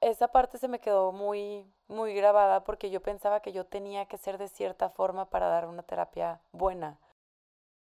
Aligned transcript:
esa 0.00 0.28
parte 0.28 0.58
se 0.58 0.68
me 0.68 0.80
quedó 0.80 1.12
muy, 1.12 1.66
muy 1.88 2.14
grabada 2.14 2.64
porque 2.64 2.90
yo 2.90 3.02
pensaba 3.02 3.40
que 3.40 3.52
yo 3.52 3.66
tenía 3.66 4.06
que 4.06 4.16
ser 4.16 4.38
de 4.38 4.48
cierta 4.48 4.88
forma 4.88 5.28
para 5.28 5.48
dar 5.48 5.66
una 5.66 5.82
terapia 5.82 6.40
buena. 6.52 6.98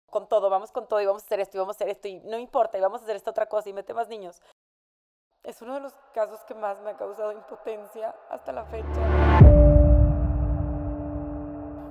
Con 0.06 0.28
todo, 0.28 0.50
vamos 0.50 0.72
con 0.72 0.88
todo 0.88 1.00
y 1.00 1.06
vamos 1.06 1.22
a 1.22 1.26
hacer 1.26 1.40
esto 1.40 1.56
y 1.56 1.60
vamos 1.60 1.76
a 1.76 1.78
hacer 1.78 1.88
esto 1.90 2.08
y 2.08 2.20
no 2.20 2.38
importa 2.38 2.78
y 2.78 2.80
vamos 2.80 3.00
a 3.00 3.04
hacer 3.04 3.16
esta 3.16 3.30
otra 3.30 3.46
cosa 3.46 3.68
y 3.68 3.72
mete 3.72 3.94
más 3.94 4.08
niños. 4.08 4.40
Es 5.44 5.62
uno 5.62 5.74
de 5.74 5.80
los 5.80 5.94
casos 6.14 6.40
que 6.48 6.54
más 6.54 6.80
me 6.82 6.90
ha 6.90 6.96
causado 6.96 7.32
impotencia 7.32 8.14
hasta 8.30 8.52
la 8.52 8.64
fecha. 8.64 9.40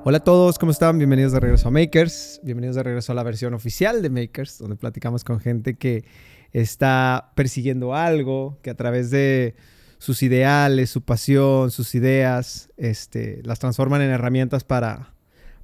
Hola 0.05 0.17
a 0.17 0.23
todos, 0.23 0.57
¿cómo 0.57 0.71
están? 0.71 0.97
Bienvenidos 0.97 1.33
de 1.33 1.39
regreso 1.39 1.67
a 1.67 1.71
Makers. 1.71 2.39
Bienvenidos 2.43 2.75
de 2.77 2.83
regreso 2.83 3.11
a 3.11 3.15
la 3.15 3.23
versión 3.23 3.53
oficial 3.53 4.01
de 4.01 4.09
Makers, 4.09 4.57
donde 4.57 4.75
platicamos 4.75 5.23
con 5.23 5.39
gente 5.39 5.77
que 5.77 6.05
está 6.51 7.31
persiguiendo 7.35 7.93
algo, 7.93 8.57
que 8.63 8.69
a 8.69 8.75
través 8.75 9.11
de 9.11 9.55
sus 9.99 10.23
ideales, 10.23 10.89
su 10.89 11.01
pasión, 11.01 11.71
sus 11.71 11.93
ideas, 11.93 12.69
este, 12.77 13.41
las 13.43 13.59
transforman 13.59 14.01
en 14.01 14.09
herramientas 14.09 14.63
para, 14.63 15.13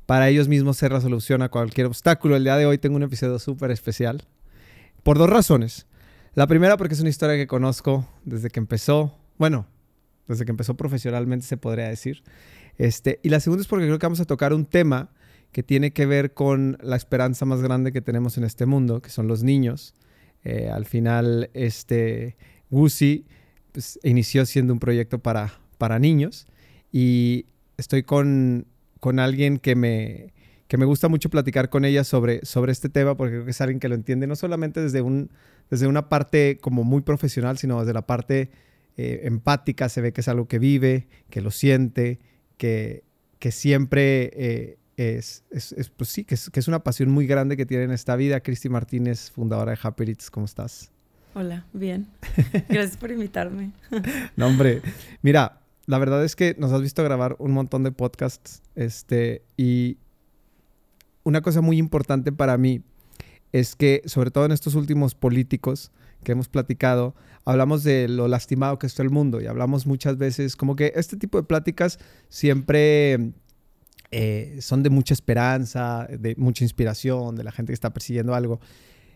para 0.06 0.30
ellos 0.30 0.48
mismos 0.50 0.78
ser 0.78 0.92
la 0.92 1.02
solución 1.02 1.42
a 1.42 1.50
cualquier 1.50 1.88
obstáculo. 1.88 2.36
El 2.36 2.44
día 2.44 2.58
de 2.58 2.66
hoy 2.66 2.78
tengo 2.78 2.98
un 2.98 3.04
episodio 3.04 3.40
súper 3.40 3.72
especial 3.72 4.28
por 5.04 5.18
dos 5.18 5.30
razones. 5.30 5.88
La 6.34 6.48
primera 6.48 6.76
porque 6.76 6.94
es 6.94 7.00
una 7.00 7.10
historia 7.10 7.38
que 7.38 7.48
conozco 7.48 8.08
desde 8.26 8.50
que 8.50 8.60
empezó, 8.60 9.18
bueno, 9.38 9.68
desde 10.28 10.44
que 10.44 10.52
empezó 10.52 10.76
profesionalmente 10.76 11.46
se 11.46 11.56
podría 11.56 11.88
decir. 11.88 12.22
Este, 12.78 13.22
y 13.24 13.30
la 13.30 13.40
segunda 13.40 13.62
es 13.62 13.68
porque 13.70 13.86
creo 13.86 14.00
que 14.00 14.06
vamos 14.06 14.20
a 14.20 14.26
tocar 14.26 14.54
un 14.54 14.66
tema 14.66 15.12
que 15.54 15.64
tiene 15.64 15.92
que 15.92 16.06
ver 16.06 16.34
con 16.34 16.78
la 16.82 16.98
esperanza 16.98 17.46
más 17.46 17.62
grande 17.62 17.94
que 17.94 18.02
tenemos 18.02 18.38
en 18.38 18.44
este 18.44 18.66
mundo, 18.66 19.02
que 19.02 19.10
son 19.10 19.30
los 19.30 19.44
niños. 19.44 19.94
Eh, 20.44 20.70
al 20.70 20.86
final, 20.86 21.50
este, 21.54 22.36
Gucci 22.70 23.26
pues, 23.76 24.00
inició 24.04 24.46
siendo 24.46 24.72
un 24.72 24.80
proyecto 24.80 25.20
para, 25.20 25.60
para 25.78 26.00
niños 26.00 26.48
y 26.94 27.46
estoy 27.76 28.04
con, 28.04 28.68
con 29.02 29.20
alguien 29.20 29.58
que 29.58 29.76
me, 29.76 30.34
que 30.70 30.78
me 30.78 30.86
gusta 30.86 31.10
mucho 31.10 31.30
platicar 31.30 31.70
con 31.70 31.84
ella 31.84 32.06
sobre, 32.06 32.46
sobre 32.46 32.72
este 32.72 32.88
tema 32.88 33.18
porque 33.18 33.34
creo 33.34 33.44
que 33.44 33.52
es 33.52 33.60
alguien 33.60 33.82
que 33.82 33.90
lo 33.90 33.96
entiende 33.96 34.28
no 34.28 34.38
solamente 34.38 34.80
desde, 34.80 35.02
un, 35.02 35.30
desde 35.70 35.88
una 35.88 36.08
parte 36.08 36.58
como 36.62 36.86
muy 36.86 37.02
profesional, 37.02 37.58
sino 37.58 37.82
desde 37.82 37.92
la 37.92 38.08
parte 38.08 38.50
eh, 38.96 39.24
empática, 39.24 39.90
se 39.90 40.00
ve 40.00 40.14
que 40.14 40.22
es 40.22 40.30
algo 40.30 40.48
que 40.48 40.58
vive, 40.58 41.10
que 41.30 41.42
lo 41.42 41.52
siente, 41.52 42.20
que, 42.56 43.04
que 43.40 43.52
siempre 43.52 44.32
eh, 44.36 44.78
es, 44.96 45.44
es, 45.52 45.90
pues 45.90 46.12
sí, 46.12 46.24
que 46.24 46.36
es, 46.36 46.50
que 46.50 46.62
es, 46.62 46.70
una 46.70 46.82
pasión 46.82 47.12
muy 47.12 47.28
grande 47.28 47.58
que 47.58 47.66
tiene 47.66 47.84
en 47.84 47.92
esta 47.92 48.16
vida. 48.16 48.40
Cristi 48.40 48.70
Martínez, 48.70 49.32
fundadora 49.32 49.74
de 49.74 49.80
Happy 49.84 50.06
Eats, 50.06 50.32
¿cómo 50.32 50.46
estás? 50.46 50.95
Hola, 51.38 51.66
bien. 51.74 52.08
Gracias 52.70 52.96
por 52.96 53.12
invitarme. 53.12 53.74
no, 54.38 54.48
hombre, 54.48 54.82
mira, 55.22 55.60
la 55.86 55.98
verdad 55.98 56.24
es 56.24 56.34
que 56.34 56.56
nos 56.58 56.72
has 56.72 56.82
visto 56.82 57.04
grabar 57.04 57.36
un 57.40 57.52
montón 57.52 57.84
de 57.84 57.92
podcasts, 57.92 58.64
este, 58.74 59.44
y 59.58 59.98
una 61.24 61.42
cosa 61.42 61.60
muy 61.60 61.78
importante 61.78 62.32
para 62.32 62.58
mí 62.58 62.84
es 63.52 63.76
que, 63.76 64.02
sobre 64.06 64.32
todo 64.32 64.46
en 64.46 64.54
estos 64.54 64.76
últimos 64.76 65.14
políticos 65.14 65.92
que 66.24 66.32
hemos 66.32 66.48
platicado, 66.48 67.16
hablamos 67.44 67.84
de 67.84 68.08
lo 68.08 68.30
lastimado 68.30 68.80
que 68.80 68.88
está 68.88 69.04
el 69.04 69.10
mundo 69.10 69.42
y 69.42 69.48
hablamos 69.48 69.86
muchas 69.86 70.18
veces, 70.18 70.56
como 70.56 70.78
que 70.78 70.94
este 70.96 71.18
tipo 71.18 71.38
de 71.38 71.44
pláticas 71.44 72.00
siempre 72.30 73.34
eh, 74.12 74.60
son 74.62 74.84
de 74.84 74.90
mucha 74.90 75.14
esperanza, 75.14 76.08
de 76.10 76.34
mucha 76.38 76.64
inspiración, 76.64 77.36
de 77.36 77.44
la 77.44 77.52
gente 77.52 77.72
que 77.72 77.76
está 77.76 77.92
persiguiendo 77.92 78.34
algo. 78.34 78.62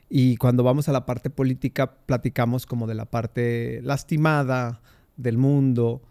Y 0.09 0.38
cuando 0.38 0.63
vamos 0.63 0.89
a 0.89 0.91
la 0.91 1.05
parte 1.05 1.29
política, 1.29 1.91
platicamos 2.05 2.65
como 2.65 2.88
de 2.88 2.95
la 2.95 3.05
parte 3.05 3.79
lastimada 3.83 4.81
del 5.17 5.38
mundo. 5.38 6.02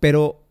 Pero 0.00 0.44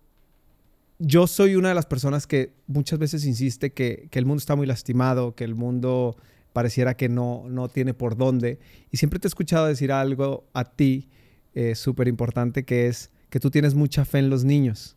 yo 1.00 1.28
soy 1.28 1.56
una 1.56 1.70
de 1.70 1.76
las 1.76 1.86
personas 1.86 2.26
que 2.26 2.54
muchas 2.66 2.98
veces 2.98 3.26
insiste 3.26 3.72
que, 3.72 4.10
el 4.12 4.26
mundo 4.26 4.40
está 4.40 4.56
muy 4.56 4.66
lastimado, 4.66 5.36
que 5.36 5.44
el 5.44 5.54
mundo 5.54 6.18
pareciera 6.54 6.98
que 6.98 7.08
no, 7.08 7.46
no 7.48 7.70
tiene 7.70 7.94
por 7.94 8.18
dónde. 8.18 8.60
Y 8.92 8.98
siempre 8.98 9.20
te 9.20 9.28
he 9.28 9.30
escuchado 9.30 9.68
decir 9.68 9.92
algo 9.92 10.48
a 10.54 10.66
ti 10.66 11.08
eh, 11.54 11.76
súper 11.76 12.08
importante 12.08 12.66
que 12.66 12.88
es 12.88 13.12
que 13.30 13.40
tú 13.40 13.52
tienes 13.52 13.76
mucha 13.76 14.06
fe 14.06 14.20
en 14.20 14.32
los 14.32 14.44
niños. 14.44 14.96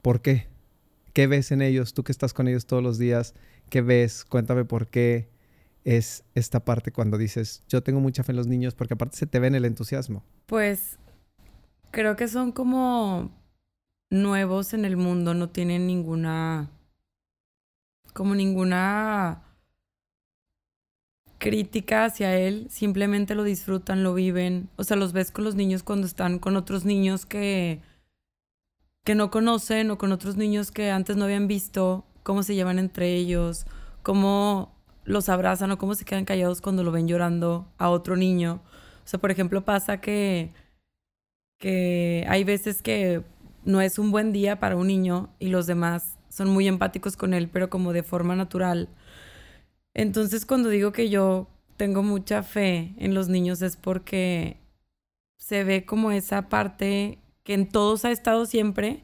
¿Por 0.00 0.22
qué? 0.22 0.46
¿Qué 1.12 1.26
ves 1.26 1.50
en 1.50 1.60
ellos? 1.60 1.92
Tú 1.92 2.04
que 2.04 2.12
estás 2.12 2.32
con 2.32 2.46
ellos 2.46 2.66
todos 2.66 2.82
los 2.82 2.98
días, 2.98 3.34
¿qué 3.68 3.80
ves? 3.80 4.24
Cuéntame 4.24 4.64
por 4.64 4.86
qué 4.86 5.28
es 5.84 6.24
esta 6.34 6.64
parte 6.64 6.92
cuando 6.92 7.18
dices, 7.18 7.62
yo 7.68 7.82
tengo 7.82 8.00
mucha 8.00 8.22
fe 8.22 8.32
en 8.32 8.36
los 8.36 8.46
niños, 8.46 8.74
porque 8.74 8.94
aparte 8.94 9.16
se 9.16 9.26
te 9.26 9.38
ve 9.38 9.46
en 9.48 9.54
el 9.54 9.64
entusiasmo. 9.64 10.24
Pues 10.46 10.98
creo 11.90 12.16
que 12.16 12.28
son 12.28 12.52
como 12.52 13.30
nuevos 14.10 14.74
en 14.74 14.84
el 14.84 14.96
mundo, 14.96 15.34
no 15.34 15.48
tienen 15.50 15.86
ninguna, 15.86 16.70
como 18.12 18.34
ninguna 18.34 19.42
crítica 21.38 22.04
hacia 22.04 22.36
él, 22.36 22.66
simplemente 22.70 23.34
lo 23.34 23.44
disfrutan, 23.44 24.02
lo 24.02 24.14
viven. 24.14 24.68
O 24.76 24.84
sea, 24.84 24.96
los 24.96 25.12
ves 25.12 25.32
con 25.32 25.44
los 25.44 25.54
niños 25.54 25.82
cuando 25.82 26.06
están 26.06 26.38
con 26.38 26.56
otros 26.56 26.84
niños 26.84 27.24
que, 27.24 27.80
que 29.04 29.14
no 29.14 29.30
conocen 29.30 29.90
o 29.90 29.98
con 29.98 30.12
otros 30.12 30.36
niños 30.36 30.70
que 30.70 30.90
antes 30.90 31.16
no 31.16 31.24
habían 31.24 31.48
visto, 31.48 32.04
cómo 32.22 32.42
se 32.42 32.54
llevan 32.54 32.78
entre 32.78 33.14
ellos, 33.14 33.64
cómo 34.02 34.79
los 35.10 35.28
abrazan 35.28 35.70
o 35.72 35.78
cómo 35.78 35.94
se 35.94 36.04
quedan 36.04 36.24
callados 36.24 36.60
cuando 36.60 36.84
lo 36.84 36.92
ven 36.92 37.08
llorando 37.08 37.66
a 37.78 37.90
otro 37.90 38.16
niño. 38.16 38.62
O 39.04 39.08
sea, 39.08 39.20
por 39.20 39.30
ejemplo, 39.30 39.64
pasa 39.64 40.00
que, 40.00 40.52
que 41.58 42.24
hay 42.28 42.44
veces 42.44 42.80
que 42.80 43.22
no 43.64 43.80
es 43.80 43.98
un 43.98 44.10
buen 44.12 44.32
día 44.32 44.60
para 44.60 44.76
un 44.76 44.86
niño 44.86 45.30
y 45.38 45.48
los 45.48 45.66
demás 45.66 46.16
son 46.28 46.48
muy 46.48 46.68
empáticos 46.68 47.16
con 47.16 47.34
él, 47.34 47.48
pero 47.48 47.68
como 47.70 47.92
de 47.92 48.02
forma 48.02 48.36
natural. 48.36 48.88
Entonces, 49.94 50.46
cuando 50.46 50.68
digo 50.68 50.92
que 50.92 51.10
yo 51.10 51.48
tengo 51.76 52.02
mucha 52.02 52.42
fe 52.42 52.94
en 52.98 53.14
los 53.14 53.28
niños 53.28 53.62
es 53.62 53.76
porque 53.76 54.58
se 55.38 55.64
ve 55.64 55.84
como 55.84 56.12
esa 56.12 56.48
parte 56.48 57.18
que 57.42 57.54
en 57.54 57.68
todos 57.68 58.04
ha 58.04 58.12
estado 58.12 58.46
siempre, 58.46 59.02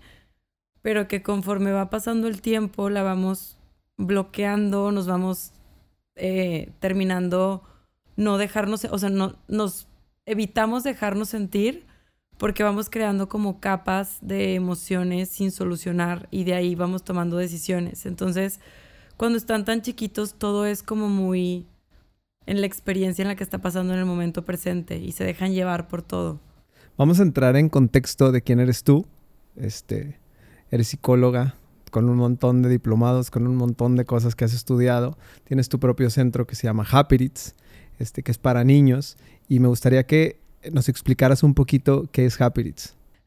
pero 0.83 1.09
que 1.09 1.23
conforme 1.23 1.73
va 1.73 1.91
pasando 1.91 2.29
el 2.29 2.41
tiempo 2.43 2.91
la 2.91 3.03
vamos 3.03 3.57
bloqueando, 3.97 4.93
nos 4.93 5.07
vamos 5.07 5.53
eh, 6.17 6.73
terminando 6.81 7.63
no 8.17 8.39
dejarnos, 8.39 8.85
o 8.87 8.99
sea, 8.99 9.11
no, 9.11 9.37
nos 9.49 9.89
evitamos 10.25 10.83
dejarnos 10.83 11.29
sentir 11.29 11.87
porque 12.39 12.63
vamos 12.63 12.91
creando 12.91 13.29
como 13.29 13.61
capas 13.61 14.19
de 14.21 14.55
emociones 14.55 15.29
sin 15.29 15.51
solucionar 15.51 16.29
y 16.31 16.45
de 16.45 16.55
ahí 16.55 16.75
vamos 16.75 17.05
tomando 17.05 17.37
decisiones. 17.37 18.07
Entonces, 18.07 18.61
cuando 19.17 19.39
están 19.39 19.65
tan 19.65 19.83
chiquitos, 19.83 20.35
todo 20.35 20.67
es 20.67 20.83
como 20.83 21.09
muy 21.09 21.67
en 22.47 22.61
la 22.61 22.67
experiencia 22.67 23.23
en 23.23 23.29
la 23.29 23.37
que 23.37 23.45
está 23.45 23.59
pasando 23.59 23.93
en 23.95 23.99
el 23.99 24.05
momento 24.05 24.45
presente 24.45 24.99
y 24.99 25.13
se 25.13 25.25
dejan 25.25 25.53
llevar 25.53 25.89
por 25.89 26.03
todo. 26.03 26.41
Vamos 26.97 27.21
a 27.21 27.23
entrar 27.23 27.57
en 27.57 27.69
contexto 27.69 28.33
de 28.33 28.43
quién 28.43 28.61
eres 28.61 28.83
tú. 28.85 29.07
Este, 29.57 30.19
eres 30.71 30.89
psicóloga 30.89 31.57
con 31.97 32.11
un 32.11 32.19
montón 32.19 32.61
de 32.61 32.69
diplomados, 32.69 33.31
con 33.31 33.47
un 33.47 33.57
montón 33.57 33.97
de 33.97 34.05
cosas 34.05 34.35
que 34.35 34.45
has 34.45 34.53
estudiado. 34.53 35.17
Tienes 35.45 35.71
tu 35.71 35.81
propio 35.81 36.11
centro 36.11 36.47
que 36.47 36.55
se 36.55 36.67
llama 36.67 36.85
Happy 36.87 37.33
este, 37.99 38.23
que 38.23 38.31
es 38.31 38.37
para 38.37 38.65
niños. 38.65 39.17
Y 39.49 39.61
me 39.61 39.69
gustaría 39.69 40.05
que 40.05 40.39
nos 40.71 40.91
explicaras 40.91 41.43
un 41.43 41.55
poquito 41.55 42.05
qué 42.13 42.27
es 42.27 42.39
Happy 42.39 42.75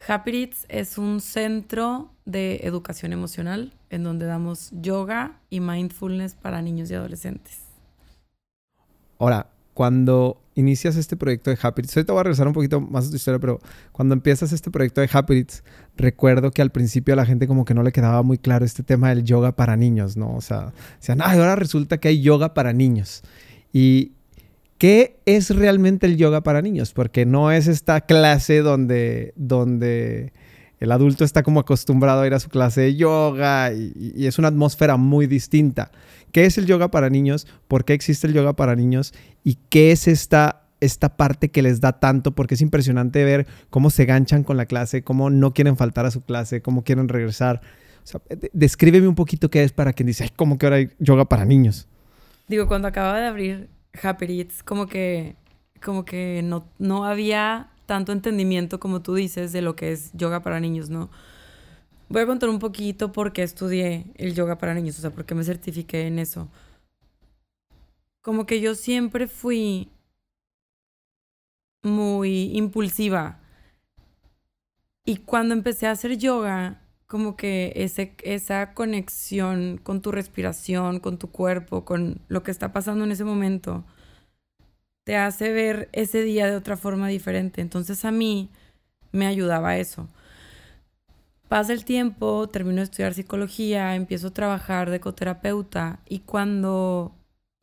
Happy 0.08 0.52
es 0.68 1.00
un 1.00 1.20
centro 1.20 2.12
de 2.26 2.58
educación 2.58 3.12
emocional 3.12 3.74
en 3.90 4.04
donde 4.04 4.28
damos 4.28 4.70
yoga 4.72 5.40
y 5.50 5.62
mindfulness 5.62 6.36
para 6.36 6.62
niños 6.62 6.92
y 6.92 6.94
adolescentes. 6.94 7.62
Ahora, 9.18 9.50
cuando 9.80 10.42
inicias 10.56 10.98
este 10.98 11.16
proyecto 11.16 11.52
de 11.52 11.58
Happy 11.62 11.84
Eats, 11.84 11.96
ahorita 11.96 12.12
voy 12.12 12.20
a 12.20 12.24
regresar 12.24 12.48
un 12.48 12.54
poquito 12.54 12.82
más 12.82 13.08
a 13.08 13.10
tu 13.12 13.16
historia, 13.16 13.40
pero 13.40 13.62
cuando 13.94 14.14
empiezas 14.14 14.52
este 14.52 14.72
proyecto 14.72 15.00
de 15.00 15.10
Happy 15.10 15.46
recuerdo 15.96 16.52
que 16.52 16.62
al 16.62 16.70
principio 16.70 17.14
a 17.14 17.16
la 17.16 17.26
gente 17.26 17.48
como 17.48 17.64
que 17.64 17.74
no 17.74 17.82
le 17.82 17.94
quedaba 17.94 18.22
muy 18.22 18.38
claro 18.38 18.66
este 18.66 18.84
tema 18.84 19.08
del 19.08 19.24
yoga 19.24 19.54
para 19.54 19.78
niños, 19.78 20.18
¿no? 20.18 20.36
O 20.36 20.42
sea, 20.42 20.74
decían, 21.00 21.20
ay, 21.24 21.40
ahora 21.40 21.56
resulta 21.56 21.98
que 21.98 22.10
hay 22.10 22.20
yoga 22.20 22.54
para 22.54 22.74
niños. 22.74 23.22
Y, 23.72 24.12
¿qué 24.80 25.22
es 25.26 25.50
realmente 25.50 26.08
el 26.08 26.18
yoga 26.18 26.42
para 26.42 26.62
niños? 26.62 26.92
Porque 26.92 27.26
no 27.26 27.50
es 27.50 27.68
esta 27.68 28.02
clase 28.02 28.60
donde, 28.60 29.32
donde 29.38 30.34
el 30.80 30.92
adulto 30.92 31.26
está 31.26 31.44
como 31.44 31.60
acostumbrado 31.60 32.22
a 32.22 32.28
ir 32.28 32.34
a 32.34 32.40
su 32.40 32.50
clase 32.50 32.82
de 32.82 32.96
yoga 32.96 33.74
y, 33.74 34.26
es 34.26 34.40
una 34.40 34.48
atmósfera 34.48 34.98
muy 34.98 35.28
distinta. 35.28 35.92
¿Qué 36.32 36.46
es 36.46 36.58
el 36.58 36.66
yoga 36.66 36.90
para 36.90 37.10
niños? 37.10 37.48
¿Por 37.68 37.86
qué 37.86 37.94
existe 37.94 38.28
el 38.28 38.34
yoga 38.34 38.54
para 38.54 38.76
niños? 38.76 39.14
¿Y 39.44 39.56
qué 39.70 39.92
es 39.92 40.08
esta, 40.08 40.64
esta 40.80 41.18
parte 41.18 41.50
que 41.50 41.62
les 41.62 41.82
da 41.82 42.00
tanto? 42.00 42.34
Porque 42.34 42.56
es 42.56 42.62
impresionante 42.62 43.24
ver 43.26 43.46
cómo 43.70 43.90
se 43.90 44.06
ganchan 44.06 44.44
con 44.44 44.56
la 44.56 44.66
clase, 44.66 45.04
cómo 45.04 45.30
no 45.30 45.54
quieren 45.54 45.76
faltar 45.76 46.06
a 46.06 46.12
su 46.12 46.22
clase, 46.22 46.62
cómo 46.62 46.84
quieren 46.84 47.10
regresar. 47.10 47.62
descríbeme 48.54 49.08
un 49.08 49.16
poquito 49.16 49.50
qué 49.50 49.64
es 49.64 49.74
para 49.74 49.92
quien 49.92 50.08
dice, 50.08 50.30
¿cómo 50.36 50.58
que 50.58 50.66
ahora 50.66 50.78
hay 50.78 50.90
yoga 51.00 51.26
para 51.26 51.44
niños? 51.44 51.88
Digo, 52.48 52.68
cuando 52.68 52.88
acababa 52.88 53.20
de 53.20 53.28
abrir 53.28 53.70
Happy 54.02 54.40
Eats, 54.40 54.64
como 54.64 54.88
que, 54.88 55.36
como 55.84 56.06
que 56.06 56.42
no, 56.44 56.72
no 56.78 57.06
había 57.06 57.69
tanto 57.90 58.12
entendimiento 58.12 58.80
como 58.80 59.02
tú 59.02 59.16
dices 59.16 59.52
de 59.52 59.64
lo 59.64 59.76
que 59.76 59.92
es 59.92 60.12
yoga 60.14 60.44
para 60.44 60.60
niños, 60.60 60.92
¿no? 60.92 61.10
Voy 62.08 62.22
a 62.22 62.28
contar 62.28 62.48
un 62.50 62.60
poquito 62.60 63.12
por 63.12 63.34
qué 63.34 63.42
estudié 63.42 64.14
el 64.16 64.36
yoga 64.36 64.60
para 64.60 64.76
niños, 64.76 65.00
o 65.00 65.02
sea, 65.02 65.10
por 65.10 65.26
qué 65.26 65.34
me 65.34 65.44
certifiqué 65.44 66.06
en 66.06 66.20
eso. 66.20 66.50
Como 68.22 68.46
que 68.46 68.62
yo 68.62 68.76
siempre 68.76 69.28
fui 69.28 69.90
muy 71.82 72.56
impulsiva. 72.56 73.40
Y 75.04 75.18
cuando 75.18 75.56
empecé 75.56 75.88
a 75.88 75.92
hacer 75.92 76.16
yoga, 76.20 76.84
como 77.08 77.36
que 77.36 77.74
ese, 77.76 78.14
esa 78.22 78.76
conexión 78.76 79.80
con 79.82 80.04
tu 80.04 80.12
respiración, 80.12 81.00
con 81.00 81.18
tu 81.18 81.32
cuerpo, 81.32 81.86
con 81.86 82.22
lo 82.28 82.44
que 82.44 82.52
está 82.52 82.72
pasando 82.72 83.04
en 83.04 83.12
ese 83.14 83.24
momento, 83.24 83.84
te 85.04 85.16
hace 85.16 85.52
ver 85.52 85.90
ese 85.92 86.22
día 86.24 86.48
de 86.48 86.56
otra 86.56 86.78
forma 86.78 87.08
diferente. 87.08 87.62
Entonces 87.62 88.06
a 88.06 88.12
mí 88.12 88.50
me 89.12 89.28
ayudaba 89.28 89.78
eso. 89.78 90.08
Pasa 91.48 91.74
el 91.74 91.84
tiempo, 91.84 92.48
termino 92.48 92.78
de 92.78 92.84
estudiar 92.84 93.14
psicología, 93.16 93.96
empiezo 93.96 94.28
a 94.28 94.34
trabajar 94.34 94.92
de 94.92 94.98
ecoterapeuta 94.98 96.00
y 96.08 96.20
cuando 96.20 97.16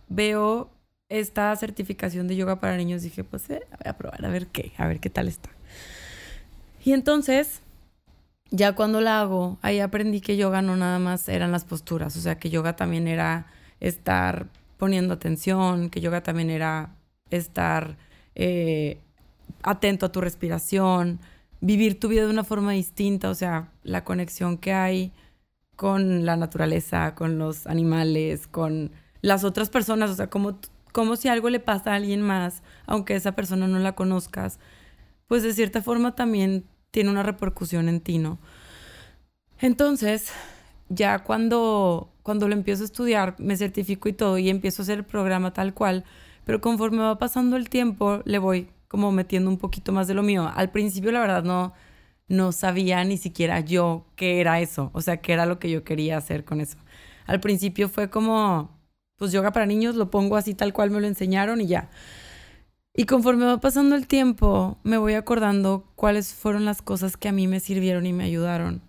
veo 0.09 0.71
esta 1.09 1.55
certificación 1.55 2.27
de 2.27 2.35
yoga 2.35 2.59
para 2.59 2.77
niños 2.77 3.03
dije, 3.03 3.23
pues 3.23 3.49
eh, 3.51 3.63
voy 3.71 3.89
a 3.89 3.97
probar 3.97 4.25
a 4.25 4.29
ver 4.29 4.49
qué, 4.49 4.73
a 4.77 4.89
ver 4.89 4.99
qué 4.99 5.09
tal 5.09 5.29
está. 5.29 5.51
Y 6.85 6.93
entonces 6.93 7.63
ya 8.51 8.75
cuando 8.75 9.01
la 9.01 9.21
hago, 9.21 9.59
ahí 9.63 9.79
aprendí 9.79 10.21
que 10.21 10.37
yoga 10.37 10.63
no 10.63 10.77
nada 10.77 10.99
más 10.99 11.29
eran 11.29 11.53
las 11.53 11.65
posturas, 11.65 12.17
o 12.17 12.21
sea, 12.21 12.39
que 12.39 12.51
yoga 12.51 12.75
también 12.77 13.07
era 13.09 13.47
estar 13.81 14.49
poniendo 14.79 15.15
atención, 15.15 15.91
que 15.91 16.01
yoga 16.01 16.23
también 16.23 16.51
era 16.51 16.96
estar 17.31 17.97
eh, 18.35 18.99
atento 19.63 20.07
a 20.07 20.13
tu 20.13 20.21
respiración, 20.21 21.21
vivir 21.61 21.99
tu 21.99 22.09
vida 22.09 22.25
de 22.25 22.31
una 22.31 22.45
forma 22.45 22.73
distinta, 22.73 23.31
o 23.31 23.35
sea, 23.35 23.73
la 23.83 24.05
conexión 24.05 24.59
que 24.59 24.73
hay 24.73 25.13
con 25.77 26.25
la 26.25 26.37
naturaleza, 26.37 27.15
con 27.15 27.39
los 27.39 27.67
animales, 27.67 28.47
con 28.47 28.93
las 29.21 29.45
otras 29.45 29.71
personas, 29.71 30.11
o 30.11 30.15
sea, 30.15 30.31
como, 30.31 30.59
como 30.93 31.17
si 31.17 31.29
algo 31.29 31.51
le 31.51 31.61
pasa 31.61 31.93
a 31.93 31.97
alguien 31.97 32.23
más, 32.23 32.63
aunque 32.87 33.15
esa 33.15 33.33
persona 33.33 33.67
no 33.67 33.79
la 33.79 33.95
conozcas, 33.95 34.59
pues 35.27 35.43
de 35.43 35.53
cierta 35.53 35.83
forma 35.83 36.15
también 36.15 36.65
tiene 36.91 37.11
una 37.11 37.23
repercusión 37.23 37.89
en 37.89 38.01
ti, 38.01 38.19
¿no? 38.19 38.39
Entonces, 39.59 40.31
ya 40.89 41.21
cuando, 41.25 42.13
cuando 42.23 42.49
lo 42.49 42.55
empiezo 42.55 42.83
a 42.83 42.87
estudiar, 42.87 43.35
me 43.39 43.57
certifico 43.57 44.09
y 44.09 44.13
todo 44.13 44.39
y 44.39 44.49
empiezo 44.49 44.83
a 44.83 44.85
hacer 44.85 44.99
el 44.99 45.05
programa 45.05 45.53
tal 45.53 45.75
cual, 45.75 46.05
pero 46.47 46.61
conforme 46.61 46.99
va 46.99 47.19
pasando 47.19 47.57
el 47.57 47.69
tiempo, 47.69 48.23
le 48.25 48.39
voy 48.39 48.69
como 48.89 49.11
metiendo 49.11 49.51
un 49.51 49.59
poquito 49.59 49.93
más 49.93 50.07
de 50.07 50.15
lo 50.15 50.23
mío. 50.23 50.49
Al 50.55 50.71
principio, 50.71 51.11
la 51.11 51.19
verdad, 51.21 51.43
no, 51.43 51.75
no 52.29 52.53
sabía 52.53 53.03
ni 53.05 53.19
siquiera 53.19 53.61
yo 53.61 54.07
qué 54.15 54.41
era 54.41 54.61
eso, 54.61 54.91
o 54.95 55.01
sea, 55.03 55.19
qué 55.19 55.33
era 55.33 55.45
lo 55.45 55.59
que 55.59 55.71
yo 55.71 55.83
quería 55.85 56.17
hacer 56.17 56.45
con 56.45 56.61
eso. 56.61 56.79
Al 57.27 57.41
principio 57.41 57.89
fue 57.89 58.11
como, 58.11 58.71
pues 59.17 59.33
yoga 59.33 59.53
para 59.53 59.67
niños, 59.67 59.97
lo 59.97 60.09
pongo 60.11 60.37
así 60.37 60.55
tal 60.55 60.73
cual 60.73 60.91
me 60.93 61.01
lo 61.01 61.09
enseñaron 61.09 61.61
y 61.61 61.67
ya. 61.67 61.91
Y 62.95 63.07
conforme 63.07 63.45
va 63.47 63.61
pasando 63.61 63.97
el 63.97 64.07
tiempo, 64.07 64.79
me 64.85 64.99
voy 64.99 65.15
acordando 65.15 65.91
cuáles 65.97 66.33
fueron 66.33 66.65
las 66.65 66.81
cosas 66.81 67.17
que 67.17 67.29
a 67.29 67.33
mí 67.33 67.49
me 67.49 67.59
sirvieron 67.61 68.07
y 68.07 68.13
me 68.13 68.25
ayudaron. 68.25 68.83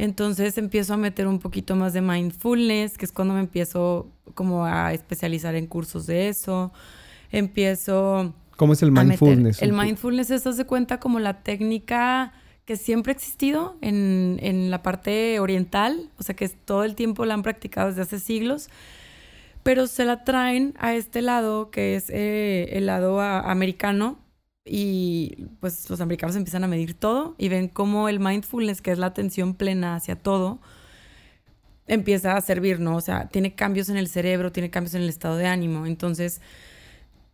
Entonces 0.00 0.56
empiezo 0.56 0.94
a 0.94 0.96
meter 0.96 1.26
un 1.26 1.38
poquito 1.38 1.76
más 1.76 1.92
de 1.92 2.00
mindfulness, 2.00 2.96
que 2.96 3.04
es 3.04 3.12
cuando 3.12 3.34
me 3.34 3.40
empiezo 3.40 4.08
como 4.32 4.64
a 4.64 4.94
especializar 4.94 5.54
en 5.56 5.66
cursos 5.66 6.06
de 6.06 6.28
eso. 6.28 6.72
Empiezo... 7.30 8.32
¿Cómo 8.56 8.72
es 8.72 8.82
el 8.82 8.92
mindfulness? 8.92 9.60
El 9.60 9.74
mindfulness 9.74 10.30
es, 10.30 10.56
de 10.56 10.64
cuenta, 10.64 11.00
como 11.00 11.20
la 11.20 11.42
técnica 11.42 12.32
que 12.64 12.76
siempre 12.76 13.12
ha 13.12 13.14
existido 13.14 13.76
en, 13.82 14.38
en 14.40 14.70
la 14.70 14.82
parte 14.82 15.38
oriental, 15.38 16.08
o 16.18 16.22
sea 16.22 16.34
que 16.34 16.48
todo 16.48 16.84
el 16.84 16.94
tiempo 16.94 17.26
la 17.26 17.34
han 17.34 17.42
practicado 17.42 17.88
desde 17.88 18.00
hace 18.00 18.20
siglos 18.20 18.70
pero 19.62 19.86
se 19.86 20.06
la 20.06 20.24
traen 20.24 20.74
a 20.78 20.94
este 20.94 21.20
lado 21.20 21.70
que 21.70 21.94
es 21.94 22.08
eh, 22.08 22.70
el 22.72 22.86
lado 22.86 23.20
americano 23.20 24.18
y 24.64 25.46
pues 25.60 25.88
los 25.90 26.00
americanos 26.00 26.36
empiezan 26.36 26.64
a 26.64 26.68
medir 26.68 26.94
todo 26.94 27.34
y 27.38 27.48
ven 27.48 27.68
cómo 27.68 28.08
el 28.08 28.20
mindfulness, 28.20 28.82
que 28.82 28.92
es 28.92 28.98
la 28.98 29.06
atención 29.06 29.54
plena 29.54 29.96
hacia 29.96 30.16
todo, 30.16 30.60
empieza 31.86 32.36
a 32.36 32.40
servir, 32.40 32.78
¿no? 32.80 32.96
O 32.96 33.00
sea, 33.00 33.28
tiene 33.28 33.54
cambios 33.54 33.88
en 33.88 33.96
el 33.96 34.08
cerebro, 34.08 34.52
tiene 34.52 34.70
cambios 34.70 34.94
en 34.94 35.02
el 35.02 35.08
estado 35.08 35.36
de 35.36 35.46
ánimo. 35.46 35.86
Entonces, 35.86 36.40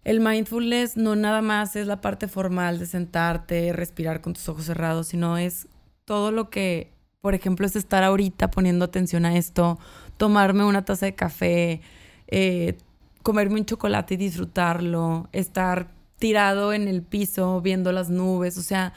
el 0.05 0.21
mindfulness 0.21 0.97
no 0.97 1.17
nada 1.17 1.43
más 1.43 1.77
es 1.77 1.87
la 1.87 2.01
parte 2.01 2.29
formal 2.29 2.79
de 2.79 2.87
sentarte, 2.87 3.73
respirar 3.73 4.21
con 4.21 4.33
tus 4.35 4.49
ojos 4.49 4.65
cerrados, 4.65 5.09
sino 5.09 5.37
es 5.37 5.69
todo 6.05 6.31
lo 6.31 6.49
que, 6.49 6.93
por 7.21 7.35
ejemplo, 7.35 7.67
es 7.67 7.77
estar 7.77 8.05
ahorita 8.05 8.51
poniendo 8.51 8.85
atención 8.85 9.27
a 9.27 9.37
esto, 9.37 9.79
tomarme 10.17 10.65
una 10.65 10.85
taza 10.85 11.07
de 11.07 11.15
café, 11.15 11.81
eh, 12.29 12.79
comerme 13.23 13.59
un 13.61 13.67
chocolate 13.67 14.15
y 14.15 14.17
disfrutarlo, 14.17 15.29
estar 15.33 15.89
tirado 16.19 16.73
en 16.73 16.89
el 16.89 17.03
piso 17.03 17.61
viendo 17.61 17.93
las 17.93 18.11
nubes, 18.11 18.57
o 18.59 18.63
sea, 18.63 18.93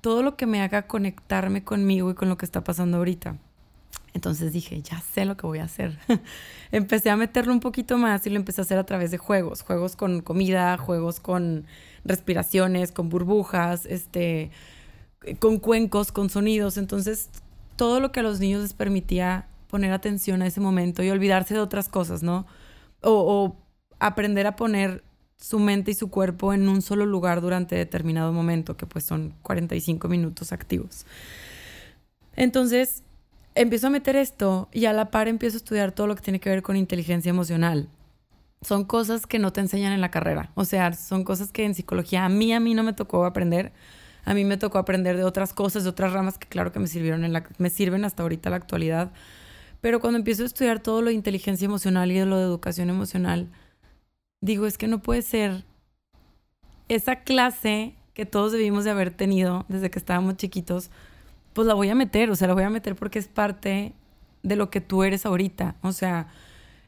todo 0.00 0.22
lo 0.22 0.36
que 0.36 0.46
me 0.46 0.60
haga 0.60 0.86
conectarme 0.86 1.64
conmigo 1.64 2.10
y 2.10 2.14
con 2.14 2.28
lo 2.28 2.36
que 2.36 2.44
está 2.44 2.62
pasando 2.62 2.98
ahorita. 2.98 3.36
Entonces 4.14 4.52
dije, 4.52 4.80
ya 4.82 5.00
sé 5.00 5.24
lo 5.24 5.36
que 5.36 5.46
voy 5.46 5.58
a 5.58 5.64
hacer. 5.64 5.98
empecé 6.72 7.10
a 7.10 7.16
meterlo 7.16 7.52
un 7.52 7.60
poquito 7.60 7.98
más 7.98 8.26
y 8.26 8.30
lo 8.30 8.36
empecé 8.36 8.60
a 8.60 8.64
hacer 8.64 8.78
a 8.78 8.84
través 8.84 9.10
de 9.10 9.18
juegos, 9.18 9.62
juegos 9.62 9.96
con 9.96 10.20
comida, 10.22 10.76
juegos 10.76 11.20
con 11.20 11.66
respiraciones, 12.04 12.90
con 12.90 13.08
burbujas, 13.08 13.86
este, 13.86 14.50
con 15.38 15.58
cuencos, 15.58 16.10
con 16.10 16.30
sonidos. 16.30 16.78
Entonces, 16.78 17.28
todo 17.76 18.00
lo 18.00 18.10
que 18.10 18.20
a 18.20 18.22
los 18.22 18.40
niños 18.40 18.62
les 18.62 18.72
permitía 18.72 19.46
poner 19.68 19.92
atención 19.92 20.42
a 20.42 20.46
ese 20.46 20.60
momento 20.60 21.02
y 21.02 21.10
olvidarse 21.10 21.54
de 21.54 21.60
otras 21.60 21.88
cosas, 21.88 22.22
¿no? 22.22 22.46
O, 23.02 23.56
aprender 24.00 24.46
a 24.46 24.54
poner 24.56 25.04
su 25.38 25.58
mente 25.58 25.92
y 25.92 25.94
su 25.94 26.10
cuerpo 26.10 26.52
en 26.52 26.68
un 26.68 26.82
solo 26.82 27.06
lugar 27.06 27.40
durante 27.40 27.76
determinado 27.76 28.32
momento, 28.32 28.76
que 28.76 28.86
pues 28.86 29.04
son 29.04 29.34
45 29.42 30.08
minutos 30.08 30.52
activos. 30.52 31.06
Entonces, 32.36 33.02
empiezo 33.54 33.86
a 33.86 33.90
meter 33.90 34.16
esto 34.16 34.68
y 34.72 34.86
a 34.86 34.92
la 34.92 35.10
par 35.10 35.28
empiezo 35.28 35.56
a 35.56 35.58
estudiar 35.58 35.92
todo 35.92 36.06
lo 36.06 36.16
que 36.16 36.22
tiene 36.22 36.40
que 36.40 36.50
ver 36.50 36.62
con 36.62 36.76
inteligencia 36.76 37.30
emocional. 37.30 37.88
Son 38.62 38.84
cosas 38.84 39.26
que 39.26 39.38
no 39.38 39.52
te 39.52 39.60
enseñan 39.60 39.92
en 39.92 40.00
la 40.00 40.10
carrera, 40.10 40.50
o 40.54 40.64
sea, 40.64 40.92
son 40.92 41.22
cosas 41.22 41.52
que 41.52 41.64
en 41.64 41.74
psicología 41.74 42.24
a 42.24 42.28
mí 42.28 42.52
a 42.52 42.58
mí 42.58 42.74
no 42.74 42.82
me 42.82 42.92
tocó 42.92 43.24
aprender. 43.24 43.72
A 44.24 44.34
mí 44.34 44.44
me 44.44 44.58
tocó 44.58 44.76
aprender 44.76 45.16
de 45.16 45.24
otras 45.24 45.54
cosas, 45.54 45.84
de 45.84 45.90
otras 45.90 46.12
ramas 46.12 46.36
que 46.36 46.46
claro 46.46 46.70
que 46.70 46.78
me 46.80 46.86
sirvieron 46.86 47.24
en 47.24 47.32
la 47.32 47.44
me 47.56 47.70
sirven 47.70 48.04
hasta 48.04 48.22
ahorita 48.24 48.50
la 48.50 48.56
actualidad, 48.56 49.10
pero 49.80 50.00
cuando 50.00 50.18
empiezo 50.18 50.42
a 50.42 50.46
estudiar 50.46 50.80
todo 50.80 51.00
lo 51.00 51.08
de 51.08 51.14
inteligencia 51.14 51.64
emocional 51.64 52.10
y 52.12 52.22
lo 52.24 52.36
de 52.36 52.42
educación 52.42 52.90
emocional, 52.90 53.48
digo, 54.40 54.66
es 54.66 54.78
que 54.78 54.88
no 54.88 55.00
puede 55.00 55.22
ser 55.22 55.64
esa 56.88 57.16
clase 57.16 57.94
que 58.14 58.26
todos 58.26 58.52
debimos 58.52 58.84
de 58.84 58.90
haber 58.90 59.12
tenido 59.12 59.64
desde 59.68 59.90
que 59.90 59.98
estábamos 59.98 60.36
chiquitos, 60.36 60.90
pues 61.52 61.68
la 61.68 61.74
voy 61.74 61.88
a 61.88 61.94
meter, 61.94 62.30
o 62.30 62.36
sea, 62.36 62.48
la 62.48 62.54
voy 62.54 62.64
a 62.64 62.70
meter 62.70 62.96
porque 62.96 63.18
es 63.18 63.28
parte 63.28 63.92
de 64.42 64.56
lo 64.56 64.70
que 64.70 64.80
tú 64.80 65.02
eres 65.04 65.26
ahorita. 65.26 65.76
O 65.82 65.92
sea, 65.92 66.28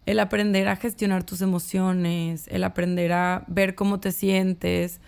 el 0.07 0.19
aprender 0.19 0.69
a 0.69 0.77
gestionar 0.77 1.25
tus 1.25 1.41
emociones, 1.41 2.47
el 2.49 2.65
aprender 2.65 3.13
a 3.13 3.45
ver 3.47 3.75
cómo 3.75 4.01
te 4.01 4.13
sientes. 4.13 5.01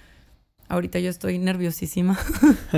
Ahorita 0.69 0.99
yo 1.01 1.11
estoy 1.11 1.39
nerviosísima. 1.39 2.19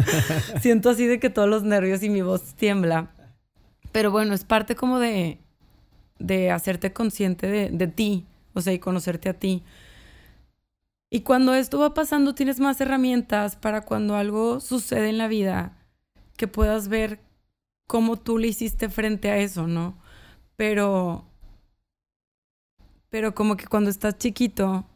Siento 0.61 0.91
así 0.91 1.07
de 1.07 1.21
que 1.21 1.31
todos 1.31 1.49
los 1.49 1.63
nervios 1.63 2.03
y 2.03 2.11
mi 2.11 2.23
voz 2.23 2.55
tiembla. 2.55 3.11
Pero 3.93 4.11
bueno, 4.11 4.35
es 4.35 4.45
parte 4.45 4.75
como 4.75 4.99
de, 4.99 5.39
de 6.19 6.51
hacerte 6.51 6.93
consciente 6.93 7.47
de, 7.47 7.71
de 7.71 7.87
ti, 7.87 8.27
o 8.55 8.61
sea, 8.61 8.73
y 8.73 8.79
conocerte 8.79 9.29
a 9.29 9.39
ti. 9.39 9.63
Y 11.11 11.21
cuando 11.21 11.55
esto 11.55 11.79
va 11.79 11.95
pasando, 11.95 12.35
tienes 12.35 12.59
más 12.61 12.81
herramientas 12.81 13.57
para 13.57 13.83
cuando 13.83 14.17
algo 14.17 14.61
sucede 14.61 15.11
en 15.11 15.19
la 15.19 15.29
vida, 15.29 15.77
que 16.37 16.49
puedas 16.49 16.89
ver 16.89 17.21
cómo 17.87 18.17
tú 18.19 18.39
le 18.39 18.49
hiciste 18.49 18.89
frente 18.89 19.31
a 19.31 19.39
eso, 19.39 19.67
¿no? 19.67 19.97
Pero, 20.57 21.25
pero 23.11 23.35
como 23.35 23.57
que 23.57 23.67
cuando 23.67 23.91
estás 23.91 24.19
chiquito, 24.19 24.87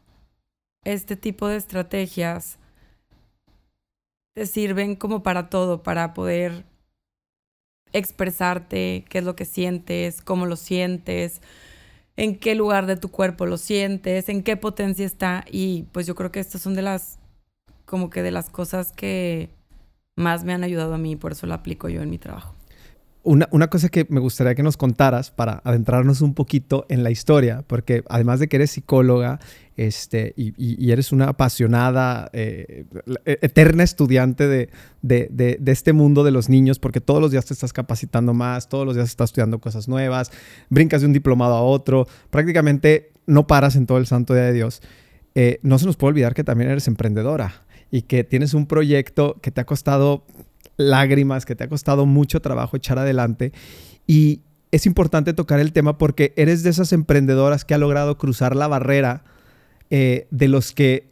este 0.83 1.15
tipo 1.15 1.47
de 1.47 1.57
estrategias 1.57 2.59
te 4.33 4.45
sirven 4.45 4.95
como 4.95 5.23
para 5.23 5.49
todo, 5.49 5.83
para 5.83 6.13
poder 6.13 6.65
expresarte 7.93 9.05
qué 9.09 9.19
es 9.19 9.23
lo 9.23 9.35
que 9.35 9.45
sientes, 9.45 10.21
cómo 10.21 10.45
lo 10.45 10.55
sientes, 10.55 11.41
en 12.19 12.37
qué 12.37 12.53
lugar 12.53 12.85
de 12.85 12.97
tu 12.97 13.09
cuerpo 13.09 13.45
lo 13.45 13.55
sientes, 13.55 14.27
en 14.27 14.43
qué 14.43 14.57
potencia 14.57 15.05
está. 15.05 15.45
Y 15.49 15.83
pues 15.93 16.05
yo 16.05 16.15
creo 16.15 16.33
que 16.33 16.41
estas 16.41 16.61
son 16.61 16.75
de 16.75 16.81
las, 16.81 17.17
como 17.85 18.09
que 18.09 18.21
de 18.21 18.31
las 18.31 18.49
cosas 18.49 18.91
que 18.91 19.49
más 20.17 20.43
me 20.43 20.53
han 20.53 20.65
ayudado 20.65 20.93
a 20.93 20.97
mí, 20.97 21.15
por 21.15 21.31
eso 21.31 21.47
lo 21.47 21.53
aplico 21.53 21.87
yo 21.87 22.01
en 22.01 22.09
mi 22.09 22.17
trabajo. 22.17 22.53
Una, 23.23 23.67
cosa 23.67 23.89
que 23.89 24.05
me 24.09 24.19
gustaría 24.19 24.55
que 24.55 24.63
nos 24.63 24.77
contaras 24.77 25.29
para 25.29 25.61
adentrarnos 25.65 26.21
un 26.21 26.33
poquito 26.33 26.85
en 26.89 27.03
la 27.03 27.11
historia, 27.11 27.63
porque 27.67 28.03
además 28.07 28.39
de 28.39 28.47
que 28.47 28.55
eres 28.55 28.71
psicóloga 28.71 29.39
este, 29.75 30.33
y, 30.37 30.91
eres 30.91 31.11
una 31.11 31.29
apasionada, 31.29 32.29
eh, 32.33 32.85
eterna 33.25 33.83
estudiante 33.83 34.47
de, 34.47 34.69
de, 35.01 35.59
este 35.65 35.93
mundo 35.93 36.23
de 36.23 36.31
los 36.31 36.49
niños, 36.49 36.79
porque 36.79 37.01
todos 37.01 37.21
los 37.21 37.31
días 37.31 37.45
te 37.45 37.53
estás 37.53 37.73
capacitando 37.73 38.33
más, 38.33 38.69
todos 38.69 38.85
los 38.85 38.95
días 38.95 39.09
estás 39.09 39.29
estudiando 39.29 39.59
cosas 39.59 39.87
nuevas, 39.87 40.31
brincas 40.69 41.01
de 41.01 41.07
un 41.07 41.13
diplomado 41.13 41.55
a 41.55 41.61
otro, 41.61 42.07
prácticamente 42.29 43.11
no 43.25 43.47
paras 43.47 43.75
en 43.75 43.85
todo 43.85 43.97
el 43.97 44.07
santo 44.07 44.33
día 44.33 44.43
de 44.43 44.53
Dios. 44.53 44.81
Eh, 45.35 45.59
no 45.61 45.77
se 45.77 45.85
nos 45.85 45.97
puede 45.97 46.09
olvidar 46.09 46.33
que 46.33 46.43
también 46.43 46.71
eres 46.71 46.87
emprendedora 46.87 47.63
y 47.91 48.03
que 48.03 48.23
tienes 48.23 48.53
un 48.53 48.65
proyecto 48.65 49.37
que 49.41 49.51
te 49.51 49.61
ha 49.61 49.65
costado 49.65 50.25
lágrimas, 50.79 51.45
que 51.45 51.55
te 51.55 51.65
ha 51.65 51.69
costado 51.69 52.05
mucho 52.05 52.41
trabajo 52.41 52.77
echar 52.77 52.97
adelante. 52.97 53.51
Y 54.07 54.41
es 54.71 54.85
importante 54.85 55.33
tocar 55.33 55.59
el 55.59 55.73
tema 55.73 55.97
porque 55.97 56.33
eres 56.35 56.63
de 56.63 56.69
esas 56.69 56.93
emprendedoras 56.93 57.65
que 57.65 57.73
ha 57.73 57.77
logrado 57.77 58.17
cruzar 58.17 58.55
la 58.55 58.67
barrera 58.67 59.23
eh, 59.89 60.27
de 60.31 60.47
los 60.47 60.71
que 60.71 61.09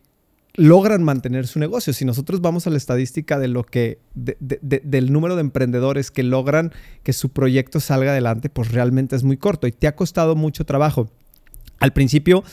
logran 0.54 1.04
mantener 1.04 1.48
su 1.48 1.60
negocio. 1.60 1.94
Si 1.94 2.06
nosotros 2.06 2.42
vamos 2.42 2.66
a 2.66 2.70
la 2.70 2.78
estadística 2.78 3.38
de 3.38 3.48
lo 3.48 3.64
que, 3.64 4.00
del 4.16 5.12
número 5.12 5.36
de 5.36 5.42
emprendedores 5.42 6.12
que 6.12 6.24
logran 6.24 6.72
que 7.04 7.14
su 7.14 7.30
proyecto 7.30 7.80
salga 7.80 8.12
adelante, 8.12 8.50
pues 8.50 8.72
realmente 8.72 9.16
es 9.16 9.24
muy 9.24 9.38
corto 9.38 9.68
y 9.68 9.72
te 9.72 9.88
ha 9.88 9.96
costado 9.96 10.36
mucho 10.36 10.66
trabajo. 10.66 11.10
Al 11.80 11.94
principio 11.94 12.44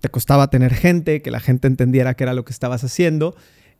te 0.00 0.10
costaba 0.10 0.50
tener 0.50 0.74
gente, 0.74 1.22
que 1.22 1.30
la 1.30 1.40
gente 1.40 1.66
entendiera 1.66 2.14
qué 2.14 2.24
era 2.24 2.34
lo 2.34 2.44
que 2.44 2.52
estabas 2.52 2.84
haciendo. 2.84 3.34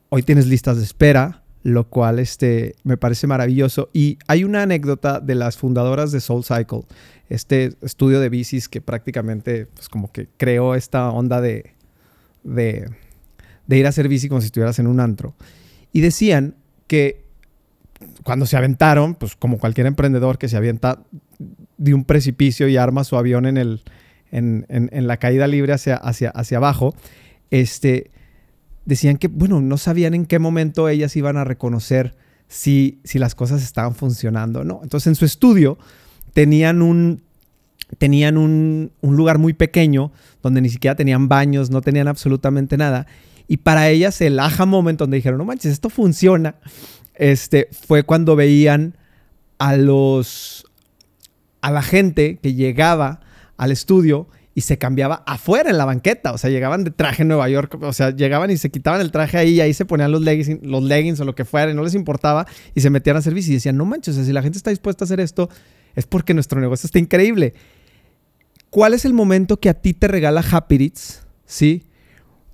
Hoy 0.08 0.22
tienes 0.22 0.46
listas 0.46 0.78
de 0.78 0.84
espera, 0.84 1.43
lo 1.64 1.88
cual 1.88 2.18
este, 2.18 2.76
me 2.84 2.98
parece 2.98 3.26
maravilloso. 3.26 3.88
Y 3.92 4.18
hay 4.28 4.44
una 4.44 4.62
anécdota 4.62 5.18
de 5.18 5.34
las 5.34 5.56
fundadoras 5.56 6.12
de 6.12 6.20
Soul 6.20 6.44
Cycle, 6.44 6.82
este 7.30 7.72
estudio 7.80 8.20
de 8.20 8.28
bicis 8.28 8.68
que 8.68 8.82
prácticamente 8.82 9.66
pues 9.66 9.88
como 9.88 10.12
que 10.12 10.28
creó 10.36 10.74
esta 10.74 11.10
onda 11.10 11.40
de, 11.40 11.72
de, 12.44 12.90
ir 13.70 13.86
a 13.86 13.88
hacer 13.88 14.08
bici 14.08 14.28
como 14.28 14.42
si 14.42 14.46
estuvieras 14.46 14.78
en 14.78 14.86
un 14.86 15.00
antro. 15.00 15.34
Y 15.90 16.02
decían 16.02 16.54
que 16.86 17.24
cuando 18.24 18.44
se 18.44 18.58
aventaron, 18.58 19.14
pues 19.14 19.34
como 19.34 19.58
cualquier 19.58 19.86
emprendedor 19.86 20.36
que 20.36 20.50
se 20.50 20.58
avienta 20.58 21.02
de 21.78 21.94
un 21.94 22.04
precipicio 22.04 22.68
y 22.68 22.76
arma 22.76 23.04
su 23.04 23.16
avión 23.16 23.46
en, 23.46 23.56
el, 23.56 23.82
en, 24.30 24.66
en, 24.68 25.06
la 25.06 25.16
caída 25.16 25.46
libre 25.46 25.72
hacia, 25.72 25.96
hacia, 25.96 26.28
hacia 26.28 26.58
abajo, 26.58 26.94
este, 27.50 28.10
decían 28.84 29.16
que, 29.16 29.28
bueno, 29.28 29.60
no 29.60 29.78
sabían 29.78 30.14
en 30.14 30.26
qué 30.26 30.38
momento 30.38 30.88
ellas 30.88 31.16
iban 31.16 31.36
a 31.36 31.44
reconocer 31.44 32.16
si, 32.48 33.00
si 33.04 33.18
las 33.18 33.34
cosas 33.34 33.62
estaban 33.62 33.94
funcionando 33.94 34.60
o 34.60 34.64
no. 34.64 34.80
Entonces, 34.82 35.08
en 35.08 35.14
su 35.14 35.24
estudio 35.24 35.78
tenían 36.32 36.82
un, 36.82 37.22
tenían 37.98 38.36
un, 38.36 38.92
lugar 39.02 39.38
muy 39.38 39.52
pequeño 39.52 40.12
donde 40.42 40.60
ni 40.60 40.68
siquiera 40.68 40.94
tenían 40.94 41.28
baños, 41.28 41.70
no 41.70 41.80
tenían 41.80 42.08
absolutamente 42.08 42.76
nada. 42.76 43.06
Y 43.46 43.58
para 43.58 43.88
ellas 43.88 44.20
el 44.20 44.38
aha 44.38 44.66
moment 44.66 44.98
donde 44.98 45.16
dijeron, 45.16 45.38
no 45.38 45.44
manches, 45.44 45.72
esto 45.72 45.90
funciona, 45.90 46.56
este, 47.14 47.68
fue 47.86 48.02
cuando 48.02 48.36
veían 48.36 48.96
a 49.58 49.76
los, 49.76 50.66
a 51.60 51.70
la 51.70 51.82
gente 51.82 52.38
que 52.42 52.54
llegaba 52.54 53.20
al 53.56 53.70
estudio 53.70 54.28
y 54.54 54.60
se 54.60 54.78
cambiaba 54.78 55.24
afuera 55.26 55.70
en 55.70 55.78
la 55.78 55.84
banqueta. 55.84 56.32
O 56.32 56.38
sea, 56.38 56.48
llegaban 56.48 56.84
de 56.84 56.90
traje 56.90 57.22
en 57.22 57.28
Nueva 57.28 57.48
York. 57.48 57.76
O 57.82 57.92
sea, 57.92 58.10
llegaban 58.10 58.50
y 58.50 58.56
se 58.56 58.70
quitaban 58.70 59.00
el 59.00 59.10
traje 59.10 59.36
ahí 59.36 59.54
y 59.54 59.60
ahí 59.60 59.74
se 59.74 59.84
ponían 59.84 60.12
los 60.12 60.22
leggings, 60.22 60.62
los 60.62 60.82
leggings 60.82 61.20
o 61.20 61.24
lo 61.24 61.34
que 61.34 61.44
fuera 61.44 61.72
y 61.72 61.74
no 61.74 61.82
les 61.82 61.94
importaba 61.94 62.46
y 62.74 62.80
se 62.80 62.90
metían 62.90 63.16
a 63.16 63.22
servicio 63.22 63.52
y 63.52 63.54
decían, 63.56 63.76
no 63.76 63.84
manches, 63.84 64.14
si 64.14 64.32
la 64.32 64.42
gente 64.42 64.56
está 64.56 64.70
dispuesta 64.70 65.04
a 65.04 65.06
hacer 65.06 65.20
esto, 65.20 65.48
es 65.96 66.06
porque 66.06 66.34
nuestro 66.34 66.60
negocio 66.60 66.86
está 66.86 66.98
increíble. 66.98 67.54
¿Cuál 68.70 68.94
es 68.94 69.04
el 69.04 69.12
momento 69.12 69.58
que 69.58 69.68
a 69.68 69.74
ti 69.74 69.94
te 69.94 70.08
regala 70.08 70.44
Happy 70.48 70.92
¿Sí? 71.46 71.84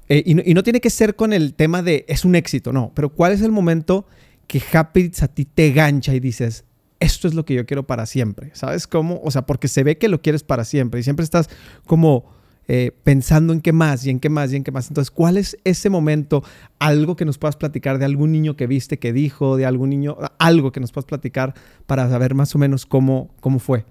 Eh, 0.08 0.22
y, 0.26 0.34
no, 0.34 0.62
tiene 0.62 0.80
que 0.80 0.90
ser 0.90 1.14
con 1.14 1.32
el 1.32 1.54
tema 1.54 1.82
de 1.82 2.04
es 2.08 2.24
un 2.24 2.34
éxito, 2.34 2.72
no. 2.72 2.92
Pero 2.94 3.10
¿cuál 3.10 3.32
es 3.32 3.42
el 3.42 3.52
momento 3.52 4.06
que 4.46 4.60
Happy 4.72 5.12
a 5.20 5.28
ti 5.28 5.44
te 5.44 5.70
gancha 5.70 6.14
y 6.14 6.20
dices, 6.20 6.64
esto 7.00 7.26
es 7.26 7.34
lo 7.34 7.44
que 7.44 7.54
yo 7.54 7.66
quiero 7.66 7.86
para 7.86 8.06
siempre. 8.06 8.50
¿Sabes 8.54 8.86
cómo? 8.86 9.20
O 9.24 9.30
sea, 9.30 9.42
porque 9.42 9.68
se 9.68 9.82
ve 9.82 9.98
que 9.98 10.08
lo 10.08 10.20
quieres 10.20 10.44
para 10.44 10.64
siempre 10.64 11.00
y 11.00 11.02
siempre 11.02 11.24
estás 11.24 11.48
como 11.86 12.26
eh, 12.68 12.92
pensando 13.02 13.52
en 13.52 13.60
qué 13.60 13.72
más 13.72 14.06
y 14.06 14.10
en 14.10 14.20
qué 14.20 14.28
más 14.28 14.52
y 14.52 14.56
en 14.56 14.62
qué 14.62 14.70
más. 14.70 14.88
Entonces, 14.88 15.10
¿cuál 15.10 15.38
es 15.38 15.58
ese 15.64 15.90
momento? 15.90 16.44
Algo 16.78 17.16
que 17.16 17.24
nos 17.24 17.38
puedas 17.38 17.56
platicar 17.56 17.98
de 17.98 18.04
algún 18.04 18.30
niño 18.30 18.54
que 18.54 18.66
viste, 18.66 18.98
que 18.98 19.12
dijo, 19.12 19.56
de 19.56 19.66
algún 19.66 19.90
niño, 19.90 20.16
algo 20.38 20.70
que 20.70 20.78
nos 20.78 20.92
puedas 20.92 21.06
platicar 21.06 21.54
para 21.86 22.08
saber 22.08 22.34
más 22.34 22.54
o 22.54 22.58
menos 22.58 22.86
cómo, 22.86 23.30
cómo 23.40 23.58
fue. 23.58 23.84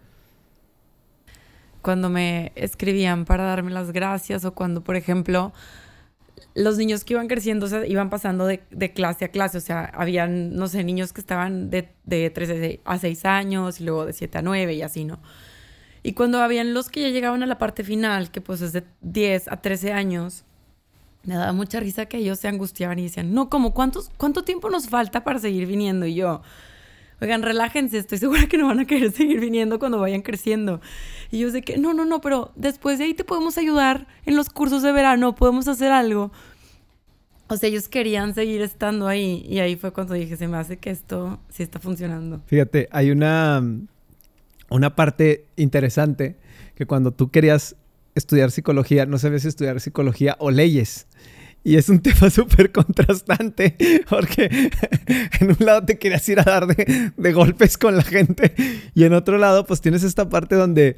Cuando 1.82 2.10
me 2.10 2.52
escribían 2.56 3.26
para 3.26 3.44
darme 3.44 3.72
las 3.72 3.92
gracias 3.92 4.46
o 4.46 4.54
cuando, 4.54 4.82
por 4.82 4.96
ejemplo, 4.96 5.52
los 6.56 6.78
niños 6.78 7.04
que 7.04 7.14
iban 7.14 7.28
creciendo 7.28 7.68
iban 7.86 8.10
pasando 8.10 8.46
de, 8.46 8.60
clase 8.94 9.26
a 9.26 9.28
clase. 9.30 9.58
O 9.58 9.62
sea, 9.62 9.86
habían, 9.94 10.56
no 10.56 10.68
sé, 10.68 10.84
niños 10.84 11.14
que 11.14 11.22
estaban 11.22 11.70
de, 11.70 11.90
de 12.06 12.30
3 12.30 12.80
a 12.84 12.98
6 12.98 13.26
años 13.26 13.80
y 13.82 13.86
luego 13.86 14.06
de 14.06 14.14
7 14.14 14.38
a 14.38 14.42
9 14.42 14.74
y 14.74 14.82
así, 14.82 15.06
¿no? 15.06 15.20
Y 16.02 16.14
cuando 16.14 16.42
habían 16.42 16.74
los 16.74 16.90
que 16.90 17.02
ya 17.02 17.10
llegaban 17.10 17.44
a 17.44 17.46
la 17.46 17.58
parte 17.58 17.84
final, 17.84 18.32
que 18.32 18.42
pues 18.42 18.62
es 18.62 18.74
de 18.74 18.84
10 19.02 19.50
a 19.50 19.58
13 19.58 19.94
años, 19.94 20.46
me 21.24 21.36
daba 21.36 21.52
mucha 21.52 21.80
risa 21.80 22.06
que 22.06 22.18
ellos 22.18 22.40
se 22.40 22.48
angustiaban 22.48 23.00
y 23.00 23.04
decían, 23.04 23.34
no, 23.34 23.50
como 23.50 23.74
cuántos, 23.74 24.10
cuánto 24.18 24.44
tiempo 24.44 24.70
nos 24.70 24.88
falta 24.88 25.24
para 25.24 25.40
seguir 25.40 25.68
viniendo? 25.68 26.06
Y 26.06 26.16
yo, 26.16 26.42
oigan, 27.22 27.42
relájense, 27.42 27.98
estoy 27.98 28.18
segura 28.18 28.48
que 28.48 28.58
no 28.58 28.68
van 28.68 28.80
a 28.80 28.86
querer 28.86 29.12
seguir 29.12 29.40
viniendo 29.40 29.80
cuando 29.80 30.00
vayan 30.00 30.22
creciendo. 30.22 30.82
Y 31.32 31.40
yo 31.40 31.50
sé 31.52 31.62
que, 31.62 31.78
no, 31.78 31.94
no, 31.94 32.06
no, 32.06 32.22
pero 32.22 32.52
después 32.56 32.98
de 32.98 33.06
ahí 33.06 33.14
te 33.14 33.24
podemos 33.24 33.58
ayudar 33.58 34.08
en 34.26 34.36
los 34.36 34.50
cursos 34.50 34.84
de 34.84 34.92
verano, 34.92 35.36
podemos 35.36 35.68
hacer 35.68 35.92
algo. 35.92 36.32
O 37.48 37.58
sea, 37.58 37.70
ellos 37.70 37.88
querían 37.88 38.36
seguir 38.36 38.62
estando 38.62 39.08
ahí 39.08 39.44
y 39.50 39.60
ahí 39.60 39.76
fue 39.76 39.92
cuando 39.92 40.14
dije, 40.14 40.38
se 40.38 40.48
me 40.48 40.58
hace 40.58 40.78
que 40.78 40.92
esto 40.92 41.40
sí 41.50 41.64
está 41.64 41.80
funcionando. 41.80 42.42
Fíjate, 42.46 42.88
hay 42.92 43.10
una, 43.10 43.64
una 44.70 44.96
parte 44.96 45.46
interesante 45.56 46.36
que 46.76 46.86
cuando 46.86 47.12
tú 47.12 47.32
querías 47.32 47.76
estudiar 48.14 48.52
psicología, 48.52 49.08
no 49.08 49.18
sabes 49.18 49.42
si 49.42 49.48
estudiar 49.48 49.80
psicología 49.80 50.36
o 50.40 50.52
leyes. 50.52 51.08
Y 51.64 51.76
es 51.76 51.90
un 51.90 52.00
tema 52.00 52.30
súper 52.30 52.72
contrastante 52.72 53.76
porque 54.10 54.72
en 55.40 55.50
un 55.50 55.58
lado 55.60 55.86
te 55.86 55.98
querías 55.98 56.28
ir 56.30 56.40
a 56.40 56.44
dar 56.44 56.68
de, 56.68 57.12
de, 57.16 57.34
golpes 57.34 57.78
con 57.78 57.98
la 57.98 58.04
gente 58.04 58.54
y 58.96 59.04
en 59.04 59.14
otro 59.14 59.38
lado 59.38 59.66
pues 59.66 59.82
tienes 59.82 60.04
esta 60.04 60.30
parte 60.30 60.56
donde 60.56 60.96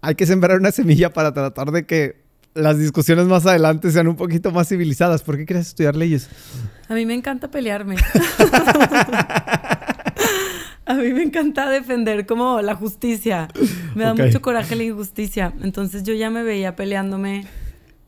hay 0.00 0.16
que 0.16 0.26
sembrar 0.26 0.58
una 0.58 0.72
semilla 0.72 1.12
para 1.12 1.32
tratar 1.32 1.70
de 1.70 1.86
que 1.86 2.22
las 2.54 2.78
discusiones 2.78 3.26
más 3.26 3.46
adelante 3.46 3.90
sean 3.90 4.08
un 4.08 4.16
poquito 4.16 4.50
más 4.50 4.68
civilizadas. 4.68 5.22
¿Por 5.22 5.36
qué 5.36 5.46
quieres 5.46 5.68
estudiar 5.68 5.96
leyes? 5.96 6.28
A 6.88 6.94
mí 6.94 7.06
me 7.06 7.14
encanta 7.14 7.50
pelearme. 7.50 7.96
A 10.84 10.94
mí 10.94 11.12
me 11.12 11.22
encanta 11.22 11.70
defender 11.70 12.26
como 12.26 12.60
la 12.60 12.74
justicia. 12.74 13.48
Me 13.94 14.04
da 14.04 14.14
mucho 14.14 14.42
coraje 14.42 14.74
la 14.76 14.82
injusticia. 14.82 15.52
Entonces 15.62 16.02
yo 16.02 16.12
ya 16.12 16.28
me 16.28 16.42
veía 16.42 16.74
peleándome 16.76 17.46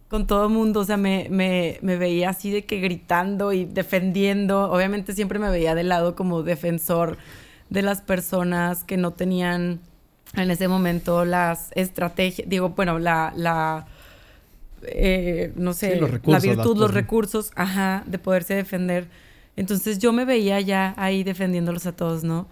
con 0.09 0.27
todo 0.27 0.47
el 0.47 0.53
mundo. 0.53 0.81
O 0.81 0.85
sea, 0.85 0.97
me, 0.97 1.29
me, 1.31 1.79
me, 1.83 1.97
veía 1.97 2.31
así 2.31 2.51
de 2.51 2.65
que 2.65 2.81
gritando 2.81 3.53
y 3.53 3.65
defendiendo. 3.65 4.71
Obviamente 4.71 5.15
siempre 5.15 5.39
me 5.39 5.51
veía 5.51 5.75
del 5.75 5.89
lado 5.89 6.17
como 6.17 6.43
defensor 6.43 7.17
de 7.71 7.83
las 7.83 8.01
personas 8.01 8.85
que 8.85 8.97
no 8.97 9.13
tenían 9.13 9.81
en 10.35 10.51
ese 10.51 10.69
momento 10.69 11.25
las 11.25 11.71
estrategias. 11.75 12.49
Digo, 12.49 12.71
bueno, 12.71 12.99
la, 12.99 13.33
la 13.37 13.87
eh, 14.83 15.53
no 15.57 15.73
sé, 15.73 16.01
la 16.25 16.39
virtud, 16.39 16.77
los 16.77 16.93
recursos, 16.93 17.51
ajá, 17.55 18.03
de 18.07 18.19
poderse 18.19 18.55
defender. 18.55 19.09
Entonces 19.57 19.99
yo 19.99 20.13
me 20.13 20.25
veía 20.25 20.61
ya 20.61 20.95
ahí 20.97 21.23
defendiéndolos 21.23 21.87
a 21.87 21.93
todos, 21.93 22.25
¿no? 22.25 22.49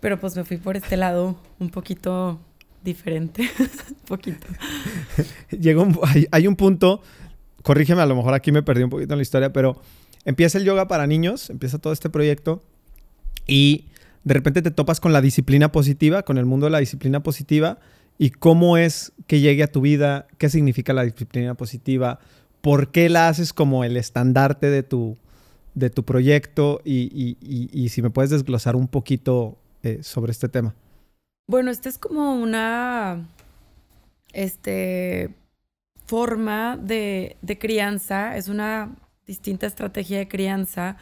Pero 0.00 0.18
pues 0.18 0.36
me 0.36 0.44
fui 0.44 0.56
por 0.56 0.76
este 0.76 0.96
lado 0.96 1.36
un 1.58 1.70
poquito 1.70 2.38
diferente, 2.86 3.42
un 3.90 4.06
poquito. 4.06 4.46
Llegó 5.50 5.86
hay, 6.30 6.46
un 6.46 6.56
punto, 6.56 7.02
corrígeme, 7.62 8.00
a 8.00 8.06
lo 8.06 8.16
mejor 8.16 8.32
aquí 8.32 8.52
me 8.52 8.62
perdí 8.62 8.84
un 8.84 8.90
poquito 8.90 9.12
en 9.12 9.18
la 9.18 9.22
historia, 9.22 9.52
pero 9.52 9.78
empieza 10.24 10.56
el 10.56 10.64
yoga 10.64 10.88
para 10.88 11.06
niños, 11.06 11.50
empieza 11.50 11.78
todo 11.78 11.92
este 11.92 12.08
proyecto 12.08 12.64
y 13.46 13.84
de 14.24 14.34
repente 14.34 14.62
te 14.62 14.70
topas 14.70 15.00
con 15.00 15.12
la 15.12 15.20
disciplina 15.20 15.70
positiva, 15.70 16.22
con 16.22 16.38
el 16.38 16.46
mundo 16.46 16.66
de 16.66 16.70
la 16.70 16.78
disciplina 16.78 17.22
positiva 17.22 17.78
y 18.18 18.30
cómo 18.30 18.78
es 18.78 19.12
que 19.26 19.40
llegue 19.40 19.62
a 19.62 19.66
tu 19.66 19.82
vida, 19.82 20.26
qué 20.38 20.48
significa 20.48 20.94
la 20.94 21.02
disciplina 21.02 21.54
positiva, 21.54 22.20
por 22.62 22.90
qué 22.90 23.08
la 23.10 23.28
haces 23.28 23.52
como 23.52 23.84
el 23.84 23.96
estandarte 23.96 24.70
de 24.70 24.82
tu, 24.82 25.18
de 25.74 25.90
tu 25.90 26.04
proyecto 26.04 26.80
y, 26.84 27.88
si 27.90 28.02
me 28.02 28.10
puedes 28.10 28.30
desglosar 28.30 28.74
un 28.74 28.88
poquito 28.88 29.58
eh, 29.82 29.98
sobre 30.02 30.32
este 30.32 30.48
tema. 30.48 30.74
Bueno, 31.48 31.70
esta 31.70 31.88
es 31.88 31.96
como 31.98 32.34
una 32.34 33.28
este, 34.32 35.34
forma 36.04 36.76
de, 36.76 37.36
de 37.40 37.58
crianza, 37.58 38.36
es 38.36 38.48
una 38.48 38.96
distinta 39.26 39.66
estrategia 39.66 40.18
de 40.18 40.28
crianza. 40.28 40.96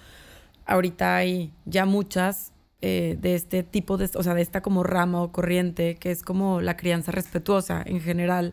Ahorita 0.66 1.16
hay 1.16 1.52
ya 1.64 1.86
muchas 1.86 2.52
eh, 2.82 3.16
de 3.18 3.34
este 3.34 3.62
tipo 3.62 3.96
de, 3.96 4.10
o 4.14 4.22
sea, 4.22 4.34
de 4.34 4.42
esta 4.42 4.60
como 4.60 4.82
rama 4.82 5.22
o 5.22 5.32
corriente, 5.32 5.94
que 5.96 6.10
es 6.10 6.22
como 6.22 6.60
la 6.60 6.76
crianza 6.76 7.12
respetuosa 7.12 7.82
en 7.86 8.02
general. 8.02 8.52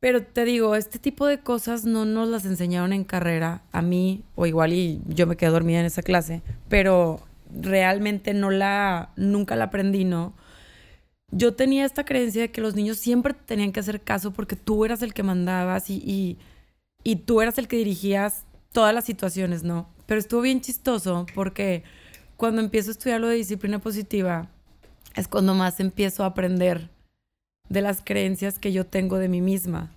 Pero 0.00 0.24
te 0.24 0.44
digo, 0.44 0.74
este 0.74 0.98
tipo 0.98 1.26
de 1.26 1.38
cosas 1.38 1.84
no 1.84 2.04
nos 2.04 2.28
las 2.28 2.44
enseñaron 2.44 2.92
en 2.92 3.04
carrera, 3.04 3.62
a 3.70 3.82
mí, 3.82 4.24
o 4.34 4.46
igual 4.46 4.72
y 4.72 5.00
yo 5.06 5.28
me 5.28 5.36
quedé 5.36 5.50
dormida 5.50 5.78
en 5.78 5.86
esa 5.86 6.02
clase, 6.02 6.42
pero 6.68 7.20
realmente 7.54 8.34
no 8.34 8.50
la, 8.50 9.12
nunca 9.16 9.56
la 9.56 9.64
aprendí, 9.64 10.04
¿no? 10.04 10.34
Yo 11.30 11.54
tenía 11.54 11.84
esta 11.84 12.04
creencia 12.04 12.42
de 12.42 12.50
que 12.50 12.60
los 12.60 12.74
niños 12.74 12.98
siempre 12.98 13.34
tenían 13.34 13.72
que 13.72 13.80
hacer 13.80 14.00
caso 14.00 14.32
porque 14.32 14.56
tú 14.56 14.84
eras 14.84 15.02
el 15.02 15.14
que 15.14 15.22
mandabas 15.22 15.90
y, 15.90 15.94
y, 15.96 16.38
y 17.02 17.16
tú 17.16 17.40
eras 17.40 17.58
el 17.58 17.68
que 17.68 17.76
dirigías 17.76 18.44
todas 18.72 18.94
las 18.94 19.04
situaciones, 19.04 19.62
¿no? 19.62 19.88
Pero 20.06 20.20
estuvo 20.20 20.42
bien 20.42 20.60
chistoso 20.60 21.26
porque 21.34 21.82
cuando 22.36 22.60
empiezo 22.60 22.90
a 22.90 22.92
estudiar 22.92 23.20
lo 23.20 23.28
de 23.28 23.36
disciplina 23.36 23.78
positiva, 23.78 24.48
es 25.14 25.28
cuando 25.28 25.54
más 25.54 25.80
empiezo 25.80 26.24
a 26.24 26.28
aprender 26.28 26.90
de 27.68 27.80
las 27.80 28.02
creencias 28.02 28.58
que 28.58 28.72
yo 28.72 28.84
tengo 28.84 29.18
de 29.18 29.28
mí 29.28 29.40
misma. 29.40 29.92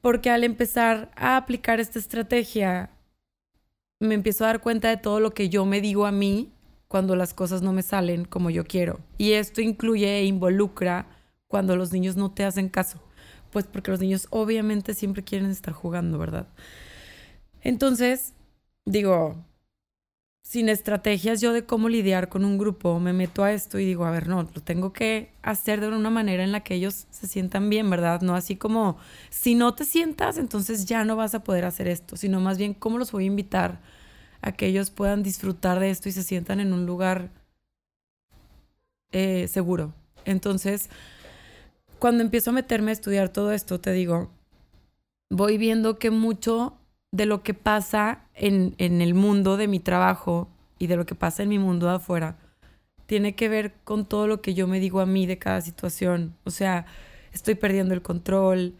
Porque 0.00 0.30
al 0.30 0.44
empezar 0.44 1.10
a 1.16 1.36
aplicar 1.36 1.80
esta 1.80 1.98
estrategia, 1.98 2.90
me 3.98 4.14
empiezo 4.14 4.44
a 4.44 4.48
dar 4.48 4.60
cuenta 4.60 4.88
de 4.88 4.96
todo 4.96 5.20
lo 5.20 5.32
que 5.32 5.48
yo 5.48 5.64
me 5.64 5.80
digo 5.80 6.06
a 6.06 6.12
mí 6.12 6.52
cuando 6.88 7.16
las 7.16 7.34
cosas 7.34 7.62
no 7.62 7.72
me 7.72 7.82
salen 7.82 8.24
como 8.24 8.50
yo 8.50 8.64
quiero. 8.64 9.00
Y 9.18 9.32
esto 9.32 9.60
incluye 9.60 10.18
e 10.18 10.24
involucra 10.24 11.06
cuando 11.48 11.76
los 11.76 11.92
niños 11.92 12.16
no 12.16 12.30
te 12.32 12.44
hacen 12.44 12.68
caso. 12.68 13.00
Pues 13.50 13.66
porque 13.66 13.90
los 13.90 14.00
niños 14.00 14.26
obviamente 14.30 14.94
siempre 14.94 15.24
quieren 15.24 15.50
estar 15.50 15.72
jugando, 15.74 16.18
¿verdad? 16.18 16.48
Entonces, 17.62 18.34
digo, 18.84 19.44
sin 20.46 20.68
estrategias 20.68 21.40
yo 21.40 21.52
de 21.52 21.64
cómo 21.64 21.88
lidiar 21.88 22.28
con 22.28 22.44
un 22.44 22.56
grupo, 22.56 23.00
me 23.00 23.12
meto 23.12 23.42
a 23.42 23.50
esto 23.50 23.80
y 23.80 23.84
digo, 23.84 24.04
a 24.04 24.12
ver, 24.12 24.28
no, 24.28 24.44
lo 24.44 24.62
tengo 24.62 24.92
que 24.92 25.32
hacer 25.42 25.80
de 25.80 25.88
una 25.88 26.08
manera 26.08 26.44
en 26.44 26.52
la 26.52 26.60
que 26.60 26.76
ellos 26.76 27.08
se 27.10 27.26
sientan 27.26 27.68
bien, 27.68 27.90
¿verdad? 27.90 28.20
No 28.20 28.36
así 28.36 28.54
como, 28.54 28.96
si 29.28 29.56
no 29.56 29.74
te 29.74 29.84
sientas, 29.84 30.38
entonces 30.38 30.86
ya 30.86 31.04
no 31.04 31.16
vas 31.16 31.34
a 31.34 31.42
poder 31.42 31.64
hacer 31.64 31.88
esto, 31.88 32.16
sino 32.16 32.38
más 32.38 32.58
bien 32.58 32.74
cómo 32.74 32.96
los 32.96 33.10
voy 33.10 33.24
a 33.24 33.26
invitar 33.26 33.80
a 34.40 34.52
que 34.52 34.68
ellos 34.68 34.90
puedan 34.90 35.24
disfrutar 35.24 35.80
de 35.80 35.90
esto 35.90 36.08
y 36.08 36.12
se 36.12 36.22
sientan 36.22 36.60
en 36.60 36.72
un 36.72 36.86
lugar 36.86 37.30
eh, 39.10 39.48
seguro. 39.48 39.94
Entonces, 40.24 40.90
cuando 41.98 42.22
empiezo 42.22 42.50
a 42.50 42.54
meterme 42.54 42.92
a 42.92 42.94
estudiar 42.94 43.30
todo 43.30 43.50
esto, 43.50 43.80
te 43.80 43.90
digo, 43.90 44.30
voy 45.28 45.58
viendo 45.58 45.98
que 45.98 46.12
mucho 46.12 46.78
de 47.16 47.26
lo 47.26 47.42
que 47.42 47.54
pasa 47.54 48.20
en, 48.34 48.74
en, 48.78 49.00
el 49.00 49.14
mundo 49.14 49.56
de 49.56 49.68
mi 49.68 49.80
trabajo 49.80 50.48
y 50.78 50.86
de 50.86 50.96
lo 50.96 51.06
que 51.06 51.14
pasa 51.14 51.42
en 51.42 51.48
mi 51.48 51.58
mundo 51.58 51.86
de 51.86 51.94
afuera 51.94 52.36
tiene 53.06 53.34
que 53.34 53.48
ver 53.48 53.72
con 53.84 54.04
todo 54.04 54.26
lo 54.26 54.42
que 54.42 54.54
yo 54.54 54.66
me 54.66 54.80
digo 54.80 55.00
a 55.00 55.06
mí 55.06 55.26
de 55.26 55.38
cada 55.38 55.60
situación. 55.60 56.34
O 56.44 56.50
sea, 56.50 56.86
estoy 57.32 57.54
perdiendo 57.54 57.94
el 57.94 58.02
control, 58.02 58.74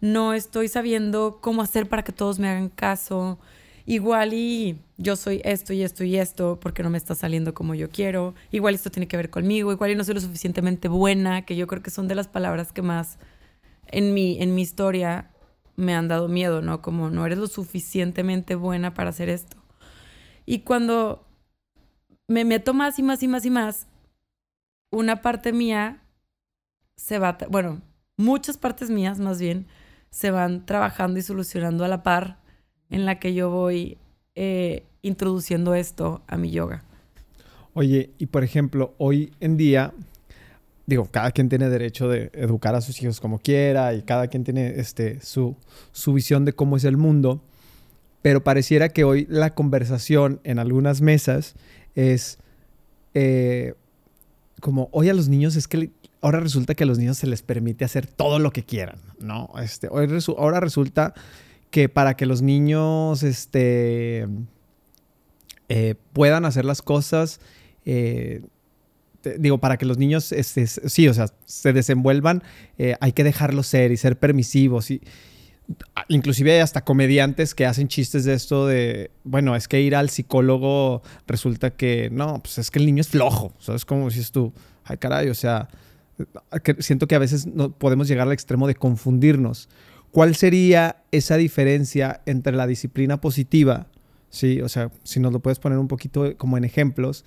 no 0.00 0.34
estoy 0.34 0.68
sabiendo 0.68 1.38
cómo 1.40 1.62
hacer 1.62 1.88
para 1.88 2.04
que 2.04 2.12
todos 2.12 2.38
me 2.38 2.48
hagan 2.48 2.68
caso. 2.68 3.38
Igual 3.86 4.34
y 4.34 4.78
yo 4.96 5.16
soy 5.16 5.40
esto 5.44 5.72
y 5.72 5.82
esto 5.82 6.04
y 6.04 6.16
esto 6.16 6.58
porque 6.60 6.82
no 6.82 6.90
me 6.90 6.98
está 6.98 7.14
saliendo 7.14 7.54
como 7.54 7.74
yo 7.74 7.90
quiero. 7.90 8.34
Igual 8.50 8.74
esto 8.74 8.90
tiene 8.90 9.08
que 9.08 9.16
ver 9.16 9.30
conmigo. 9.30 9.72
Igual 9.72 9.92
y 9.92 9.94
no 9.96 10.04
soy 10.04 10.14
lo 10.14 10.20
suficientemente 10.20 10.88
buena, 10.88 11.42
que 11.46 11.56
yo 11.56 11.66
creo 11.66 11.82
que 11.82 11.90
son 11.90 12.06
de 12.06 12.14
las 12.14 12.28
palabras 12.28 12.72
que 12.72 12.82
más 12.82 13.18
en 13.86 14.14
mi, 14.14 14.40
en 14.42 14.54
mi 14.54 14.62
historia 14.62 15.30
me 15.76 15.94
han 15.94 16.08
dado 16.08 16.28
miedo, 16.28 16.62
¿no? 16.62 16.82
Como 16.82 17.10
no 17.10 17.26
eres 17.26 17.38
lo 17.38 17.46
suficientemente 17.46 18.54
buena 18.54 18.94
para 18.94 19.10
hacer 19.10 19.28
esto. 19.28 19.56
Y 20.46 20.60
cuando 20.60 21.26
me 22.28 22.44
meto 22.44 22.74
más 22.74 22.98
y 22.98 23.02
más 23.02 23.22
y 23.22 23.28
más 23.28 23.44
y 23.44 23.50
más, 23.50 23.86
una 24.90 25.22
parte 25.22 25.52
mía 25.52 26.02
se 26.96 27.18
va, 27.18 27.36
bueno, 27.50 27.82
muchas 28.16 28.56
partes 28.56 28.90
mías 28.90 29.18
más 29.18 29.40
bien, 29.40 29.66
se 30.10 30.30
van 30.30 30.64
trabajando 30.64 31.18
y 31.18 31.22
solucionando 31.22 31.84
a 31.84 31.88
la 31.88 32.02
par 32.02 32.38
en 32.90 33.04
la 33.04 33.18
que 33.18 33.34
yo 33.34 33.50
voy 33.50 33.98
eh, 34.36 34.84
introduciendo 35.02 35.74
esto 35.74 36.22
a 36.28 36.36
mi 36.36 36.50
yoga. 36.50 36.84
Oye, 37.72 38.12
y 38.18 38.26
por 38.26 38.44
ejemplo, 38.44 38.94
hoy 38.98 39.32
en 39.40 39.56
día 39.56 39.92
digo, 40.86 41.08
cada 41.10 41.30
quien 41.30 41.48
tiene 41.48 41.68
derecho 41.68 42.08
de 42.08 42.30
educar 42.34 42.74
a 42.74 42.80
sus 42.80 43.00
hijos 43.02 43.20
como 43.20 43.38
quiera 43.38 43.94
y 43.94 44.02
cada 44.02 44.28
quien 44.28 44.44
tiene 44.44 44.80
este, 44.80 45.20
su, 45.20 45.56
su 45.92 46.12
visión 46.12 46.44
de 46.44 46.52
cómo 46.52 46.76
es 46.76 46.84
el 46.84 46.96
mundo, 46.96 47.42
pero 48.22 48.42
pareciera 48.42 48.88
que 48.88 49.04
hoy 49.04 49.26
la 49.28 49.54
conversación 49.54 50.40
en 50.44 50.58
algunas 50.58 51.00
mesas 51.00 51.54
es 51.94 52.38
eh, 53.14 53.74
como, 54.60 54.88
hoy 54.92 55.08
a 55.08 55.14
los 55.14 55.28
niños 55.28 55.56
es 55.56 55.68
que 55.68 55.90
ahora 56.20 56.40
resulta 56.40 56.74
que 56.74 56.84
a 56.84 56.86
los 56.86 56.98
niños 56.98 57.18
se 57.18 57.26
les 57.26 57.42
permite 57.42 57.84
hacer 57.84 58.06
todo 58.06 58.38
lo 58.38 58.50
que 58.50 58.64
quieran, 58.64 58.98
¿no? 59.18 59.50
Este, 59.62 59.88
hoy 59.90 60.08
ahora 60.38 60.58
resulta 60.58 61.12
que 61.70 61.88
para 61.88 62.16
que 62.16 62.24
los 62.24 62.40
niños 62.40 63.22
este, 63.22 64.26
eh, 65.68 65.94
puedan 66.12 66.44
hacer 66.46 66.64
las 66.64 66.82
cosas, 66.82 67.40
eh, 67.84 68.42
este, 69.24 69.38
digo, 69.38 69.58
para 69.58 69.78
que 69.78 69.86
los 69.86 69.96
niños, 69.96 70.32
este, 70.32 70.66
sí, 70.66 71.08
o 71.08 71.14
sea, 71.14 71.28
se 71.46 71.72
desenvuelvan, 71.72 72.42
eh, 72.76 72.94
hay 73.00 73.12
que 73.12 73.24
dejarlos 73.24 73.66
ser 73.66 73.90
y 73.90 73.96
ser 73.96 74.18
permisivos. 74.18 74.90
Y, 74.90 75.00
inclusive 76.08 76.52
hay 76.52 76.60
hasta 76.60 76.84
comediantes 76.84 77.54
que 77.54 77.64
hacen 77.64 77.88
chistes 77.88 78.26
de 78.26 78.34
esto 78.34 78.66
de, 78.66 79.10
bueno, 79.24 79.56
es 79.56 79.66
que 79.66 79.80
ir 79.80 79.96
al 79.96 80.10
psicólogo 80.10 81.02
resulta 81.26 81.70
que, 81.70 82.10
no, 82.12 82.42
pues 82.42 82.58
es 82.58 82.70
que 82.70 82.78
el 82.78 82.86
niño 82.86 83.00
es 83.00 83.08
flojo, 83.08 83.54
¿sabes? 83.58 83.86
Como 83.86 84.10
dices 84.10 84.30
tú, 84.30 84.52
ay 84.84 84.98
caray, 84.98 85.30
o 85.30 85.34
sea, 85.34 85.68
siento 86.80 87.08
que 87.08 87.14
a 87.14 87.18
veces 87.18 87.46
no 87.46 87.72
podemos 87.72 88.06
llegar 88.06 88.26
al 88.26 88.34
extremo 88.34 88.66
de 88.66 88.74
confundirnos. 88.74 89.70
¿Cuál 90.10 90.36
sería 90.36 91.02
esa 91.12 91.36
diferencia 91.36 92.20
entre 92.26 92.54
la 92.54 92.66
disciplina 92.66 93.22
positiva? 93.22 93.88
Sí, 94.28 94.60
o 94.60 94.68
sea, 94.68 94.90
si 95.02 95.18
nos 95.18 95.32
lo 95.32 95.40
puedes 95.40 95.58
poner 95.58 95.78
un 95.78 95.88
poquito 95.88 96.36
como 96.36 96.58
en 96.58 96.64
ejemplos, 96.64 97.24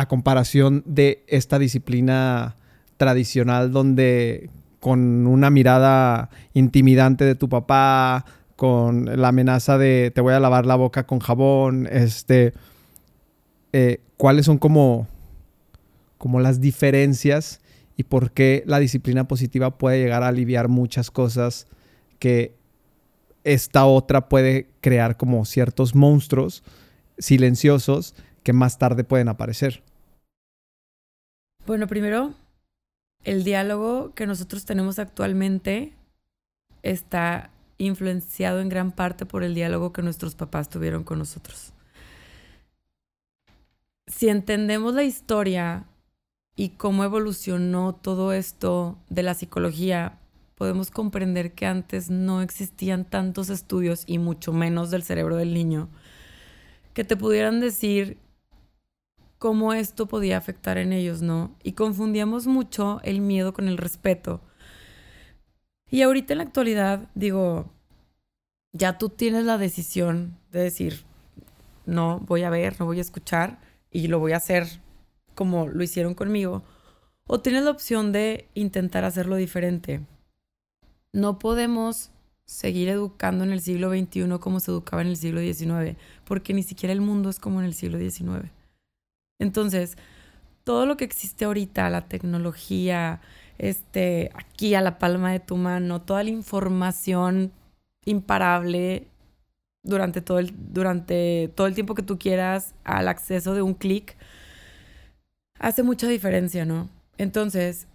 a 0.00 0.08
comparación 0.08 0.82
de 0.86 1.24
esta 1.26 1.58
disciplina 1.58 2.56
tradicional 2.96 3.70
donde 3.70 4.48
con 4.80 5.26
una 5.26 5.50
mirada 5.50 6.30
intimidante 6.54 7.26
de 7.26 7.34
tu 7.34 7.50
papá, 7.50 8.24
con 8.56 9.20
la 9.20 9.28
amenaza 9.28 9.76
de 9.76 10.10
te 10.14 10.22
voy 10.22 10.32
a 10.32 10.40
lavar 10.40 10.64
la 10.64 10.76
boca 10.76 11.06
con 11.06 11.18
jabón, 11.18 11.86
este, 11.90 12.54
eh, 13.74 14.00
cuáles 14.16 14.46
son 14.46 14.56
como, 14.56 15.06
como 16.16 16.40
las 16.40 16.62
diferencias 16.62 17.60
y 17.94 18.04
por 18.04 18.30
qué 18.32 18.62
la 18.66 18.78
disciplina 18.78 19.28
positiva 19.28 19.76
puede 19.76 19.98
llegar 19.98 20.22
a 20.22 20.28
aliviar 20.28 20.68
muchas 20.68 21.10
cosas 21.10 21.66
que 22.18 22.54
esta 23.44 23.84
otra 23.84 24.30
puede 24.30 24.70
crear 24.80 25.18
como 25.18 25.44
ciertos 25.44 25.94
monstruos 25.94 26.62
silenciosos 27.18 28.14
que 28.42 28.54
más 28.54 28.78
tarde 28.78 29.04
pueden 29.04 29.28
aparecer? 29.28 29.82
Bueno, 31.70 31.86
primero, 31.86 32.34
el 33.22 33.44
diálogo 33.44 34.12
que 34.16 34.26
nosotros 34.26 34.64
tenemos 34.64 34.98
actualmente 34.98 35.92
está 36.82 37.52
influenciado 37.78 38.60
en 38.60 38.68
gran 38.68 38.90
parte 38.90 39.24
por 39.24 39.44
el 39.44 39.54
diálogo 39.54 39.92
que 39.92 40.02
nuestros 40.02 40.34
papás 40.34 40.68
tuvieron 40.68 41.04
con 41.04 41.20
nosotros. 41.20 41.72
Si 44.08 44.28
entendemos 44.28 44.94
la 44.94 45.04
historia 45.04 45.84
y 46.56 46.70
cómo 46.70 47.04
evolucionó 47.04 47.94
todo 47.94 48.32
esto 48.32 48.98
de 49.08 49.22
la 49.22 49.34
psicología, 49.34 50.18
podemos 50.56 50.90
comprender 50.90 51.52
que 51.52 51.66
antes 51.66 52.10
no 52.10 52.42
existían 52.42 53.04
tantos 53.04 53.48
estudios 53.48 54.02
y 54.08 54.18
mucho 54.18 54.52
menos 54.52 54.90
del 54.90 55.04
cerebro 55.04 55.36
del 55.36 55.54
niño 55.54 55.88
que 56.94 57.04
te 57.04 57.16
pudieran 57.16 57.60
decir 57.60 58.18
cómo 59.40 59.72
esto 59.72 60.06
podía 60.06 60.36
afectar 60.36 60.76
en 60.76 60.92
ellos, 60.92 61.22
¿no? 61.22 61.56
Y 61.62 61.72
confundíamos 61.72 62.46
mucho 62.46 63.00
el 63.04 63.22
miedo 63.22 63.54
con 63.54 63.68
el 63.68 63.78
respeto. 63.78 64.42
Y 65.90 66.02
ahorita 66.02 66.34
en 66.34 66.38
la 66.38 66.44
actualidad, 66.44 67.08
digo, 67.14 67.72
ya 68.72 68.98
tú 68.98 69.08
tienes 69.08 69.46
la 69.46 69.56
decisión 69.56 70.36
de 70.52 70.60
decir, 70.60 71.04
no 71.86 72.20
voy 72.20 72.42
a 72.42 72.50
ver, 72.50 72.78
no 72.78 72.84
voy 72.84 72.98
a 72.98 73.00
escuchar 73.00 73.58
y 73.90 74.08
lo 74.08 74.18
voy 74.18 74.32
a 74.32 74.36
hacer 74.36 74.68
como 75.34 75.68
lo 75.68 75.82
hicieron 75.82 76.12
conmigo. 76.12 76.62
O 77.26 77.40
tienes 77.40 77.64
la 77.64 77.70
opción 77.70 78.12
de 78.12 78.46
intentar 78.52 79.06
hacerlo 79.06 79.36
diferente. 79.36 80.02
No 81.14 81.38
podemos 81.38 82.10
seguir 82.44 82.90
educando 82.90 83.42
en 83.44 83.52
el 83.52 83.62
siglo 83.62 83.88
XXI 83.88 84.38
como 84.38 84.60
se 84.60 84.70
educaba 84.70 85.00
en 85.00 85.08
el 85.08 85.16
siglo 85.16 85.40
XIX, 85.40 85.96
porque 86.26 86.52
ni 86.52 86.62
siquiera 86.62 86.92
el 86.92 87.00
mundo 87.00 87.30
es 87.30 87.40
como 87.40 87.60
en 87.60 87.64
el 87.64 87.72
siglo 87.72 87.98
XIX. 87.98 88.50
Entonces, 89.40 89.96
todo 90.62 90.86
lo 90.86 90.96
que 90.96 91.04
existe 91.04 91.46
ahorita, 91.46 91.90
la 91.90 92.02
tecnología, 92.06 93.20
este, 93.58 94.30
aquí 94.34 94.74
a 94.74 94.82
la 94.82 94.98
palma 94.98 95.32
de 95.32 95.40
tu 95.40 95.56
mano, 95.56 96.02
toda 96.02 96.22
la 96.22 96.30
información 96.30 97.52
imparable 98.04 99.08
durante 99.82 100.20
todo 100.20 100.38
el, 100.38 100.54
durante 100.72 101.50
todo 101.56 101.66
el 101.66 101.74
tiempo 101.74 101.94
que 101.94 102.02
tú 102.02 102.18
quieras 102.18 102.74
al 102.84 103.08
acceso 103.08 103.54
de 103.54 103.62
un 103.62 103.74
clic, 103.74 104.16
hace 105.58 105.82
mucha 105.82 106.06
diferencia, 106.06 106.64
¿no? 106.64 106.88
Entonces, 107.18 107.86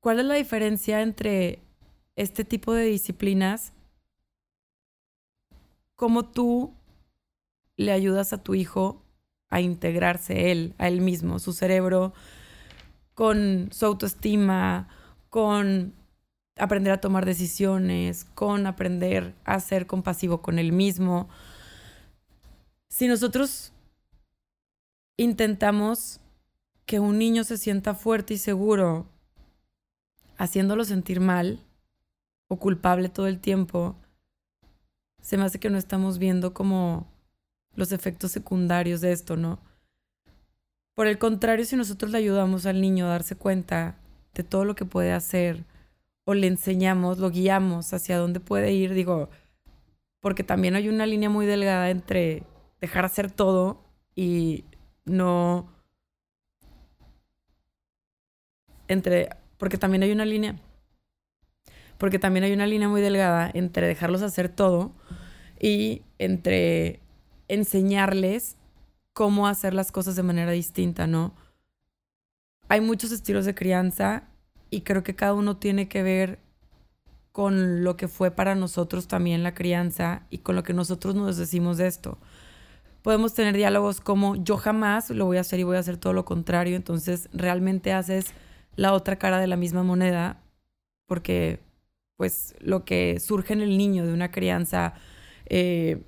¿cuál 0.00 0.20
es 0.20 0.24
la 0.26 0.34
diferencia 0.34 1.02
entre 1.02 1.60
este 2.16 2.44
tipo 2.44 2.72
de 2.72 2.84
disciplinas? 2.84 3.72
¿Cómo 5.94 6.24
tú 6.24 6.72
le 7.76 7.92
ayudas 7.92 8.32
a 8.32 8.42
tu 8.42 8.54
hijo 8.54 9.01
a 9.52 9.60
integrarse 9.60 10.50
él, 10.50 10.74
a 10.78 10.88
él 10.88 11.02
mismo, 11.02 11.38
su 11.38 11.52
cerebro, 11.52 12.14
con 13.14 13.68
su 13.70 13.84
autoestima, 13.84 14.88
con 15.28 15.92
aprender 16.56 16.90
a 16.94 17.02
tomar 17.02 17.26
decisiones, 17.26 18.24
con 18.24 18.66
aprender 18.66 19.34
a 19.44 19.60
ser 19.60 19.86
compasivo 19.86 20.40
con 20.40 20.58
él 20.58 20.72
mismo. 20.72 21.28
Si 22.88 23.06
nosotros 23.06 23.74
intentamos 25.18 26.20
que 26.86 26.98
un 26.98 27.18
niño 27.18 27.44
se 27.44 27.58
sienta 27.58 27.94
fuerte 27.94 28.32
y 28.34 28.38
seguro, 28.38 29.06
haciéndolo 30.38 30.84
sentir 30.86 31.20
mal 31.20 31.60
o 32.48 32.56
culpable 32.56 33.10
todo 33.10 33.26
el 33.26 33.38
tiempo, 33.38 33.96
se 35.20 35.36
me 35.36 35.44
hace 35.44 35.60
que 35.60 35.68
no 35.68 35.76
estamos 35.76 36.16
viendo 36.16 36.54
como 36.54 37.11
los 37.74 37.92
efectos 37.92 38.32
secundarios 38.32 39.00
de 39.00 39.12
esto, 39.12 39.36
¿no? 39.36 39.60
Por 40.94 41.06
el 41.06 41.18
contrario, 41.18 41.64
si 41.64 41.76
nosotros 41.76 42.10
le 42.10 42.18
ayudamos 42.18 42.66
al 42.66 42.80
niño 42.80 43.06
a 43.06 43.10
darse 43.10 43.36
cuenta 43.36 43.98
de 44.34 44.44
todo 44.44 44.64
lo 44.64 44.74
que 44.74 44.84
puede 44.84 45.12
hacer, 45.12 45.64
o 46.24 46.34
le 46.34 46.46
enseñamos, 46.46 47.18
lo 47.18 47.30
guiamos 47.30 47.92
hacia 47.92 48.18
dónde 48.18 48.40
puede 48.40 48.72
ir, 48.72 48.94
digo, 48.94 49.30
porque 50.20 50.44
también 50.44 50.76
hay 50.76 50.88
una 50.88 51.06
línea 51.06 51.28
muy 51.28 51.46
delgada 51.46 51.90
entre 51.90 52.44
dejar 52.80 53.04
hacer 53.04 53.30
todo 53.30 53.82
y 54.14 54.64
no 55.04 55.68
entre 58.88 59.30
porque 59.58 59.78
también 59.78 60.02
hay 60.02 60.12
una 60.12 60.24
línea 60.24 60.56
porque 61.98 62.18
también 62.18 62.44
hay 62.44 62.52
una 62.52 62.66
línea 62.66 62.88
muy 62.88 63.00
delgada 63.00 63.50
entre 63.54 63.86
dejarlos 63.86 64.22
hacer 64.22 64.48
todo 64.48 64.92
y 65.60 66.02
entre 66.18 67.01
enseñarles 67.52 68.56
cómo 69.12 69.46
hacer 69.46 69.74
las 69.74 69.92
cosas 69.92 70.16
de 70.16 70.22
manera 70.22 70.52
distinta, 70.52 71.06
¿no? 71.06 71.34
Hay 72.68 72.80
muchos 72.80 73.12
estilos 73.12 73.44
de 73.44 73.54
crianza 73.54 74.24
y 74.70 74.80
creo 74.80 75.02
que 75.02 75.14
cada 75.14 75.34
uno 75.34 75.58
tiene 75.58 75.86
que 75.86 76.02
ver 76.02 76.38
con 77.30 77.84
lo 77.84 77.96
que 77.96 78.08
fue 78.08 78.30
para 78.30 78.54
nosotros 78.54 79.06
también 79.06 79.42
la 79.42 79.54
crianza 79.54 80.22
y 80.30 80.38
con 80.38 80.56
lo 80.56 80.62
que 80.62 80.72
nosotros 80.72 81.14
nos 81.14 81.36
decimos 81.36 81.76
de 81.76 81.88
esto. 81.88 82.18
Podemos 83.02 83.34
tener 83.34 83.54
diálogos 83.54 84.00
como 84.00 84.36
yo 84.36 84.56
jamás 84.56 85.10
lo 85.10 85.26
voy 85.26 85.36
a 85.36 85.42
hacer 85.42 85.60
y 85.60 85.64
voy 85.64 85.76
a 85.76 85.80
hacer 85.80 85.98
todo 85.98 86.14
lo 86.14 86.24
contrario, 86.24 86.76
entonces 86.76 87.28
realmente 87.34 87.92
haces 87.92 88.32
la 88.76 88.94
otra 88.94 89.16
cara 89.16 89.38
de 89.38 89.46
la 89.46 89.56
misma 89.56 89.82
moneda 89.82 90.40
porque 91.06 91.60
pues 92.16 92.54
lo 92.60 92.86
que 92.86 93.20
surge 93.20 93.52
en 93.52 93.60
el 93.60 93.76
niño 93.76 94.06
de 94.06 94.14
una 94.14 94.30
crianza 94.30 94.94
eh, 95.46 96.02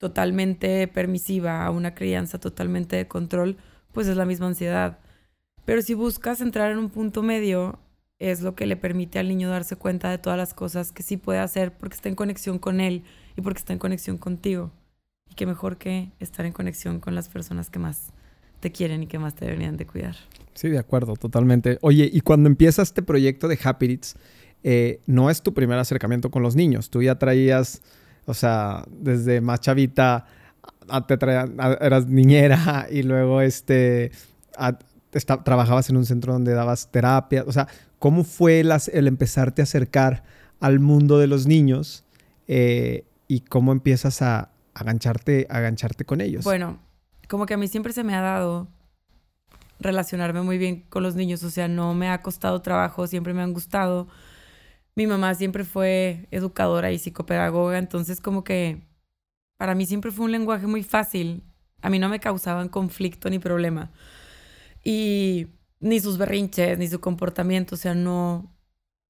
totalmente 0.00 0.88
permisiva 0.88 1.64
a 1.64 1.70
una 1.70 1.94
crianza 1.94 2.40
totalmente 2.40 2.96
de 2.96 3.06
control, 3.06 3.58
pues 3.92 4.08
es 4.08 4.16
la 4.16 4.24
misma 4.24 4.46
ansiedad. 4.46 4.98
Pero 5.66 5.82
si 5.82 5.92
buscas 5.92 6.40
entrar 6.40 6.72
en 6.72 6.78
un 6.78 6.88
punto 6.88 7.22
medio, 7.22 7.78
es 8.18 8.40
lo 8.40 8.54
que 8.54 8.66
le 8.66 8.76
permite 8.76 9.18
al 9.18 9.28
niño 9.28 9.50
darse 9.50 9.76
cuenta 9.76 10.10
de 10.10 10.16
todas 10.16 10.38
las 10.38 10.54
cosas 10.54 10.90
que 10.90 11.02
sí 11.02 11.18
puede 11.18 11.38
hacer 11.38 11.76
porque 11.76 11.96
está 11.96 12.08
en 12.08 12.14
conexión 12.14 12.58
con 12.58 12.80
él 12.80 13.04
y 13.36 13.42
porque 13.42 13.58
está 13.58 13.74
en 13.74 13.78
conexión 13.78 14.16
contigo. 14.16 14.72
Y 15.30 15.34
qué 15.34 15.44
mejor 15.44 15.76
que 15.76 16.10
estar 16.18 16.46
en 16.46 16.54
conexión 16.54 16.98
con 16.98 17.14
las 17.14 17.28
personas 17.28 17.68
que 17.68 17.78
más 17.78 18.12
te 18.60 18.72
quieren 18.72 19.02
y 19.02 19.06
que 19.06 19.18
más 19.18 19.34
te 19.34 19.44
deberían 19.44 19.76
de 19.76 19.86
cuidar. 19.86 20.16
Sí, 20.54 20.70
de 20.70 20.78
acuerdo, 20.78 21.14
totalmente. 21.14 21.78
Oye, 21.82 22.08
y 22.10 22.22
cuando 22.22 22.48
empiezas 22.48 22.88
este 22.88 23.02
proyecto 23.02 23.48
de 23.48 23.58
Happy 23.62 24.00
eh, 24.62 25.00
no 25.06 25.28
es 25.28 25.42
tu 25.42 25.52
primer 25.52 25.78
acercamiento 25.78 26.30
con 26.30 26.42
los 26.42 26.56
niños. 26.56 26.88
Tú 26.88 27.02
ya 27.02 27.18
traías, 27.18 27.82
o 28.26 28.34
sea, 28.34 28.84
desde 28.90 29.40
más 29.40 29.60
chavita, 29.60 30.26
eras 31.80 32.06
niñera 32.06 32.86
y 32.90 33.02
luego 33.02 33.40
este, 33.40 34.12
trabajabas 35.44 35.90
en 35.90 35.96
un 35.96 36.06
centro 36.06 36.32
donde 36.32 36.52
dabas 36.52 36.90
terapia. 36.90 37.44
O 37.46 37.52
sea, 37.52 37.68
¿Cómo 38.00 38.24
fue 38.24 38.60
el 38.60 39.06
empezarte 39.06 39.60
a 39.60 39.64
acercar 39.64 40.24
al 40.58 40.80
mundo 40.80 41.18
de 41.18 41.26
los 41.26 41.46
niños 41.46 42.04
eh, 42.48 43.04
y 43.28 43.40
cómo 43.40 43.72
empiezas 43.72 44.22
a 44.22 44.52
agancharte, 44.72 45.46
a 45.50 45.60
con 46.06 46.22
ellos? 46.22 46.44
Bueno, 46.44 46.78
como 47.28 47.44
que 47.44 47.52
a 47.52 47.56
mí 47.58 47.68
siempre 47.68 47.92
se 47.92 48.02
me 48.02 48.14
ha 48.14 48.22
dado 48.22 48.68
relacionarme 49.80 50.40
muy 50.40 50.56
bien 50.56 50.86
con 50.88 51.02
los 51.02 51.14
niños, 51.14 51.44
o 51.44 51.50
sea, 51.50 51.68
no 51.68 51.92
me 51.92 52.08
ha 52.08 52.22
costado 52.22 52.62
trabajo, 52.62 53.06
siempre 53.06 53.34
me 53.34 53.42
han 53.42 53.52
gustado. 53.52 54.08
Mi 55.00 55.06
mamá 55.06 55.34
siempre 55.34 55.64
fue 55.64 56.28
educadora 56.30 56.92
y 56.92 56.98
psicopedagoga, 56.98 57.78
entonces 57.78 58.20
como 58.20 58.44
que 58.44 58.82
para 59.56 59.74
mí 59.74 59.86
siempre 59.86 60.10
fue 60.10 60.26
un 60.26 60.32
lenguaje 60.32 60.66
muy 60.66 60.82
fácil. 60.82 61.42
A 61.80 61.88
mí 61.88 61.98
no 61.98 62.10
me 62.10 62.20
causaban 62.20 62.68
conflicto 62.68 63.30
ni 63.30 63.38
problema. 63.38 63.90
Y 64.84 65.46
ni 65.80 66.00
sus 66.00 66.18
berrinches, 66.18 66.76
ni 66.78 66.86
su 66.86 67.00
comportamiento, 67.00 67.76
o 67.76 67.78
sea, 67.78 67.94
no, 67.94 68.54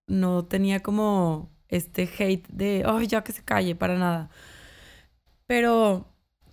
no 0.07 0.45
tenía 0.45 0.81
como 0.81 1.51
este 1.67 2.09
hate 2.19 2.47
de, 2.51 2.85
ay, 2.87 3.09
ya 3.09 3.25
que 3.25 3.33
se 3.33 3.43
calle, 3.43 3.75
para 3.75 3.99
nada. 3.99 4.31
Pero 5.49 6.07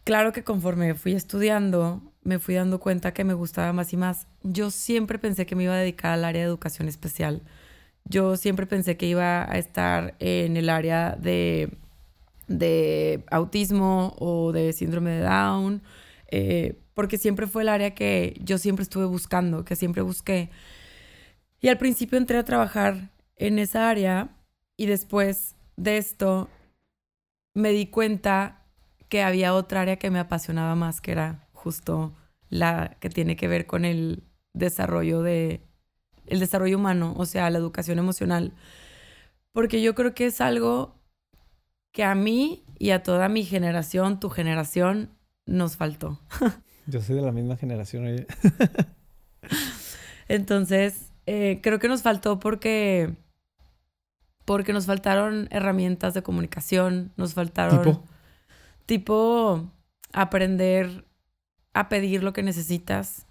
claro 0.03 0.33
que 0.33 0.43
conforme 0.43 0.95
fui 0.95 1.13
estudiando, 1.13 2.01
me 2.23 2.39
fui 2.39 2.55
dando 2.55 2.79
cuenta 2.79 3.13
que 3.13 3.23
me 3.23 3.35
gustaba 3.35 3.71
más 3.71 3.93
y 3.93 3.97
más. 3.97 4.25
Yo 4.41 4.71
siempre 4.71 5.19
pensé 5.19 5.45
que 5.45 5.55
me 5.55 5.65
iba 5.65 5.73
a 5.75 5.77
dedicar 5.77 6.13
al 6.13 6.25
área 6.25 6.41
de 6.41 6.47
educación 6.47 6.87
especial. 6.87 7.43
Yo 8.09 8.37
siempre 8.37 8.65
pensé 8.65 8.97
que 8.97 9.07
iba 9.07 9.43
a 9.51 9.57
estar 9.57 10.15
en 10.19 10.57
el 10.57 10.69
área 10.69 11.15
de, 11.19 11.77
de 12.47 13.25
autismo 13.29 14.15
o 14.19 14.51
de 14.51 14.73
síndrome 14.73 15.11
de 15.11 15.21
Down. 15.21 15.81
Eh, 16.29 16.79
porque 16.93 17.17
siempre 17.17 17.45
fue 17.47 17.61
el 17.61 17.69
área 17.69 17.93
que 17.93 18.39
yo 18.43 18.57
siempre 18.57 18.83
estuve 18.83 19.05
buscando, 19.05 19.63
que 19.63 19.75
siempre 19.75 20.01
busqué. 20.01 20.49
Y 21.61 21.67
al 21.67 21.77
principio 21.77 22.17
entré 22.17 22.37
a 22.37 22.45
trabajar 22.45 23.11
en 23.35 23.59
esa 23.59 23.89
área 23.89 24.35
y 24.77 24.87
después 24.87 25.55
de 25.75 25.97
esto 25.97 26.49
me 27.53 27.71
di 27.71 27.87
cuenta 27.87 28.63
que 29.09 29.21
había 29.21 29.53
otra 29.53 29.81
área 29.81 29.97
que 29.97 30.09
me 30.09 30.19
apasionaba 30.19 30.75
más, 30.75 31.01
que 31.01 31.11
era 31.11 31.47
justo 31.53 32.13
la 32.49 32.97
que 32.99 33.09
tiene 33.09 33.35
que 33.35 33.47
ver 33.47 33.67
con 33.67 33.85
el 33.85 34.23
desarrollo 34.53 35.21
de 35.21 35.61
el 36.27 36.39
desarrollo 36.39 36.77
humano, 36.77 37.13
o 37.17 37.25
sea, 37.25 37.49
la 37.49 37.57
educación 37.57 37.99
emocional. 37.99 38.53
Porque 39.51 39.81
yo 39.81 39.95
creo 39.95 40.13
que 40.13 40.27
es 40.27 40.41
algo 40.41 40.95
que 41.91 42.03
a 42.03 42.15
mí 42.15 42.63
y 42.77 42.91
a 42.91 43.01
toda 43.01 43.29
mi 43.29 43.43
generación, 43.43 44.19
tu 44.19 44.29
generación, 44.29 45.09
nos 45.45 45.77
faltó. 45.77 46.19
Yo 46.87 47.01
soy 47.01 47.15
de 47.15 47.21
la 47.21 47.31
misma 47.31 47.57
generación, 47.57 48.05
oye. 48.05 48.27
Entonces, 50.27 51.11
eh, 51.25 51.59
creo 51.61 51.79
que 51.79 51.87
nos 51.87 52.01
faltó 52.01 52.39
porque. 52.39 53.15
Porque 54.45 54.71
nos 54.71 54.85
faltaron 54.85 55.49
herramientas 55.51 56.13
de 56.13 56.23
comunicación, 56.23 57.11
nos 57.17 57.33
faltaron. 57.33 57.83
¿Tipo? 57.83 58.03
Tipo 58.85 59.71
aprender 60.13 61.05
a 61.73 61.89
pedir 61.89 62.23
lo 62.23 62.31
que 62.31 62.43
necesitas 62.43 63.25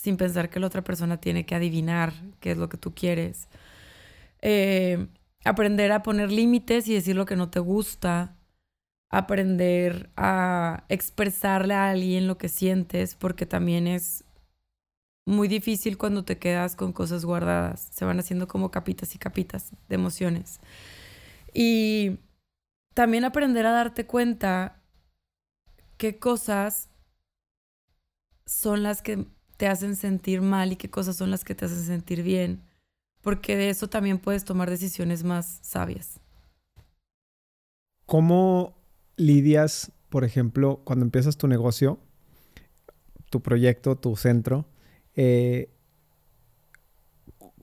sin 0.00 0.16
pensar 0.16 0.48
que 0.48 0.60
la 0.60 0.66
otra 0.66 0.82
persona 0.82 1.20
tiene 1.20 1.44
que 1.44 1.54
adivinar 1.54 2.14
qué 2.40 2.52
es 2.52 2.56
lo 2.56 2.70
que 2.70 2.78
tú 2.78 2.94
quieres. 2.94 3.48
Eh, 4.40 5.08
aprender 5.44 5.92
a 5.92 6.02
poner 6.02 6.32
límites 6.32 6.88
y 6.88 6.94
decir 6.94 7.16
lo 7.16 7.26
que 7.26 7.36
no 7.36 7.50
te 7.50 7.60
gusta 7.60 8.34
aprender 9.10 10.08
a 10.16 10.84
expresarle 10.88 11.74
a 11.74 11.90
alguien 11.90 12.26
lo 12.26 12.38
que 12.38 12.48
sientes, 12.48 13.14
porque 13.14 13.44
también 13.44 13.86
es 13.86 14.24
muy 15.26 15.48
difícil 15.48 15.98
cuando 15.98 16.24
te 16.24 16.38
quedas 16.38 16.76
con 16.76 16.94
cosas 16.94 17.26
guardadas. 17.26 17.90
Se 17.92 18.06
van 18.06 18.20
haciendo 18.20 18.48
como 18.48 18.70
capitas 18.70 19.14
y 19.14 19.18
capitas 19.18 19.72
de 19.90 19.96
emociones. 19.96 20.60
Y 21.52 22.20
también 22.94 23.24
aprender 23.24 23.66
a 23.66 23.72
darte 23.72 24.06
cuenta 24.06 24.80
qué 25.98 26.18
cosas 26.18 26.88
son 28.46 28.82
las 28.82 29.02
que 29.02 29.26
te 29.60 29.68
hacen 29.68 29.94
sentir 29.94 30.40
mal 30.40 30.72
y 30.72 30.76
qué 30.76 30.88
cosas 30.88 31.16
son 31.16 31.30
las 31.30 31.44
que 31.44 31.54
te 31.54 31.66
hacen 31.66 31.84
sentir 31.84 32.22
bien, 32.22 32.62
porque 33.20 33.58
de 33.58 33.68
eso 33.68 33.90
también 33.90 34.18
puedes 34.18 34.46
tomar 34.46 34.70
decisiones 34.70 35.22
más 35.22 35.58
sabias. 35.60 36.18
¿Cómo 38.06 38.74
lidias, 39.16 39.92
por 40.08 40.24
ejemplo, 40.24 40.80
cuando 40.84 41.04
empiezas 41.04 41.36
tu 41.36 41.46
negocio, 41.46 42.00
tu 43.28 43.42
proyecto, 43.42 43.98
tu 43.98 44.16
centro? 44.16 44.64
Eh, 45.14 45.70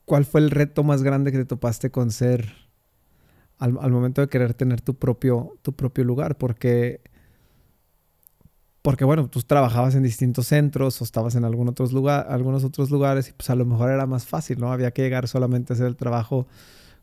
¿Cuál 0.06 0.26
fue 0.26 0.42
el 0.42 0.52
reto 0.52 0.84
más 0.84 1.02
grande 1.02 1.32
que 1.32 1.40
te 1.40 1.46
topaste 1.46 1.90
con 1.90 2.12
ser 2.12 2.54
al, 3.58 3.72
momento 3.74 4.22
de 4.22 4.28
querer 4.28 4.54
tener 4.54 4.82
tu 4.82 4.94
propio, 5.00 5.58
tu 5.64 5.74
propio 5.74 6.04
lugar, 6.04 6.38
porque, 6.38 7.02
porque 8.88 9.04
bueno, 9.04 9.28
tú 9.28 9.42
trabajabas 9.42 9.96
en 9.96 10.04
distintos 10.04 10.48
centros 10.48 11.02
o 11.02 11.04
estabas 11.04 11.36
en 11.36 11.44
algún 11.44 11.68
otros 11.68 11.92
lugar, 11.92 12.26
algunos 12.30 12.64
otros 12.64 12.90
lugares 12.90 13.28
y 13.28 13.34
pues 13.34 13.50
a 13.50 13.56
lo 13.56 13.66
mejor 13.66 13.92
era 13.92 14.06
más 14.06 14.26
fácil, 14.26 14.62
¿no? 14.62 14.72
Había 14.72 14.92
que 14.92 15.02
llegar 15.02 15.28
solamente 15.28 15.74
a 15.74 15.76
hacer 15.76 15.88
el 15.88 15.98
trabajo 15.98 16.48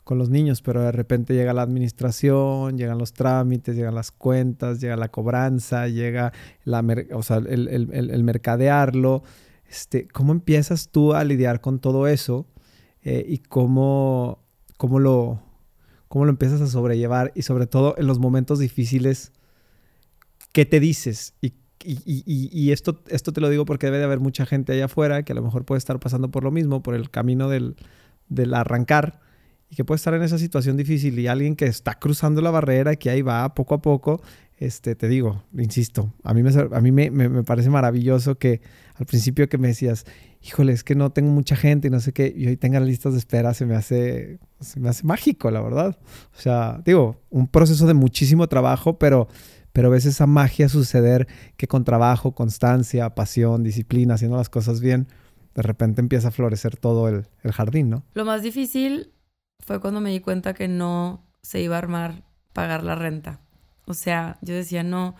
con 0.03 0.17
los 0.17 0.31
niños, 0.31 0.63
pero 0.63 0.81
de 0.81 0.93
repente 0.93 1.35
llega 1.35 1.53
la 1.53 1.61
administración, 1.61 2.79
llegan 2.79 2.97
los 2.97 3.13
trámites, 3.13 3.77
llegan 3.77 3.95
las 3.95 4.13
cuentas, 4.13 4.81
llega 4.81 4.97
la 4.97 5.11
cobranza, 5.11 5.87
llega 5.87 6.33
el, 6.65 8.25
mercadearlo. 8.25 9.23
Este, 9.69 10.09
¿Cómo 10.09 10.33
empiezas 10.33 10.89
tú 10.89 11.13
a 11.13 11.23
lidiar 11.23 11.61
con 11.61 11.81
todo 11.81 12.09
eso 12.09 12.47
eh, 13.03 13.27
y 13.29 13.41
cómo, 13.41 14.39
cómo, 14.79 15.01
lo, 15.01 15.43
cómo 16.09 16.25
lo 16.25 16.31
empiezas 16.31 16.63
a 16.63 16.67
sobrellevar 16.67 17.31
y 17.35 17.43
sobre 17.43 17.67
todo 17.67 17.95
en 17.99 18.07
los 18.07 18.21
momentos 18.21 18.59
difíciles, 18.59 19.33
¿qué 20.53 20.65
te 20.65 20.81
dices? 20.81 21.35
Y, 21.43 21.53
y, 21.85 22.73
esto, 22.73 22.95
te 22.95 23.41
lo 23.41 23.49
digo 23.49 23.65
porque 23.65 23.87
debe 23.87 23.99
de 23.99 24.05
haber 24.05 24.21
mucha 24.21 24.47
gente 24.47 24.73
allá 24.73 24.87
afuera 24.87 25.23
que 25.23 25.33
a 25.33 25.35
lo 25.35 25.43
mejor 25.43 25.65
puede 25.65 25.79
estar 25.79 25.99
pasando 26.01 26.31
por 26.31 26.45
lo 26.45 26.51
mismo, 26.51 26.83
por 26.83 26.95
el 26.95 27.11
camino 27.11 27.49
del, 27.49 27.77
arrancar 28.55 29.21
y 29.71 29.77
que 29.77 29.85
puede 29.85 29.97
estar 29.97 30.15
en 30.15 30.23
esa 30.23 30.39
situación 30.39 30.77
difícil 30.77 31.19
y 31.19 31.27
alguien 31.27 31.57
que 31.57 31.67
está 31.67 31.99
cruzando 31.99 32.41
la 32.41 32.51
barrera, 32.51 32.97
que 32.97 33.11
ahí 33.11 33.23
va 33.23 33.55
poco 33.55 33.75
a 33.75 33.83
poco, 33.83 34.23
este, 34.59 34.95
te 34.95 35.09
digo, 35.09 35.43
insisto, 35.59 36.13
a 36.23 36.33
mí, 36.33 36.43
me, 36.43 36.51
a 36.51 36.81
mí 36.81 36.93
me, 36.93 37.11
me, 37.11 37.43
parece 37.43 37.71
maravilloso 37.71 38.37
que 38.37 38.61
al 38.95 39.07
principio 39.07 39.49
que 39.49 39.59
me 39.59 39.69
decías, 39.69 40.07
híjole, 40.43 40.73
es 40.73 40.85
que 40.85 40.95
no 40.95 41.11
tengo 41.11 41.31
mucha 41.31 41.57
gente 41.57 41.89
y 41.89 41.91
no 41.91 42.01
sé 42.01 42.13
qué, 42.13 42.33
y 42.35 42.47
hoy 42.47 42.57
tengan 42.57 42.87
listas 42.87 43.15
de 43.15 43.19
espera, 43.19 43.53
se 43.55 43.67
me 43.67 43.75
hace, 43.75 44.39
se 44.61 44.79
me 44.79 44.89
hace 44.89 45.05
mágico, 45.05 45.51
la 45.51 45.61
verdad. 45.61 45.99
O 46.37 46.41
sea, 46.41 46.81
digo, 46.85 47.21
un 47.31 47.49
proceso 47.49 47.87
de 47.87 47.95
muchísimo 47.95 48.47
trabajo, 48.47 48.99
pero, 48.99 49.29
pero 49.75 49.91
ves 49.91 50.07
esa 50.07 50.29
magia 50.29 50.69
suceder 50.69 51.27
que 51.57 51.67
con 51.67 51.83
trabajo, 51.83 52.33
constancia, 52.33 53.13
pasión, 53.17 53.65
disciplina, 53.65 54.15
haciendo 54.15 54.37
las 54.37 54.49
cosas 54.49 54.81
bien, 54.81 55.09
de 55.57 55.63
repente 55.63 56.01
empieza 56.01 56.29
a 56.29 56.31
florecer 56.31 56.77
todo 56.77 57.09
el, 57.09 57.27
el 57.43 57.51
jardín, 57.51 57.91
¿no? 57.91 58.05
Lo 58.15 58.25
más 58.25 58.43
difícil 58.43 59.11
fue 59.59 59.81
cuando 59.81 60.01
me 60.01 60.11
di 60.11 60.21
cuenta 60.21 60.55
que 60.55 60.69
no 60.69 61.27
se 61.43 61.61
iba 61.61 61.75
a 61.75 61.79
armar 61.79 62.23
pagar 62.53 62.85
la 62.85 62.95
renta. 62.95 63.41
O 63.87 63.95
sea, 63.95 64.39
yo 64.43 64.55
decía, 64.55 64.85
no, 64.85 65.17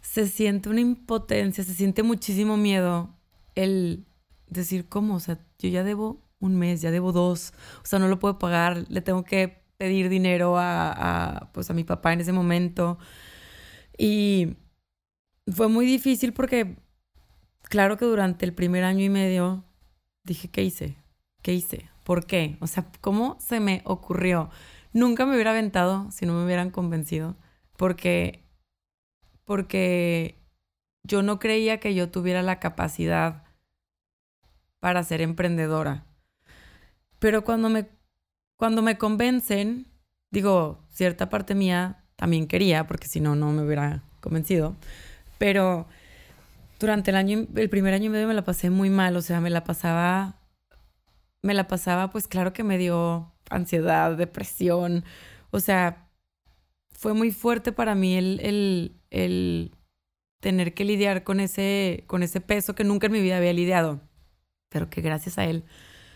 se 0.00 0.26
siente 0.26 0.68
una 0.68 0.80
impotencia, 0.80 1.62
se 1.62 1.74
siente 1.74 2.02
muchísimo 2.02 2.56
miedo 2.56 3.14
el 3.54 4.04
decir, 4.48 4.88
¿cómo? 4.88 5.14
O 5.14 5.20
sea, 5.20 5.38
yo 5.60 5.68
ya 5.68 5.84
debo 5.84 6.26
un 6.40 6.56
mes, 6.56 6.82
ya 6.82 6.90
debo 6.90 7.12
dos, 7.12 7.54
o 7.84 7.86
sea, 7.86 8.00
no 8.00 8.08
lo 8.08 8.18
puedo 8.18 8.40
pagar, 8.40 8.84
le 8.88 9.00
tengo 9.00 9.22
que 9.22 9.62
pedir 9.76 10.08
dinero 10.08 10.56
a, 10.58 11.50
pues, 11.54 11.70
a 11.70 11.72
mi 11.72 11.84
papá 11.84 12.12
en 12.12 12.20
ese 12.20 12.32
momento. 12.32 12.98
Y 13.96 14.56
fue 15.52 15.68
muy 15.68 15.86
difícil 15.86 16.32
porque, 16.32 16.76
claro 17.62 17.96
que 17.96 18.04
durante 18.04 18.44
el 18.44 18.54
primer 18.54 18.84
año 18.84 19.04
y 19.04 19.08
medio 19.08 19.64
dije, 20.24 20.48
¿qué 20.48 20.62
hice? 20.62 20.96
¿Qué 21.42 21.52
hice? 21.52 21.90
¿Por 22.04 22.26
qué? 22.26 22.56
O 22.60 22.66
sea, 22.66 22.90
¿cómo 23.00 23.38
se 23.40 23.60
me 23.60 23.82
ocurrió? 23.84 24.50
Nunca 24.92 25.26
me 25.26 25.34
hubiera 25.34 25.50
aventado 25.50 26.10
si 26.10 26.26
no 26.26 26.34
me 26.34 26.44
hubieran 26.44 26.70
convencido, 26.70 27.36
porque, 27.76 28.44
porque 29.44 30.38
yo 31.02 31.22
no 31.22 31.38
creía 31.38 31.80
que 31.80 31.94
yo 31.94 32.10
tuviera 32.10 32.42
la 32.42 32.60
capacidad 32.60 33.44
para 34.80 35.02
ser 35.02 35.20
emprendedora. 35.20 36.06
Pero 37.18 37.44
cuando 37.44 37.70
me, 37.70 37.88
cuando 38.56 38.82
me 38.82 38.98
convencen, 38.98 39.86
digo, 40.30 40.86
cierta 40.90 41.28
parte 41.28 41.54
mía 41.54 42.03
también 42.24 42.46
quería, 42.46 42.86
porque 42.86 43.06
si 43.06 43.20
no, 43.20 43.36
no 43.36 43.52
me 43.52 43.62
hubiera 43.62 44.02
convencido. 44.20 44.76
Pero 45.36 45.86
durante 46.80 47.10
el 47.10 47.16
año, 47.16 47.46
el 47.54 47.68
primer 47.68 47.92
año 47.92 48.06
y 48.06 48.08
medio 48.08 48.26
me 48.26 48.32
la 48.34 48.44
pasé 48.44 48.70
muy 48.70 48.88
mal, 48.88 49.14
o 49.16 49.20
sea, 49.22 49.40
me 49.40 49.50
la 49.50 49.62
pasaba 49.64 50.36
me 51.44 51.52
la 51.52 51.68
pasaba, 51.68 52.08
pues 52.08 52.26
claro 52.26 52.54
que 52.54 52.64
me 52.64 52.78
dio 52.78 53.30
ansiedad, 53.50 54.16
depresión. 54.16 55.04
O 55.50 55.60
sea, 55.60 56.08
fue 56.92 57.12
muy 57.12 57.32
fuerte 57.32 57.70
para 57.70 57.94
mí 57.94 58.16
el, 58.16 58.96
el, 59.10 59.76
tener 60.40 60.72
que 60.72 60.86
lidiar 60.86 61.22
con 61.22 61.40
ese, 61.40 62.04
con 62.06 62.22
ese 62.22 62.40
peso 62.40 62.74
que 62.74 62.84
nunca 62.84 63.08
en 63.08 63.12
mi 63.12 63.20
vida 63.20 63.36
había 63.36 63.52
lidiado, 63.52 64.00
pero 64.70 64.88
que 64.88 65.02
gracias 65.02 65.36
a 65.36 65.44
él 65.44 65.64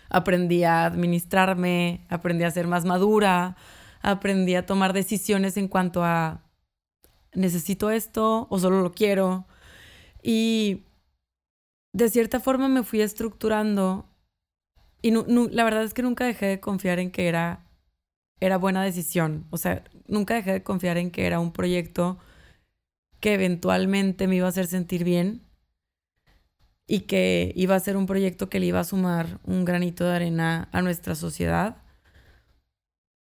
aprendí 0.08 0.64
a 0.64 0.86
administrarme, 0.86 2.06
aprendí 2.08 2.44
a 2.44 2.50
ser 2.50 2.66
más 2.66 2.86
madura, 2.86 3.54
aprendí 4.02 4.54
a 4.54 4.66
tomar 4.66 4.92
decisiones 4.92 5.56
en 5.56 5.68
cuanto 5.68 6.04
a 6.04 6.42
necesito 7.34 7.90
esto 7.90 8.46
o 8.50 8.58
solo 8.58 8.82
lo 8.82 8.92
quiero. 8.92 9.46
Y 10.22 10.84
de 11.92 12.08
cierta 12.08 12.40
forma 12.40 12.68
me 12.68 12.82
fui 12.82 13.00
estructurando 13.00 14.08
y 15.00 15.12
la 15.12 15.64
verdad 15.64 15.84
es 15.84 15.94
que 15.94 16.02
nunca 16.02 16.24
dejé 16.24 16.46
de 16.46 16.61
confiar 16.61 16.98
en 16.98 17.11
que 17.11 17.28
era, 17.28 17.64
era 18.40 18.58
buena 18.58 18.82
decisión. 18.82 19.46
O 19.50 19.56
sea, 19.56 19.84
nunca 20.06 20.34
dejé 20.34 20.52
de 20.52 20.62
confiar 20.62 20.98
en 20.98 21.11
que 21.11 21.26
era 21.26 21.40
un 21.40 21.52
proyecto 21.52 22.18
que 23.20 23.34
eventualmente 23.34 24.26
me 24.26 24.37
iba 24.37 24.46
a 24.46 24.50
hacer 24.50 24.66
sentir 24.66 25.04
bien 25.04 25.42
y 26.87 27.00
que 27.00 27.52
iba 27.54 27.74
a 27.76 27.80
ser 27.80 27.96
un 27.96 28.06
proyecto 28.06 28.48
que 28.48 28.61
le 28.61 28.66
iba 28.66 28.80
a 28.80 28.84
sumar 28.84 29.40
un 29.44 29.64
granito 29.64 30.04
de 30.04 30.16
arena 30.16 30.68
a 30.72 30.82
nuestra 30.82 31.14
sociedad. 31.14 31.76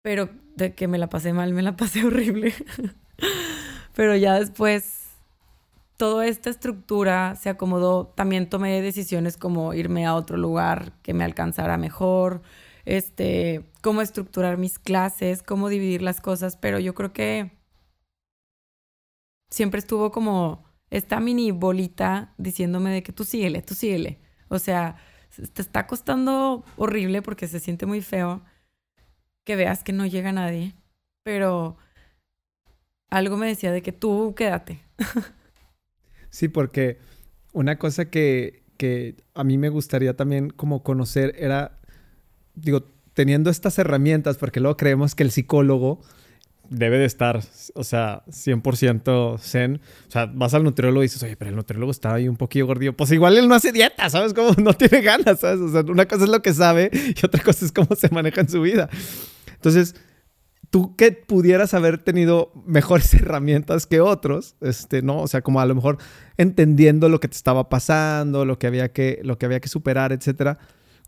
Pero 0.03 0.31
de 0.57 0.75
que 0.75 0.89
me 0.89 0.99
la 0.99 1.09
pasé 1.09 1.33
mal, 1.33 1.53
me 1.53 1.63
la 1.63 1.77
pasé 1.77 2.05
horrible. 2.07 2.53
Pero 3.95 4.17
ya 4.17 4.39
después 4.39 5.01
toda 5.97 6.27
esta 6.27 6.49
estructura 6.49 7.37
se 7.37 7.51
acomodó. 7.51 8.07
También 8.07 8.49
tomé 8.49 8.81
decisiones 8.81 9.37
como 9.37 9.75
irme 9.75 10.07
a 10.07 10.15
otro 10.15 10.37
lugar 10.37 10.93
que 11.03 11.13
me 11.13 11.25
alcanzara 11.25 11.77
mejor, 11.77 12.43
este, 12.87 13.67
cómo 13.83 14.01
estructurar 14.01 14.57
mis 14.57 14.79
clases, 14.79 15.43
cómo 15.43 15.69
dividir 15.69 16.01
las 16.01 16.21
cosas, 16.23 16.57
pero 16.57 16.79
yo 16.79 16.95
creo 16.95 17.13
que 17.13 17.53
siempre 19.51 19.81
estuvo 19.81 20.11
como 20.11 20.65
esta 20.91 21.21
mini 21.21 21.51
bolita 21.51 22.33
diciéndome 22.39 22.91
de 22.91 23.03
que 23.03 23.13
tú 23.13 23.25
síguele, 23.25 23.63
tú 23.63 23.75
síguele. 23.75 24.21
O 24.49 24.59
sea, 24.59 24.97
te 25.53 25.63
está 25.63 25.87
costando 25.87 26.65
horrible 26.77 27.23
porque 27.23 27.47
se 27.47 27.61
siente 27.61 27.87
muy 27.87 28.01
feo 28.01 28.43
que 29.44 29.57
veas 29.57 29.83
que 29.85 29.92
no 29.92 30.07
llega 30.07 30.33
nadie, 30.33 30.74
pero 31.24 31.76
algo 33.11 33.37
me 33.37 33.48
decía 33.48 33.72
de 33.72 33.83
que 33.83 33.92
tú 33.92 34.35
quédate. 34.37 34.81
Sí, 36.33 36.46
porque 36.46 36.98
una 37.53 37.76
cosa 37.76 38.09
que, 38.09 38.62
que 38.76 39.16
a 39.35 39.42
mí 39.42 39.59
me 39.59 39.68
gustaría 39.68 40.14
también 40.14 40.50
como 40.50 40.85
conocer 40.85 41.35
era, 41.37 41.81
digo, 42.55 42.85
teniendo 43.14 43.50
estas 43.50 43.79
herramientas, 43.79 44.38
porque 44.38 44.61
luego 44.61 44.76
creemos 44.76 45.16
que 45.16 45.24
el 45.24 45.33
psicólogo 45.33 46.00
debe 46.70 46.98
de 46.98 47.04
estar, 47.04 47.40
o 47.74 47.85
sea, 47.85 48.22
100% 48.28 49.38
zen. 49.38 49.80
O 50.09 50.11
sea, 50.11 50.26
vas 50.26 50.54
al 50.54 50.62
nutriólogo 50.62 51.02
y 51.02 51.06
dices, 51.06 51.22
oye, 51.22 51.37
pero 51.37 51.50
el 51.50 51.56
nutriólogo 51.56 51.90
está 51.90 52.14
ahí 52.14 52.28
un 52.28 52.37
poquillo 52.37 52.66
gordillo. 52.66 52.96
Pues 52.96 53.11
igual 53.11 53.37
él 53.37 53.48
no 53.48 53.56
hace 53.56 53.72
dieta, 53.72 54.09
¿sabes? 54.09 54.33
Como 54.33 54.52
no 54.59 54.72
tiene 54.72 55.02
ganas, 55.02 55.40
¿sabes? 55.40 55.61
O 55.61 55.68
sea, 55.68 55.83
una 55.83 56.06
cosa 56.06 56.24
es 56.24 56.30
lo 56.30 56.40
que 56.40 56.54
sabe 56.54 56.90
y 56.92 57.26
otra 57.26 57.42
cosa 57.42 57.66
es 57.66 57.72
cómo 57.72 57.94
se 57.96 58.09
maneja 58.11 58.40
en 58.40 58.48
su 58.48 58.62
vida. 58.62 58.88
Entonces, 59.52 59.96
tú 60.70 60.94
que 60.94 61.11
pudieras 61.11 61.74
haber 61.74 61.98
tenido 61.98 62.52
mejores 62.64 63.12
herramientas 63.14 63.87
que 63.87 64.00
otros, 64.00 64.54
este, 64.61 65.02
¿no? 65.02 65.20
O 65.20 65.26
sea, 65.26 65.42
como 65.42 65.61
a 65.61 65.66
lo 65.66 65.74
mejor 65.74 65.98
entendiendo 66.37 67.09
lo 67.09 67.18
que 67.18 67.28
te 67.28 67.37
estaba 67.37 67.68
pasando, 67.68 68.44
lo 68.44 68.61
que 68.61 68.68
había 68.68 68.92
que, 68.92 69.20
lo 69.24 69.38
que, 69.38 69.46
había 69.46 69.61
que 69.61 69.68
superar, 69.68 70.12
etcétera. 70.12 70.59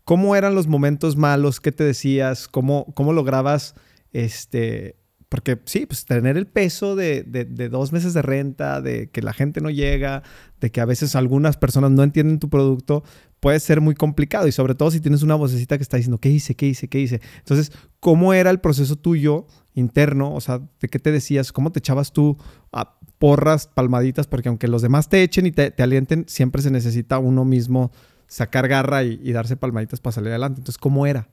¿Cómo 0.03 0.35
eran 0.35 0.55
los 0.55 0.67
momentos 0.67 1.15
malos? 1.15 1.61
¿Qué 1.61 1.71
te 1.71 1.85
decías? 1.85 2.49
¿Cómo, 2.49 2.93
cómo 2.93 3.13
lograbas, 3.13 3.75
este, 4.11 4.97
porque 5.33 5.59
sí, 5.65 5.87
pues 5.87 6.05
tener 6.05 6.37
el 6.37 6.45
peso 6.45 6.95
de, 6.95 7.23
de, 7.23 7.67
dos 7.67 7.91
meses 7.91 8.13
de 8.13 8.21
renta, 8.21 8.81
de 8.81 9.09
que 9.09 9.23
la 9.23 9.33
gente 9.33 9.61
no 9.61 9.71
llega, 9.71 10.21
de 10.61 10.71
que 10.71 10.79
a 10.79 10.85
veces 10.85 11.15
algunas 11.15 11.57
personas 11.57 11.89
no 11.89 12.03
entienden 12.03 12.37
tu 12.37 12.51
producto, 12.51 13.03
puede 13.39 13.59
ser 13.59 13.81
muy 13.81 13.95
complicado. 13.95 14.47
Y 14.47 14.51
sobre 14.51 14.75
todo 14.75 14.91
si 14.91 14.99
tienes 14.99 15.23
una 15.23 15.33
vocecita 15.33 15.75
que 15.75 15.81
está 15.81 15.97
diciendo, 15.97 16.19
¿qué 16.19 16.29
hice? 16.29 16.53
¿Qué 16.53 16.67
hice? 16.67 16.87
¿Qué 16.87 16.99
hice? 16.99 17.19
Entonces, 17.39 17.71
¿cómo 17.99 18.35
era 18.35 18.51
el 18.51 18.59
proceso 18.59 18.95
tuyo 18.95 19.47
interno? 19.73 20.35
O 20.35 20.39
sea, 20.39 20.61
¿de 20.79 20.87
qué 20.87 20.99
te 20.99 21.11
decías? 21.11 21.51
¿Cómo 21.51 21.71
te 21.71 21.79
echabas 21.79 22.13
tú 22.13 22.37
a 22.71 22.99
porras, 23.17 23.65
palmaditas? 23.65 24.27
Porque 24.27 24.49
aunque 24.49 24.67
los 24.67 24.83
demás 24.83 25.09
te 25.09 25.23
echen 25.23 25.47
y 25.47 25.51
te, 25.51 25.73
alienten, 25.81 26.25
siempre 26.27 26.61
se 26.61 26.69
necesita 26.69 27.17
uno 27.17 27.43
mismo 27.43 27.91
sacar 28.27 28.67
garra 28.67 29.03
y, 29.03 29.31
darse 29.31 29.57
palmaditas 29.57 29.99
para 29.99 30.13
salir 30.13 30.29
adelante. 30.29 30.59
Entonces, 30.59 30.77
¿cómo 30.77 31.07
era? 31.07 31.27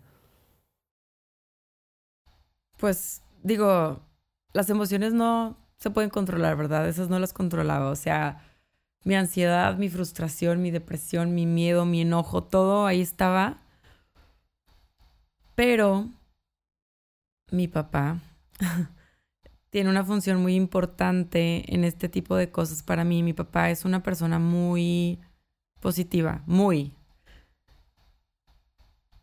Pues 2.78 3.20
digo, 3.42 4.00
las 4.53 4.70
emociones 4.70 5.12
no 5.12 5.57
se 5.79 5.90
pueden 5.90 6.11
controlar, 6.11 6.57
¿verdad? 6.57 6.88
Esas 6.88 7.09
no 7.09 7.18
las 7.18 7.33
controlaba. 7.33 7.90
O 7.90 7.96
sea, 7.96 8.42
mi 9.05 9.14
ansiedad, 9.14 9.76
mi 9.79 9.88
frustración, 9.88 10.62
mi 10.62 10.70
depresión, 10.70 11.35
mi 11.35 11.46
miedo, 11.46 11.85
mi 11.85 12.03
enojo, 12.03 12.42
todo 12.44 12.87
ahí 12.87 13.00
estaba. 13.00 13.59
Pero 15.55 16.09
mi 17.50 17.68
papá 17.68 18.20
tiene 19.70 19.90
una 19.90 20.05
función 20.05 20.40
muy 20.40 20.55
importante 20.55 21.64
en 21.74 21.85
este 21.85 22.09
tipo 22.09 22.37
de 22.37 22.50
cosas 22.50 22.83
para 22.83 23.05
mí. 23.05 23.22
Mi 23.22 23.33
papá 23.33 23.70
es 23.70 23.85
una 23.85 24.03
persona 24.03 24.38
muy 24.38 25.18
positiva, 25.81 26.42
muy. 26.46 26.94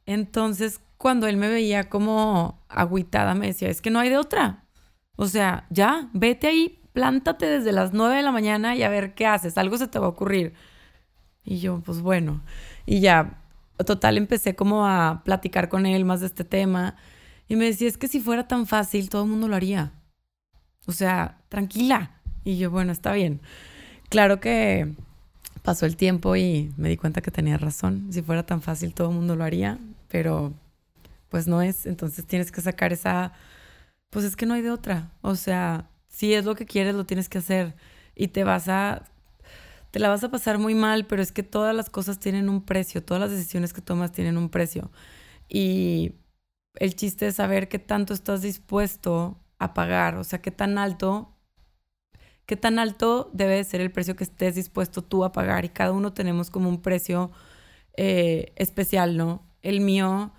Entonces, 0.08 0.82
cuando 0.98 1.28
él 1.28 1.38
me 1.38 1.50
veía 1.50 1.90
como 1.90 2.60
agüitada, 2.70 3.36
me 3.36 3.48
decía, 3.48 3.70
es 3.70 3.82
que 3.82 3.92
no 3.92 4.00
hay 4.00 4.10
de 4.10 4.18
otra. 4.18 4.64
O 5.18 5.28
sea, 5.28 5.68
ya, 5.70 6.10
vete 6.14 6.48
ahí, 6.48 6.82
plántate 6.94 7.46
desde 7.46 7.72
las 7.72 7.94
9 7.94 8.16
de 8.16 8.24
la 8.24 8.32
mañana 8.32 8.76
y 8.76 8.84
a 8.84 8.90
ver 8.90 9.14
qué 9.14 9.28
haces, 9.28 9.58
algo 9.58 9.78
se 9.78 9.88
te 9.88 10.00
va 10.00 10.08
a 10.08 10.10
ocurrir. 10.10 10.54
Y 11.44 11.60
yo, 11.60 11.82
pues 11.82 12.02
bueno, 12.02 12.42
y 12.86 13.02
ya, 13.02 13.42
total, 13.86 14.18
empecé 14.18 14.56
como 14.56 14.88
a 14.88 15.22
platicar 15.24 15.70
con 15.70 15.86
él 15.86 16.06
más 16.06 16.22
de 16.22 16.28
este 16.28 16.44
tema. 16.44 16.96
Y 17.48 17.56
me 17.56 17.66
decía, 17.66 17.88
es 17.88 17.98
que 17.98 18.08
si 18.08 18.20
fuera 18.20 18.48
tan 18.48 18.66
fácil, 18.66 19.10
todo 19.10 19.24
el 19.24 19.30
mundo 19.30 19.48
lo 19.48 19.56
haría. 19.56 19.92
O 20.88 20.92
sea, 20.94 21.40
tranquila. 21.50 22.12
Y 22.44 22.58
yo, 22.58 22.72
bueno, 22.72 22.92
está 22.92 23.12
bien. 23.14 23.42
Claro 24.10 24.40
que 24.40 24.96
pasó 25.64 25.86
el 25.86 25.98
tiempo 25.98 26.36
y 26.38 26.72
me 26.78 26.90
di 26.90 26.98
cuenta 26.98 27.22
que 27.22 27.32
tenía 27.32 27.58
razón. 27.58 28.08
Si 28.12 28.22
fuera 28.22 28.46
tan 28.46 28.62
fácil, 28.62 28.94
todo 28.94 29.10
el 29.10 29.16
mundo 29.16 29.36
lo 29.36 29.44
haría, 29.44 29.80
pero 30.10 30.54
pues 31.30 31.48
no 31.48 31.62
es. 31.62 31.86
Entonces 31.86 32.26
tienes 32.26 32.52
que 32.52 32.62
sacar 32.62 32.94
esa, 32.94 33.34
pues 34.10 34.26
es 34.26 34.36
que 34.36 34.46
no 34.46 34.54
hay 34.54 34.62
de 34.62 34.72
otra. 34.72 35.12
O 35.22 35.36
sea, 35.36 35.90
si 36.08 36.34
es 36.34 36.46
lo 36.46 36.56
que 36.56 36.66
quieres, 36.66 36.96
lo 36.96 37.06
tienes 37.06 37.30
que 37.30 37.40
hacer 37.40 37.76
y 38.16 38.30
te 38.30 38.44
vas 38.44 38.68
a, 38.70 39.04
te 39.92 40.00
la 40.00 40.10
vas 40.10 40.24
a 40.24 40.32
pasar 40.32 40.58
muy 40.60 40.76
mal, 40.76 41.06
pero 41.08 41.22
es 41.22 41.32
que 41.32 41.44
todas 41.44 41.76
las 41.76 41.90
cosas 41.90 42.20
tienen 42.20 42.50
un 42.50 42.64
precio, 42.64 43.04
todas 43.04 43.22
las 43.22 43.32
decisiones 43.32 43.74
que 43.74 43.82
tomas 43.82 44.12
tienen 44.12 44.38
un 44.38 44.50
precio. 44.50 44.92
Y 45.50 46.14
el 46.76 46.96
chiste 46.96 47.28
es 47.28 47.36
saber 47.36 47.70
qué 47.70 47.80
tanto 47.80 48.14
estás 48.14 48.42
dispuesto 48.42 49.40
a 49.60 49.74
pagar, 49.74 50.18
o 50.18 50.24
sea, 50.24 50.42
qué 50.42 50.52
tan 50.52 50.78
alto, 50.78 51.36
qué 52.46 52.56
tan 52.58 52.80
alto 52.80 53.30
debe 53.34 53.64
ser 53.64 53.82
el 53.82 53.92
precio 53.92 54.16
que 54.16 54.24
estés 54.24 54.56
dispuesto 54.56 55.04
tú 55.04 55.24
a 55.24 55.32
pagar. 55.32 55.66
Y 55.66 55.70
cada 55.70 55.92
uno 55.92 56.14
tenemos 56.14 56.50
como 56.50 56.70
un 56.70 56.82
precio 56.82 57.32
eh, 57.98 58.54
especial, 58.56 59.18
¿no? 59.18 59.47
El 59.68 59.82
mío, 59.82 60.32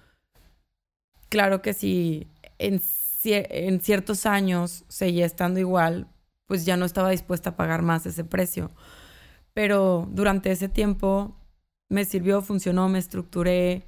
claro 1.28 1.60
que 1.60 1.74
si 1.74 2.28
en, 2.58 2.80
en 3.24 3.80
ciertos 3.82 4.24
años 4.24 4.86
seguía 4.88 5.26
estando 5.26 5.60
igual, 5.60 6.08
pues 6.46 6.64
ya 6.64 6.78
no 6.78 6.86
estaba 6.86 7.10
dispuesta 7.10 7.50
a 7.50 7.56
pagar 7.56 7.82
más 7.82 8.06
ese 8.06 8.24
precio. 8.24 8.70
Pero 9.52 10.08
durante 10.10 10.50
ese 10.50 10.70
tiempo 10.70 11.36
me 11.90 12.06
sirvió, 12.06 12.40
funcionó, 12.40 12.88
me 12.88 12.98
estructuré, 12.98 13.82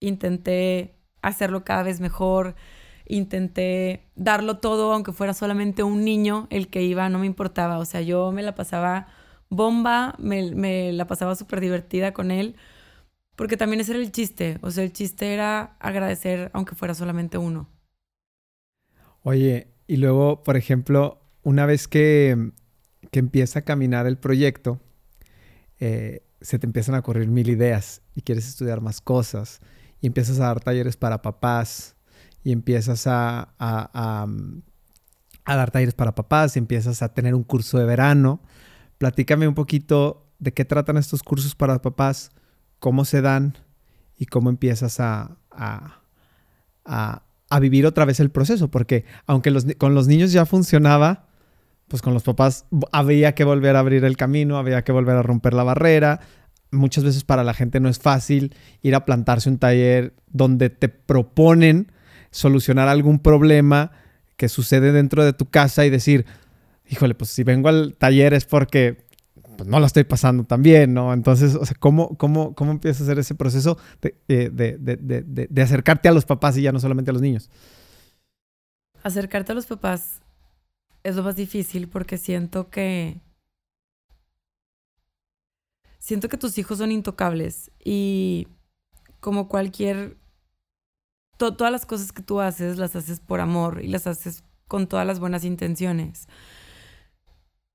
intenté 0.00 0.94
hacerlo 1.20 1.64
cada 1.64 1.82
vez 1.82 2.00
mejor, 2.00 2.54
intenté 3.04 4.08
darlo 4.16 4.56
todo, 4.56 4.94
aunque 4.94 5.12
fuera 5.12 5.34
solamente 5.34 5.82
un 5.82 6.02
niño 6.02 6.46
el 6.48 6.68
que 6.68 6.82
iba, 6.82 7.10
no 7.10 7.18
me 7.18 7.26
importaba, 7.26 7.76
o 7.76 7.84
sea, 7.84 8.00
yo 8.00 8.32
me 8.32 8.42
la 8.42 8.54
pasaba 8.54 9.08
bomba, 9.50 10.14
me, 10.18 10.94
la 10.94 11.06
pasaba 11.06 11.34
súper 11.34 11.60
divertida 11.60 12.14
con 12.14 12.30
él, 12.30 12.56
porque 13.38 13.56
también 13.56 13.80
ese 13.80 13.92
era 13.92 14.00
el 14.00 14.10
chiste, 14.10 14.58
o 14.62 14.72
sea, 14.72 14.82
el 14.82 14.92
chiste 14.92 15.32
era 15.32 15.76
agradecer 15.78 16.50
aunque 16.54 16.74
fuera 16.74 16.92
solamente 16.92 17.38
uno. 17.38 17.68
Oye, 19.22 19.68
y 19.86 19.98
luego, 19.98 20.42
por 20.42 20.56
ejemplo, 20.56 21.22
una 21.44 21.64
vez 21.64 21.86
que, 21.86 22.50
que 23.12 23.20
empieza 23.20 23.60
a 23.60 23.62
caminar 23.62 24.08
el 24.08 24.18
proyecto, 24.18 24.80
eh, 25.78 26.24
se 26.40 26.58
te 26.58 26.66
empiezan 26.66 26.96
a 26.96 26.98
ocurrir 26.98 27.28
mil 27.28 27.48
ideas 27.48 28.02
y 28.16 28.22
quieres 28.22 28.48
estudiar 28.48 28.80
más 28.80 29.00
cosas 29.00 29.60
y 30.00 30.08
empiezas 30.08 30.40
a 30.40 30.46
dar 30.46 30.58
talleres 30.58 30.96
para 30.96 31.22
papás 31.22 31.94
y 32.42 32.50
empiezas 32.50 33.06
a, 33.06 33.54
a, 33.60 34.26
a, 35.44 35.56
dar 35.56 35.70
talleres 35.70 35.94
para 35.94 36.16
papás 36.16 36.56
y 36.56 36.58
empiezas 36.58 37.02
a 37.02 37.14
tener 37.14 37.36
un 37.36 37.44
curso 37.44 37.78
de 37.78 37.84
verano. 37.84 38.42
Platícame 38.98 39.46
un 39.46 39.54
poquito 39.54 40.26
de 40.40 40.52
qué 40.52 40.64
tratan 40.64 40.96
estos 40.96 41.22
cursos 41.22 41.54
para 41.54 41.80
papás, 41.80 42.32
cómo 42.78 43.04
se 43.04 43.22
dan 43.22 43.56
y 44.16 44.26
cómo 44.26 44.50
empiezas 44.50 45.00
a, 45.00 45.38
a, 45.50 46.00
a 47.50 47.60
vivir 47.60 47.86
otra 47.86 48.04
vez 48.04 48.20
el 48.20 48.30
proceso, 48.30 48.70
porque 48.70 49.04
aunque 49.26 49.50
los, 49.50 49.66
con 49.78 49.94
los 49.94 50.06
niños 50.06 50.32
ya 50.32 50.46
funcionaba, 50.46 51.26
pues 51.88 52.02
con 52.02 52.14
los 52.14 52.22
papás 52.22 52.66
había 52.92 53.34
que 53.34 53.44
volver 53.44 53.76
a 53.76 53.80
abrir 53.80 54.04
el 54.04 54.16
camino, 54.16 54.58
había 54.58 54.82
que 54.82 54.92
volver 54.92 55.16
a 55.16 55.22
romper 55.22 55.54
la 55.54 55.64
barrera, 55.64 56.20
muchas 56.70 57.04
veces 57.04 57.24
para 57.24 57.44
la 57.44 57.54
gente 57.54 57.80
no 57.80 57.88
es 57.88 57.98
fácil 57.98 58.54
ir 58.82 58.94
a 58.94 59.04
plantarse 59.04 59.48
un 59.48 59.58
taller 59.58 60.14
donde 60.26 60.68
te 60.70 60.88
proponen 60.88 61.90
solucionar 62.30 62.88
algún 62.88 63.20
problema 63.20 63.92
que 64.36 64.48
sucede 64.48 64.92
dentro 64.92 65.24
de 65.24 65.32
tu 65.32 65.46
casa 65.46 65.86
y 65.86 65.90
decir, 65.90 66.26
híjole, 66.86 67.14
pues 67.14 67.30
si 67.30 67.42
vengo 67.42 67.68
al 67.70 67.96
taller 67.96 68.34
es 68.34 68.44
porque 68.44 69.07
pues, 69.58 69.68
no 69.68 69.80
lo 69.80 69.86
estoy 69.86 70.04
pasando 70.04 70.44
tan 70.44 70.62
bien, 70.62 70.94
¿no? 70.94 71.12
Entonces, 71.12 71.56
o 71.56 71.66
sea, 71.66 71.76
¿cómo, 71.78 72.16
cómo, 72.16 72.54
cómo 72.54 72.70
empiezas 72.70 73.02
a 73.02 73.04
hacer 73.04 73.18
ese 73.18 73.34
proceso 73.34 73.76
de, 74.00 74.16
eh, 74.28 74.50
de 74.50 75.62
acercarte 75.62 76.08
a 76.08 76.12
los 76.12 76.24
papás 76.24 76.56
y 76.56 76.62
ya 76.62 76.70
no 76.70 76.78
solamente 76.78 77.10
a 77.10 77.12
los 77.12 77.22
niños? 77.22 77.50
Acercarte 79.02 79.50
a 79.50 79.54
los 79.56 79.66
papás 79.66 80.20
es 81.02 81.16
lo 81.16 81.24
más 81.24 81.34
difícil 81.34 81.88
porque 81.88 82.18
siento 82.18 82.70
que 82.70 83.20
siento 85.98 86.28
que 86.28 86.38
tus 86.38 86.56
hijos 86.56 86.78
son 86.78 86.92
intocables 86.92 87.72
y 87.84 88.46
como 89.20 89.48
cualquier, 89.48 90.16
todas 91.36 91.72
las 91.72 91.84
cosas 91.84 92.12
que 92.12 92.22
tú 92.22 92.40
haces 92.40 92.78
las 92.78 92.94
haces 92.94 93.18
por 93.18 93.40
amor 93.40 93.82
y 93.82 93.88
las 93.88 94.06
haces 94.06 94.44
con 94.68 94.86
todas 94.86 95.06
las 95.06 95.18
buenas 95.18 95.44
intenciones. 95.44 96.28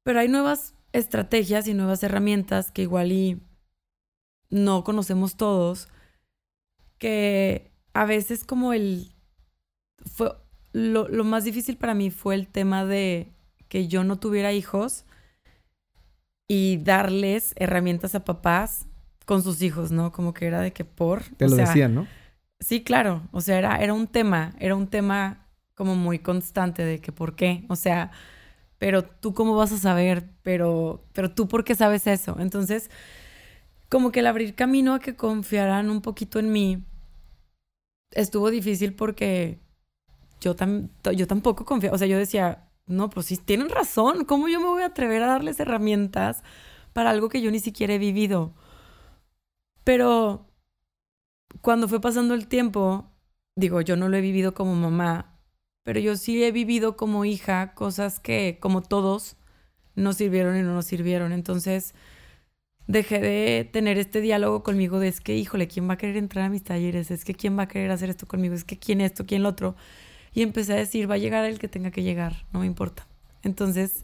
Pero 0.04 0.19
hay 0.19 0.30
nuevas 0.30 0.76
estrategias 0.93 1.67
y 1.67 1.73
nuevas 1.73 2.03
herramientas 2.03 2.71
que 2.71 2.84
igual 2.84 3.12
y 3.12 3.41
no 4.49 4.84
conocemos 4.84 5.36
todos, 5.36 5.89
que 6.97 7.71
a 7.93 8.06
veces 8.06 8.45
como 8.45 8.73
el... 8.73 9.12
Fue, 10.06 10.32
lo, 10.71 11.08
lo 11.08 11.23
más 11.23 11.43
difícil 11.43 11.77
para 11.77 11.93
mí 11.93 12.10
fue 12.10 12.36
el 12.36 12.47
tema 12.47 12.86
de 12.86 13.34
que 13.67 13.88
yo 13.88 14.03
no 14.03 14.17
tuviera 14.19 14.53
hijos 14.53 15.06
y 16.47 16.77
darles 16.84 17.53
herramientas 17.58 18.15
a 18.15 18.23
papás 18.25 18.86
con 19.25 19.41
sus 19.41 19.62
hijos, 19.62 19.91
¿no? 19.91 20.12
Como 20.12 20.34
que 20.34 20.45
era 20.45 20.62
de 20.62 20.73
que 20.73 20.86
por... 20.86 21.23
Te 21.38 21.47
lo 21.47 21.56
decían, 21.56 21.95
¿no? 21.95 22.08
Sí, 22.60 22.84
claro. 22.84 23.27
O 23.32 23.41
sea, 23.41 23.58
era, 23.58 23.77
era 23.77 23.93
un 23.93 24.08
tema, 24.08 24.53
era 24.60 24.75
un 24.75 24.88
tema 24.88 25.47
como 25.73 25.95
muy 25.95 26.19
constante 26.19 26.84
de 26.84 26.99
que 26.99 27.12
por 27.12 27.36
qué. 27.36 27.65
O 27.69 27.75
sea, 27.75 28.12
pero 28.84 29.06
tú 29.06 29.34
cómo 29.34 29.56
vas 29.56 29.72
a 29.72 29.78
saber, 29.78 30.30
pero, 30.41 31.06
pero 31.13 31.32
tú 31.34 31.48
por 31.48 31.63
qué 31.63 31.74
sabes 31.74 32.06
eso. 32.06 32.36
Entonces, 32.38 32.89
como 33.88 34.12
que 34.12 34.19
el 34.19 34.28
abrir 34.28 34.56
camino 34.56 34.93
a 34.93 35.00
que 35.00 35.15
confiaran 35.15 35.89
un 35.89 36.02
poquito 36.02 36.38
en 36.38 36.52
mí 36.52 36.84
estuvo 38.12 38.50
difícil 38.50 38.93
porque 38.93 39.62
yo, 40.41 40.54
yo 41.13 41.28
tampoco 41.28 41.63
confiaba. 41.63 41.96
O 41.96 41.98
sea, 41.98 42.10
yo 42.10 42.17
decía, 42.17 42.67
no, 42.86 43.10
pues 43.10 43.28
sí, 43.28 43.38
tienen 43.38 43.69
razón. 43.69 44.26
¿Cómo 44.26 44.50
yo 44.50 44.60
me 44.60 44.67
voy 44.67 44.84
a 44.84 44.88
atrever 44.88 45.24
a 45.24 45.28
darles 45.28 45.62
herramientas 45.62 46.43
para 46.91 47.12
algo 47.12 47.30
que 47.30 47.41
yo 47.41 47.52
ni 47.52 47.62
siquiera 47.62 47.93
he 47.93 48.00
vivido? 48.00 48.54
Pero 49.86 50.46
cuando 51.62 51.88
fue 51.88 52.02
pasando 52.02 52.34
el 52.34 52.50
tiempo, 52.50 53.10
digo, 53.56 53.80
yo 53.80 53.96
no 53.96 54.10
lo 54.10 54.17
he 54.17 54.22
vivido 54.22 54.54
como 54.54 54.76
mamá, 54.76 55.33
pero 55.84 56.00
yo 56.00 56.15
sí 56.15 56.43
he 56.43 56.52
vivido 56.52 56.96
como 56.98 57.26
hija 57.26 57.74
cosas 57.74 58.19
que, 58.19 58.58
como 58.60 58.82
todos, 58.82 59.36
no 59.96 60.13
sirvieron 60.13 60.58
y 60.58 60.62
no 60.62 60.74
nos 60.74 60.86
sirvieron. 60.86 61.34
Entonces, 61.34 61.93
dejé 62.88 63.19
de 63.19 63.69
tener 63.72 63.98
este 63.98 64.22
diálogo 64.22 64.63
conmigo 64.63 65.00
de 65.00 65.10
es 65.10 65.22
que, 65.22 65.36
híjole, 65.36 65.67
¿quién 65.67 65.89
va 65.89 65.93
a 65.93 65.98
querer 65.98 66.17
entrar 66.17 66.46
a 66.46 66.50
mis 66.50 66.63
talleres? 66.63 67.12
Es 67.12 67.26
que, 67.26 67.34
¿quién 67.34 67.58
va 67.58 67.63
a 67.63 67.67
querer 67.67 67.91
hacer 67.91 68.10
esto 68.10 68.28
conmigo? 68.28 68.56
Es 68.56 68.63
que, 68.63 68.78
¿quién 68.78 69.02
esto? 69.02 69.26
¿Quién 69.26 69.43
lo 69.43 69.50
otro? 69.50 69.76
Y 70.34 70.41
empecé 70.41 70.74
a 70.74 70.78
decir, 70.78 71.10
va 71.10 71.15
a 71.15 71.19
llegar 71.19 71.46
el 71.46 71.60
que 71.60 71.67
tenga 71.67 71.91
que 71.91 72.04
llegar, 72.04 72.46
no 72.54 72.60
me 72.62 72.65
importa. 72.65 73.06
Entonces 73.43 74.04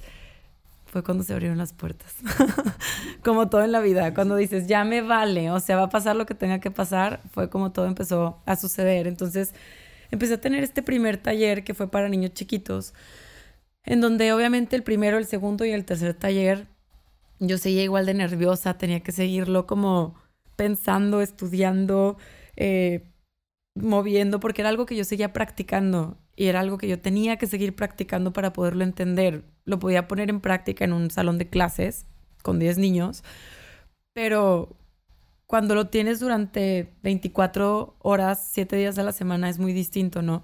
fue 0.86 1.04
cuando 1.04 1.24
se 1.24 1.34
abrieron 1.34 1.58
las 1.58 1.74
puertas. 1.74 2.16
como 3.24 3.50
todo 3.50 3.64
en 3.64 3.72
la 3.72 3.80
vida, 3.80 4.14
cuando 4.14 4.36
dices, 4.36 4.68
ya 4.68 4.84
me 4.84 5.02
vale, 5.02 5.52
o 5.52 5.60
sea, 5.60 5.78
va 5.78 5.84
a 5.84 5.90
pasar 5.90 6.16
lo 6.16 6.26
que 6.26 6.36
tenga 6.36 6.60
que 6.60 6.72
pasar, 6.72 7.22
fue 7.32 7.50
como 7.50 7.72
todo 7.72 7.86
empezó 7.86 8.40
a 8.46 8.56
suceder. 8.56 9.08
Entonces 9.08 9.54
empecé 10.12 10.36
a 10.36 10.42
tener 10.42 10.64
este 10.64 10.84
primer 10.84 11.18
taller 11.18 11.64
que 11.64 11.74
fue 11.74 11.90
para 11.90 12.10
niños 12.10 12.34
chiquitos, 12.34 12.94
en 13.84 14.02
donde 14.02 14.34
obviamente 14.34 14.76
el 14.76 14.84
primero, 14.84 15.18
el 15.18 15.26
segundo 15.26 15.66
y 15.66 15.72
el 15.72 15.86
tercer 15.86 16.14
taller, 16.14 16.68
yo 17.40 17.58
seguía 17.58 17.84
igual 17.84 18.06
de 18.06 18.14
nerviosa, 18.14 18.78
tenía 18.78 19.02
que 19.02 19.12
seguirlo 19.12 19.66
como 19.66 20.16
pensando, 20.56 21.22
estudiando, 21.22 22.18
eh, 22.58 23.06
moviendo 23.76 24.40
porque 24.40 24.62
era 24.62 24.70
algo 24.70 24.86
que 24.86 24.96
yo 24.96 25.06
seguía 25.06 25.32
practicando 25.32 26.18
y 26.36 26.48
era 26.48 26.60
algo 26.60 26.78
que 26.78 26.88
yo 26.88 27.00
tenía 27.00 27.38
que 27.38 27.48
seguir 27.48 27.76
practicando 27.76 28.34
para 28.34 28.54
poderlo 28.54 28.84
entender. 28.84 29.44
Lo 29.66 29.80
podía 29.80 30.08
poner 30.08 30.30
en 30.30 30.42
práctica 30.42 30.86
en 30.86 30.94
un 30.94 31.12
salón 31.12 31.38
de 31.38 31.48
clases 31.48 32.06
con 32.44 32.60
10 32.60 32.78
niños, 32.78 33.24
pero 34.14 34.76
cuando 35.50 35.74
lo 35.74 35.88
tienes 35.88 36.20
durante 36.20 36.94
24 37.02 37.96
horas, 38.04 38.50
7 38.52 38.76
días 38.76 39.00
a 39.00 39.04
la 39.04 39.12
semana 39.12 39.50
es 39.50 39.58
muy 39.58 39.74
distinto, 39.74 40.22
¿no? 40.22 40.44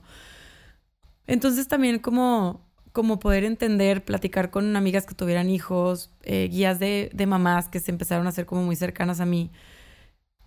Entonces 1.27 1.67
también 1.67 1.99
como, 1.99 2.67
como 2.91 3.19
poder 3.19 3.43
entender, 3.43 4.03
platicar 4.03 4.49
con 4.49 4.75
amigas 4.75 5.05
que 5.05 5.13
tuvieran 5.13 5.47
hijos, 5.47 6.09
eh, 6.23 6.49
guías 6.51 6.79
de, 6.79 7.11
de 7.13 7.27
mamás 7.27 7.69
que 7.69 7.79
se 7.79 7.91
empezaron 7.91 8.25
a 8.25 8.29
hacer 8.29 8.47
como 8.47 8.63
muy 8.63 8.75
cercanas 8.75 9.19
a 9.19 9.27
mí, 9.27 9.51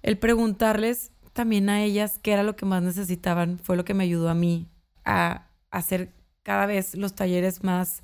el 0.02 0.18
preguntarles 0.18 1.12
también 1.34 1.68
a 1.70 1.84
ellas 1.84 2.18
qué 2.20 2.32
era 2.32 2.42
lo 2.42 2.56
que 2.56 2.66
más 2.66 2.82
necesitaban 2.82 3.60
fue 3.60 3.76
lo 3.76 3.84
que 3.84 3.94
me 3.94 4.02
ayudó 4.02 4.28
a 4.28 4.34
mí 4.34 4.66
a 5.04 5.46
hacer 5.70 6.12
cada 6.42 6.66
vez 6.66 6.96
los 6.96 7.14
talleres 7.14 7.62
más, 7.62 8.02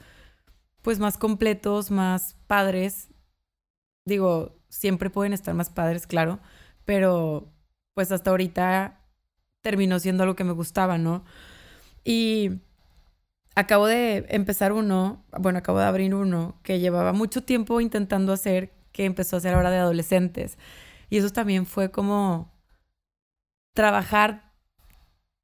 pues 0.83 1.01
más 1.01 1.19
completos, 1.19 1.91
más 1.91 2.37
padres. 2.47 3.09
Digo, 4.05 4.55
siempre 4.75 5.09
pueden 5.09 5.33
estar 5.33 5.55
más 5.55 5.71
padres, 5.71 6.07
claro, 6.07 6.41
pero 6.85 7.53
pues 7.95 8.11
hasta 8.11 8.31
ahorita 8.31 9.01
terminó 9.63 10.01
siendo 10.01 10.27
lo 10.27 10.35
que 10.35 10.45
me 10.45 10.53
gustaba, 10.53 10.99
¿no? 10.99 11.25
Y 12.05 12.61
acabo 13.55 13.87
de 13.87 14.27
empezar 14.31 14.73
uno, 14.73 15.25
bueno, 15.39 15.61
acabo 15.61 15.79
de 15.79 15.85
abrir 15.87 16.15
uno 16.15 16.59
que 16.65 16.81
llevaba 16.81 17.13
mucho 17.13 17.45
tiempo 17.45 17.81
intentando 17.81 18.33
hacer, 18.33 18.73
que 18.93 19.05
empezó 19.05 19.37
a 19.37 19.39
hacer 19.39 19.55
ahora 19.55 19.71
de 19.71 19.79
adolescentes. 19.79 20.59
Y 21.09 21.19
eso 21.19 21.31
también 21.31 21.67
fue 21.67 21.91
como 21.93 22.53
trabajar 23.75 24.53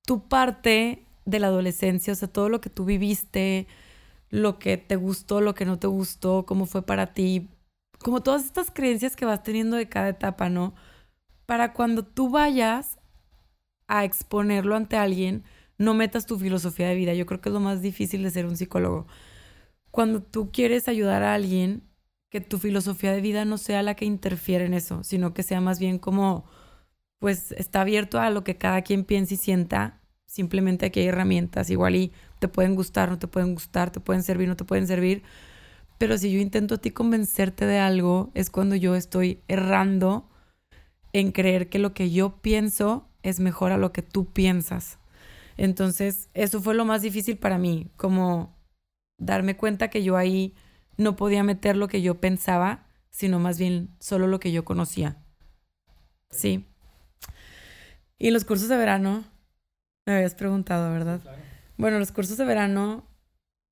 tu 0.07 0.29
parte 0.29 1.07
de 1.25 1.39
la 1.39 1.47
adolescencia, 1.47 2.13
o 2.13 2.17
sea, 2.17 2.29
todo 2.29 2.49
lo 2.49 2.61
que 2.61 2.71
tú 2.71 2.85
viviste, 2.85 3.69
lo 4.29 4.59
que 4.59 4.77
te 4.77 4.97
gustó, 4.97 5.41
lo 5.41 5.55
que 5.55 5.67
no 5.67 5.79
te 5.79 5.87
gustó, 5.87 6.45
cómo 6.47 6.67
fue 6.67 6.83
para 6.83 7.15
ti, 7.15 7.49
como 8.03 8.23
todas 8.23 8.45
estas 8.45 8.71
creencias 8.71 9.17
que 9.17 9.25
vas 9.25 9.43
teniendo 9.43 9.77
de 9.77 9.89
cada 9.89 10.09
etapa, 10.09 10.49
¿no? 10.49 10.75
Para 11.47 11.73
cuando 11.73 12.05
tú 12.05 12.31
vayas 12.31 12.99
a 13.89 14.05
exponerlo 14.05 14.77
ante 14.77 14.97
alguien, 14.97 15.45
no 15.79 15.95
metas 15.95 16.27
tu 16.27 16.39
filosofía 16.39 16.89
de 16.89 16.95
vida. 16.95 17.15
Yo 17.15 17.27
creo 17.27 17.41
que 17.41 17.49
es 17.49 17.53
lo 17.53 17.61
más 17.61 17.83
difícil 17.83 18.23
de 18.23 18.31
ser 18.31 18.47
un 18.47 18.57
psicólogo. 18.57 19.07
Cuando 19.91 20.23
tú 20.23 20.51
quieres 20.53 20.89
ayudar 20.89 21.23
a 21.23 21.35
alguien, 21.35 21.83
que 22.31 22.41
tu 22.41 22.59
filosofía 22.59 23.13
de 23.13 23.21
vida 23.21 23.45
no 23.45 23.59
sea 23.59 23.83
la 23.83 23.97
que 23.97 24.05
interfiere 24.05 24.65
en 24.65 24.75
eso, 24.75 25.03
sino 25.03 25.35
que 25.35 25.43
sea 25.43 25.61
más 25.61 25.81
bien 25.81 25.99
como, 25.99 26.45
pues 27.19 27.53
está 27.53 27.81
abierto 27.81 28.21
a 28.21 28.31
lo 28.31 28.45
que 28.45 28.57
cada 28.57 28.83
quien 28.83 29.05
piense 29.05 29.35
y 29.35 29.37
sienta 29.37 30.01
Simplemente 30.31 30.87
aquí 30.87 31.01
hay 31.01 31.09
herramientas, 31.09 31.71
igual 31.71 31.97
y 31.97 32.13
te 32.39 32.47
pueden 32.47 32.77
gustar, 32.77 33.11
no 33.11 33.19
te 33.19 33.27
pueden 33.27 33.53
gustar, 33.53 33.91
te 33.91 33.99
pueden 33.99 34.23
servir, 34.23 34.47
no 34.47 34.55
te 34.55 34.65
pueden 34.65 34.87
servir. 34.87 35.25
Pero 36.01 36.17
si 36.17 36.33
yo 36.33 36.39
intento 36.39 36.77
a 36.77 36.79
ti 36.79 36.93
convencerte 36.93 37.67
de 37.67 37.79
algo, 37.79 38.31
es 38.33 38.49
cuando 38.49 38.75
yo 38.75 38.95
estoy 38.95 39.43
errando 39.49 40.31
en 41.13 41.31
creer 41.31 41.69
que 41.69 41.79
lo 41.79 41.93
que 41.93 42.11
yo 42.11 42.41
pienso 42.41 43.07
es 43.23 43.39
mejor 43.39 43.71
a 43.71 43.77
lo 43.77 43.93
que 43.93 44.01
tú 44.01 44.33
piensas. 44.33 44.99
Entonces, 45.59 46.31
eso 46.33 46.63
fue 46.63 46.75
lo 46.75 46.87
más 46.87 47.03
difícil 47.03 47.37
para 47.37 47.59
mí, 47.59 47.91
como 47.99 48.57
darme 49.19 49.59
cuenta 49.59 49.89
que 49.89 50.03
yo 50.03 50.17
ahí 50.17 50.55
no 50.97 51.17
podía 51.17 51.43
meter 51.43 51.77
lo 51.77 51.87
que 51.87 52.01
yo 52.01 52.19
pensaba, 52.19 52.87
sino 53.11 53.39
más 53.39 53.59
bien 53.59 53.91
solo 54.01 54.27
lo 54.27 54.41
que 54.41 54.53
yo 54.53 54.65
conocía. 54.65 55.19
Sí. 56.31 56.65
Y 58.17 58.31
los 58.31 58.47
cursos 58.47 58.71
de 58.71 58.79
verano, 58.79 59.23
me 60.07 60.15
habías 60.15 60.35
preguntado, 60.35 60.91
¿verdad? 60.95 61.21
Bueno, 61.77 61.99
los 61.99 62.11
cursos 62.11 62.39
de 62.39 62.47
verano, 62.47 63.05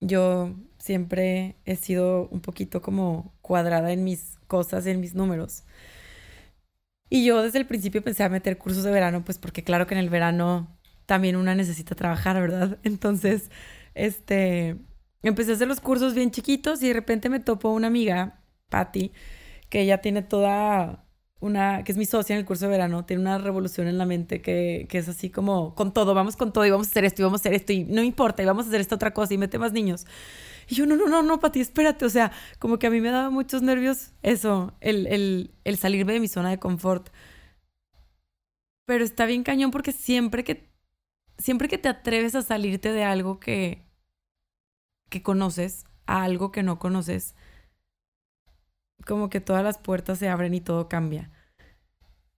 yo 0.00 0.54
siempre 0.78 1.56
he 1.64 1.76
sido 1.76 2.28
un 2.28 2.40
poquito 2.40 2.80
como 2.82 3.34
cuadrada 3.42 3.92
en 3.92 4.04
mis 4.04 4.38
cosas, 4.46 4.86
en 4.86 5.00
mis 5.00 5.14
números. 5.14 5.64
Y 7.10 7.24
yo 7.24 7.42
desde 7.42 7.58
el 7.58 7.66
principio 7.66 8.02
pensé 8.02 8.22
a 8.24 8.28
meter 8.28 8.58
cursos 8.58 8.84
de 8.84 8.90
verano, 8.90 9.24
pues 9.24 9.38
porque 9.38 9.64
claro 9.64 9.86
que 9.86 9.94
en 9.94 10.00
el 10.00 10.10
verano 10.10 10.78
también 11.06 11.36
una 11.36 11.54
necesita 11.54 11.94
trabajar, 11.94 12.40
¿verdad? 12.40 12.78
Entonces, 12.84 13.50
este, 13.94 14.76
empecé 15.22 15.52
a 15.52 15.54
hacer 15.54 15.68
los 15.68 15.80
cursos 15.80 16.14
bien 16.14 16.30
chiquitos 16.30 16.82
y 16.82 16.88
de 16.88 16.94
repente 16.94 17.28
me 17.30 17.40
topó 17.40 17.70
una 17.70 17.86
amiga, 17.86 18.42
Patty, 18.68 19.12
que 19.70 19.80
ella 19.82 20.00
tiene 20.02 20.22
toda 20.22 21.06
una, 21.40 21.84
que 21.84 21.92
es 21.92 21.98
mi 21.98 22.04
socia 22.04 22.34
en 22.34 22.40
el 22.40 22.46
curso 22.46 22.66
de 22.66 22.72
verano, 22.72 23.04
tiene 23.06 23.22
una 23.22 23.38
revolución 23.38 23.88
en 23.88 23.96
la 23.96 24.06
mente 24.06 24.42
que, 24.42 24.86
que, 24.90 24.98
es 24.98 25.08
así 25.08 25.30
como 25.30 25.74
con 25.74 25.92
todo, 25.94 26.14
vamos 26.14 26.36
con 26.36 26.52
todo 26.52 26.66
y 26.66 26.70
vamos 26.70 26.88
a 26.88 26.90
hacer 26.90 27.04
esto 27.04 27.22
y 27.22 27.24
vamos 27.24 27.40
a 27.40 27.42
hacer 27.42 27.54
esto 27.54 27.72
y 27.72 27.84
no 27.84 28.02
importa 28.02 28.42
y 28.42 28.46
vamos 28.46 28.66
a 28.66 28.68
hacer 28.68 28.80
esta 28.80 28.96
otra 28.96 29.14
cosa 29.14 29.34
y 29.34 29.38
mete 29.38 29.58
más 29.58 29.72
niños. 29.72 30.04
Y 30.68 30.74
yo, 30.74 30.86
no, 30.86 30.96
no, 30.96 31.06
no, 31.06 31.22
no, 31.22 31.40
Pati, 31.40 31.60
espérate, 31.60 32.04
o 32.04 32.10
sea, 32.10 32.30
como 32.58 32.78
que 32.78 32.86
a 32.86 32.90
mí 32.90 33.00
me 33.00 33.10
daba 33.10 33.30
muchos 33.30 33.62
nervios 33.62 34.12
eso, 34.22 34.76
el, 34.80 35.06
el, 35.06 35.54
el 35.64 35.78
salirme 35.78 36.12
de 36.12 36.20
mi 36.20 36.28
zona 36.28 36.50
de 36.50 36.58
confort. 36.58 37.08
Pero 38.84 39.04
está 39.04 39.24
bien 39.26 39.44
cañón 39.44 39.70
porque 39.70 39.92
siempre 39.92 40.44
que, 40.44 40.70
siempre 41.38 41.68
que 41.68 41.78
te 41.78 41.88
atreves 41.88 42.34
a 42.34 42.42
salirte 42.42 42.92
de 42.92 43.04
algo 43.04 43.40
que, 43.40 43.82
que 45.08 45.22
conoces 45.22 45.84
a 46.06 46.22
algo 46.24 46.52
que 46.52 46.62
no 46.62 46.78
conoces, 46.78 47.34
como 49.06 49.30
que 49.30 49.40
todas 49.40 49.64
las 49.64 49.78
puertas 49.78 50.18
se 50.18 50.28
abren 50.28 50.54
y 50.54 50.60
todo 50.60 50.88
cambia. 50.88 51.30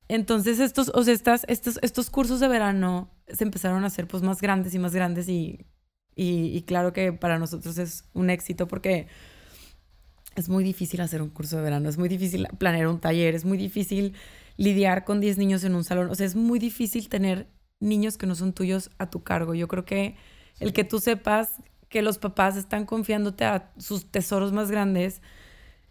Entonces 0.09 0.61
estos, 0.61 0.91
o 0.95 1.03
sea, 1.05 1.14
estas, 1.14 1.45
estos, 1.49 1.78
estos 1.83 2.11
cursos 2.11 2.41
de 2.41 2.49
verano 2.49 3.11
se 3.28 3.45
empezaron 3.45 3.85
a 3.85 3.89
hacer 3.89 4.09
pues 4.09 4.22
más 4.22 4.41
grandes 4.41 4.74
y 4.74 4.78
más 4.78 4.95
grandes 4.95 5.28
y, 5.28 5.66
y, 6.16 6.62
claro 6.62 6.92
que 6.92 7.12
para 7.12 7.38
nosotros 7.38 7.78
es 7.78 8.04
un 8.12 8.30
éxito 8.30 8.68
porque 8.68 9.06
es 10.36 10.48
muy 10.48 10.64
difícil 10.64 11.00
hacer 11.00 11.22
un 11.22 11.30
curso 11.30 11.56
de 11.56 11.62
verano, 11.62 11.88
es 11.88 11.98
muy 11.98 12.08
difícil 12.08 12.46
planear 12.58 12.88
un 12.88 13.00
taller, 13.00 13.34
es 13.34 13.44
muy 13.44 13.56
difícil 13.56 14.14
lidiar 14.56 15.04
con 15.04 15.20
10 15.20 15.38
niños 15.38 15.64
en 15.64 15.74
un 15.74 15.84
salón, 15.84 16.11
o 16.11 16.14
sea, 16.14 16.26
es 16.26 16.36
muy 16.36 16.58
difícil 16.58 17.08
tener 17.08 17.48
niños 17.80 18.18
que 18.18 18.26
no 18.26 18.34
son 18.34 18.52
tuyos 18.52 18.90
a 18.98 19.08
tu 19.11 19.22
cargo. 19.22 19.54
Yo 19.54 19.66
creo 19.68 19.84
que 19.84 20.16
el 20.61 20.72
que 20.72 20.84
tú 20.84 21.00
sepas 21.00 21.62
que 21.88 22.02
los 22.02 22.18
papás 22.18 22.56
están 22.56 22.84
confiándote 22.86 23.44
a 23.44 23.72
sus 23.78 24.11
tesoros 24.11 24.52
más 24.52 24.70
grandes, 24.70 25.22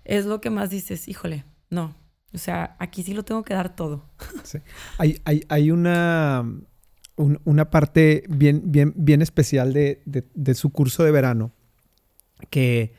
es 0.06 0.26
lo 0.26 0.40
que 0.40 0.50
más 0.50 0.70
dices, 0.70 1.08
híjole, 1.08 1.44
no. 1.70 1.96
O 2.34 2.38
sea, 2.38 2.76
aquí 2.80 3.04
sí 3.04 3.14
lo 3.14 3.24
tengo 3.24 3.44
que 3.44 3.54
dar 3.54 3.76
todo. 3.76 4.06
Sí. 4.44 4.60
Hay, 4.98 5.20
hay, 5.26 5.42
hay 5.50 5.72
una, 5.72 6.46
una 7.20 7.70
parte 7.70 8.24
bien, 8.30 8.64
bien, 8.66 8.94
bien 8.96 9.22
especial 9.22 9.74
de, 9.74 10.02
de, 10.06 10.54
su 10.54 10.70
curso 10.70 11.04
de 11.04 11.12
verano 11.12 11.52
que 12.50 12.94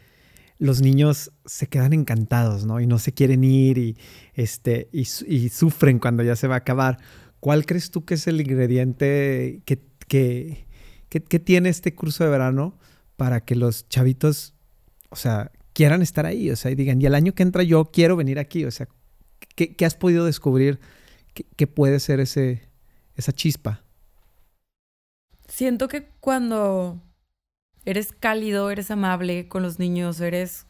los 0.58 0.82
niños 0.82 1.32
se 1.46 1.68
quedan 1.68 1.94
encantados, 1.94 2.66
¿no? 2.66 2.80
Y 2.80 2.86
no 2.86 2.98
se 2.98 3.12
quieren 3.12 3.44
ir 3.44 3.78
y, 3.78 3.96
este, 4.34 4.90
y, 4.92 5.06
sufren 5.48 5.98
cuando 5.98 6.22
ya 6.22 6.36
se 6.36 6.48
va 6.48 6.56
a 6.56 6.58
acabar. 6.58 6.98
¿Cuál 7.40 7.64
crees 7.64 7.90
tú 7.90 8.04
que 8.04 8.14
es 8.14 8.26
el 8.26 8.40
ingrediente 8.40 9.62
que, 9.64 9.80
que, 10.06 10.66
que, 11.08 11.22
que 11.22 11.38
tiene 11.38 11.70
este 11.70 11.94
curso 11.94 12.22
de 12.24 12.30
verano 12.30 12.78
para 13.16 13.40
que 13.42 13.56
los 13.56 13.88
chavitos, 13.88 14.54
o 15.08 15.16
sea, 15.16 15.50
quieran 15.72 16.02
estar 16.02 16.26
ahí, 16.26 16.50
o 16.50 16.56
sea, 16.56 16.70
y 16.70 16.74
digan, 16.74 17.00
y 17.00 17.06
el 17.06 17.14
año 17.14 17.34
que 17.34 17.42
entra 17.42 17.62
yo 17.62 17.86
quiero 17.86 18.16
venir 18.16 18.38
aquí, 18.38 18.66
o 18.66 18.70
sea, 18.70 18.86
¿qué, 19.54 19.84
has 19.86 19.94
podido 19.94 20.26
descubrir 20.26 20.78
que, 21.56 21.66
puede 21.66 22.00
ser 22.00 22.20
ese, 22.20 22.68
esa 23.16 23.32
chispa? 23.32 23.82
Siento 25.50 25.88
que 25.88 26.06
cuando 26.20 27.02
eres 27.84 28.12
cálido, 28.12 28.70
eres 28.70 28.90
amable 28.90 29.48
con 29.48 29.62
los 29.62 29.80
niños, 29.80 30.20
eres, 30.20 30.66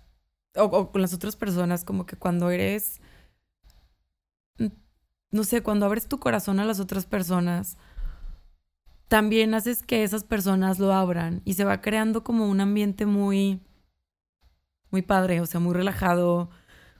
o, 0.56 0.90
con 0.90 1.02
las 1.02 1.12
otras 1.12 1.36
personas, 1.36 1.84
como 1.84 2.06
que 2.06 2.16
cuando 2.16 2.50
eres, 2.50 3.00
no 5.30 5.44
sé, 5.44 5.62
cuando 5.62 5.84
abres 5.84 6.08
tu 6.08 6.18
corazón 6.18 6.60
a 6.60 6.64
las 6.64 6.80
otras 6.80 7.04
personas, 7.04 7.76
también 9.06 9.52
haces 9.54 9.82
que 9.82 10.02
esas 10.02 10.24
personas 10.24 10.78
lo 10.78 10.94
abran 10.94 11.42
y 11.44 11.54
se 11.54 11.64
va 11.64 11.82
creando 11.82 12.24
como 12.24 12.48
un 12.48 12.60
ambiente 12.60 13.04
muy 13.04 13.60
muy 14.90 15.02
padre, 15.02 15.40
o 15.42 15.46
sea, 15.46 15.60
muy 15.60 15.74
relajado, 15.74 16.50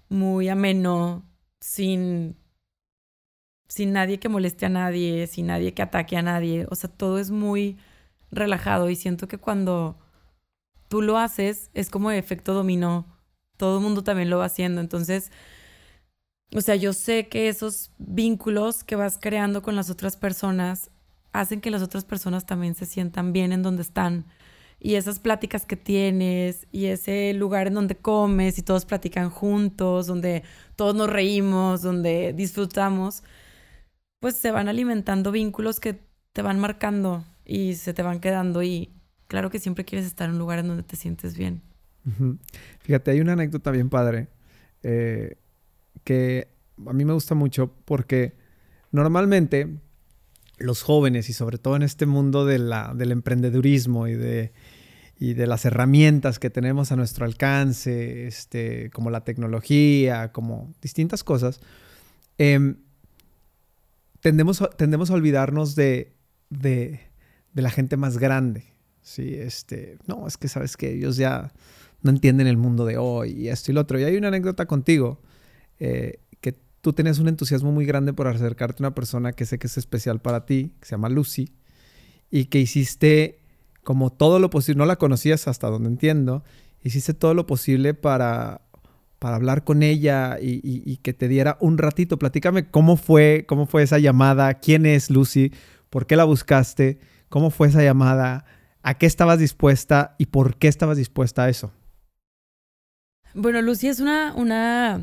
muy 0.09 0.49
ameno, 0.49 1.25
sin, 1.61 2.37
sin 3.71 3.93
nadie 3.93 4.19
que 4.19 4.29
moleste 4.29 4.67
a 4.67 4.69
nadie, 4.69 5.29
sin 5.29 5.47
nadie 5.47 5.75
que 5.75 5.83
ataque 5.83 6.17
a 6.17 6.23
nadie. 6.23 6.67
O 6.71 6.75
sea, 6.75 6.91
todo 6.91 7.21
es 7.21 7.31
muy 7.31 7.79
relajado 8.33 8.91
y 8.91 8.97
siento 8.97 9.29
que 9.29 9.39
cuando 9.39 9.97
tú 10.89 11.03
lo 11.03 11.19
haces 11.19 11.71
es 11.73 11.89
como 11.89 12.11
efecto 12.11 12.53
dominó. 12.53 13.07
Todo 13.57 13.79
el 13.79 13.85
mundo 13.85 14.03
también 14.03 14.29
lo 14.29 14.39
va 14.39 14.47
haciendo. 14.47 14.81
Entonces, 14.81 15.31
o 16.53 16.61
sea, 16.61 16.75
yo 16.75 16.93
sé 16.93 17.29
que 17.29 17.49
esos 17.49 17.93
vínculos 17.99 18.83
que 18.83 18.97
vas 18.97 19.19
creando 19.21 19.63
con 19.63 19.77
las 19.77 19.89
otras 19.89 20.17
personas 20.17 20.91
hacen 21.33 21.61
que 21.61 21.71
las 21.71 21.83
otras 21.83 22.05
personas 22.05 22.47
también 22.47 22.75
se 22.75 22.87
sientan 22.87 23.33
bien 23.33 23.53
en 23.53 23.63
donde 23.63 23.83
están 23.83 24.27
y 24.81 24.95
esas 24.95 25.21
pláticas 25.21 25.67
que 25.67 25.77
tienes 25.77 26.67
y 26.73 26.87
ese 26.87 27.35
lugar 27.35 27.69
en 27.69 27.75
donde 27.75 27.97
comes 27.97 28.59
y 28.59 28.63
todos 28.63 28.87
platican 28.87 29.31
juntos, 29.31 30.07
donde 30.07 30.43
todos 30.75 30.95
nos 30.95 31.11
reímos, 31.11 31.83
donde 31.83 32.33
disfrutamos, 32.33 33.23
pues 34.21 34.37
se 34.37 34.51
van 34.51 34.69
alimentando 34.69 35.33
vínculos 35.33 35.81
que 35.81 36.01
te 36.33 36.43
van 36.43 36.61
marcando 36.61 37.25
y 37.45 37.75
se 37.75 37.93
te 37.95 38.03
van 38.03 38.21
quedando 38.21 38.63
y 38.63 38.93
claro 39.27 39.51
que 39.51 39.59
siempre 39.59 39.85
quieres 39.85 40.07
estar 40.07 40.29
en 40.29 40.35
un 40.35 40.39
lugar 40.39 40.61
en 40.61 40.69
donde 40.69 40.83
te 40.83 40.97
sientes 40.97 41.37
bien. 41.37 41.63
Fíjate, 42.81 43.11
hay 43.11 43.21
una 43.21 43.33
anécdota 43.33 43.71
bien 43.71 43.91
padre 43.91 44.29
eh, 44.83 45.37
que 46.05 46.49
a 46.87 46.93
mí 46.93 47.05
me 47.05 47.13
gusta 47.13 47.35
mucho 47.35 47.75
porque 47.85 48.35
normalmente 48.91 49.79
los 50.59 50.83
jóvenes 50.83 51.29
y 51.29 51.33
sobre 51.33 51.59
todo 51.59 51.77
en 51.77 51.83
este 51.83 52.07
mundo 52.07 52.45
de 52.45 52.59
la, 52.59 52.93
del 52.95 53.13
emprendedurismo 53.13 54.07
y 54.07 54.15
de, 54.15 54.53
y 55.19 55.35
de 55.35 55.47
las 55.47 55.65
herramientas 55.65 56.39
que 56.39 56.51
tenemos 56.51 56.93
a 56.93 56.97
nuestro 56.97 57.25
alcance, 57.25 58.27
este, 58.27 58.91
como 58.91 59.11
la 59.11 59.25
tecnología, 59.25 60.33
como 60.33 60.73
distintas 60.83 61.25
cosas, 61.25 61.61
em, 62.39 62.77
tendemos, 64.21 64.63
tendemos 64.77 65.11
a 65.11 65.15
olvidarnos 65.15 65.75
de, 65.75 66.15
de, 66.51 67.01
la 67.55 67.71
gente 67.71 67.97
más 67.97 68.19
grande. 68.19 68.65
¿sí? 69.03 69.35
Este, 69.35 69.99
no, 70.07 70.27
es 70.27 70.37
que 70.37 70.49
sabes 70.49 70.77
que 70.77 70.93
ellos 70.93 71.17
ya 71.17 71.53
no 72.03 72.11
entienden 72.11 72.47
el 72.47 72.57
mundo 72.57 72.85
de 72.85 72.97
hoy 72.99 73.33
y 73.33 73.49
esto 73.49 73.71
y 73.71 73.75
lo 73.75 73.83
otro. 73.83 73.99
Y 73.99 74.05
hay 74.05 74.17
una 74.17 74.29
anécdota 74.29 74.67
contigo. 74.67 75.21
Eh, 75.79 76.21
tú 76.81 76.93
tenías 76.93 77.19
un 77.19 77.29
entusiasmo 77.29 77.73
muy 77.73 77.85
grande 77.85 78.13
por 78.13 78.27
acercarte 78.27 78.83
a 78.83 78.87
una 78.87 78.95
persona 78.95 79.33
que 79.33 79.45
sé 79.45 79.59
que 79.59 79.67
es 79.67 79.77
especial 79.79 80.21
para 80.21 80.47
ti, 80.47 80.73
que 80.81 80.87
se 80.87 80.93
llama 80.93 81.09
Lucy, 81.09 81.53
y 82.31 82.47
que 82.47 82.59
hiciste 82.59 83.39
como 83.83 84.11
todo 84.11 84.39
lo 84.39 84.51
posible, 84.51 84.79
no 84.79 84.87
la 84.87 84.97
conocías 84.97 85.49
hasta 85.49 85.69
donde 85.69 85.89
entiendo, 85.89 86.45
hiciste 86.83 87.15
todo 87.15 87.35
lo 87.35 87.47
posible 87.47 87.95
para, 87.95 88.63
para 89.21 89.37
hablar 89.37 89.65
con 89.65 89.83
ella 89.83 90.39
y, 90.41 90.97
que 91.03 91.13
te 91.13 91.29
diera 91.29 91.59
un 91.61 91.77
ratito. 91.79 92.19
Platícame 92.19 92.69
cómo 92.71 92.97
fue, 92.97 93.45
cómo 93.47 93.67
fue 93.67 93.83
esa 93.83 93.99
llamada, 93.99 94.55
quién 94.55 94.87
es 94.87 95.11
Lucy, 95.11 95.53
por 95.91 96.07
qué 96.07 96.17
la 96.17 96.25
buscaste, 96.25 96.99
cómo 97.29 97.51
fue 97.51 97.69
esa 97.69 97.83
llamada, 97.83 98.47
a 98.83 98.95
qué 98.95 99.05
estabas 99.05 99.39
dispuesta 99.39 100.17
y 100.19 100.27
por 100.27 100.57
qué 100.57 100.69
estabas 100.69 100.97
dispuesta 100.97 101.45
a 101.45 101.49
eso. 101.51 101.71
Bueno, 103.35 103.61
Lucy 103.61 103.89
es 103.89 104.01
una, 104.01 104.33
una 104.35 105.03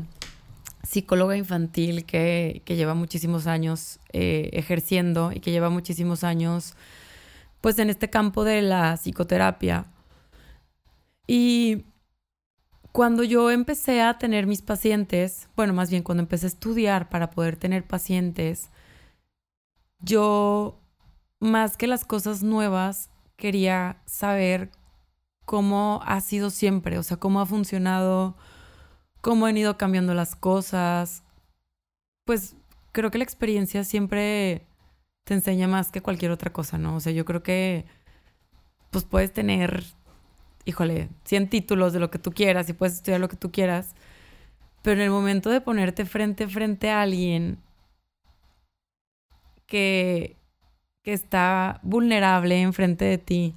psicóloga 0.82 1.36
infantil 1.36 2.04
que, 2.04 2.62
lleva 2.66 2.94
muchísimos 2.94 3.46
años 3.46 4.00
eh, 4.12 4.50
ejerciendo 4.52 5.30
y 5.32 5.38
que 5.38 5.52
lleva 5.52 5.70
muchísimos 5.70 6.24
años 6.24 6.74
pues 7.60 7.78
en 7.78 7.88
este 7.88 8.10
campo 8.10 8.42
de 8.42 8.62
la 8.62 8.96
psicoterapia. 8.96 9.86
Y 11.28 11.84
cuando 12.92 13.22
yo 13.24 13.50
empecé 13.50 14.02
a 14.02 14.18
tener 14.18 14.46
mis 14.46 14.62
pacientes, 14.62 15.48
bueno, 15.56 15.72
más 15.72 15.90
bien 15.90 16.02
cuando 16.02 16.22
empecé 16.22 16.46
a 16.46 16.48
estudiar 16.48 17.08
para 17.08 17.30
poder 17.30 17.56
tener 17.56 17.84
pacientes, 17.84 18.70
yo 20.00 20.78
más 21.40 21.76
que 21.76 21.86
las 21.86 22.04
cosas 22.04 22.42
nuevas 22.42 23.10
quería 23.36 24.02
saber 24.06 24.70
cómo 25.44 26.00
ha 26.04 26.20
sido 26.20 26.50
siempre, 26.50 26.98
o 26.98 27.02
sea, 27.02 27.16
cómo 27.16 27.40
ha 27.40 27.46
funcionado 27.46 28.36
cómo 29.20 29.46
han 29.46 29.56
ido 29.56 29.76
cambiando 29.76 30.14
las 30.14 30.36
cosas. 30.36 31.22
Pues 32.24 32.56
creo 32.92 33.10
que 33.10 33.18
la 33.18 33.24
experiencia 33.24 33.84
siempre 33.84 34.66
te 35.24 35.34
enseña 35.34 35.68
más 35.68 35.90
que 35.90 36.00
cualquier 36.02 36.30
otra 36.30 36.52
cosa, 36.52 36.78
¿no? 36.78 36.96
O 36.96 37.00
sea, 37.00 37.12
yo 37.12 37.24
creo 37.24 37.42
que 37.42 37.84
pues 38.90 39.04
puedes 39.04 39.32
tener, 39.32 39.84
híjole, 40.68 41.08
100 41.24 41.48
títulos 41.48 41.94
de 41.94 41.98
lo 41.98 42.10
que 42.10 42.18
tú 42.18 42.30
quieras 42.30 42.68
y 42.68 42.74
puedes 42.74 42.96
estudiar 42.96 43.20
lo 43.20 43.28
que 43.30 43.38
tú 43.38 43.50
quieras, 43.50 43.94
pero 44.82 45.00
en 45.00 45.06
el 45.06 45.10
momento 45.10 45.48
de 45.48 45.62
ponerte 45.62 46.04
frente 46.04 46.46
frente 46.46 46.90
a 46.90 47.00
alguien 47.00 47.58
que, 49.66 50.36
que 51.02 51.14
está 51.14 51.80
vulnerable 51.82 52.60
enfrente 52.60 53.06
de 53.06 53.16
ti, 53.16 53.54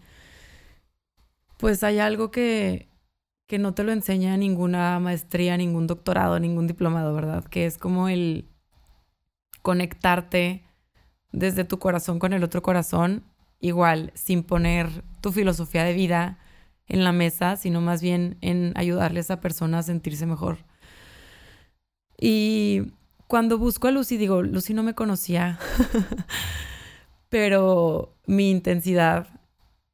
pues 1.58 1.84
hay 1.84 2.00
algo 2.00 2.32
que, 2.32 2.88
que 3.46 3.60
no 3.60 3.74
te 3.74 3.84
lo 3.84 3.92
enseña 3.92 4.38
ninguna 4.38 4.98
maestría, 5.02 5.58
ningún 5.58 5.88
doctorado, 5.88 6.40
ningún 6.40 6.66
diplomado, 6.66 7.14
¿verdad? 7.14 7.44
Que 7.44 7.66
es 7.66 7.78
como 7.78 8.08
el 8.08 8.48
conectarte 9.62 10.64
desde 11.34 11.66
tu 11.66 11.78
corazón 11.78 12.20
con 12.20 12.32
el 12.32 12.46
otro 12.46 12.62
corazón, 12.62 13.26
igual, 13.60 14.14
sin 14.16 14.44
poner 14.44 15.04
tu 15.20 15.34
filosofía 15.34 15.84
de 15.84 15.94
vida 15.94 16.38
en 16.92 17.04
la 17.04 17.12
mesa, 17.12 17.56
sino 17.56 17.82
más 17.82 18.02
bien 18.02 18.38
en 18.42 18.74
ayudarle 18.76 19.20
a 19.20 19.22
esa 19.22 19.40
persona 19.40 19.80
a 19.80 19.84
sentirse 19.84 20.26
mejor. 20.26 20.60
Y 22.20 22.94
cuando 23.28 23.58
busco 23.58 23.88
a 23.88 23.92
Lucy, 23.92 24.18
digo, 24.18 24.44
Lucy 24.44 24.74
no 24.74 24.84
me 24.84 24.94
conocía, 24.94 25.58
pero 27.30 28.16
mi 28.28 28.52
intensidad 28.52 29.42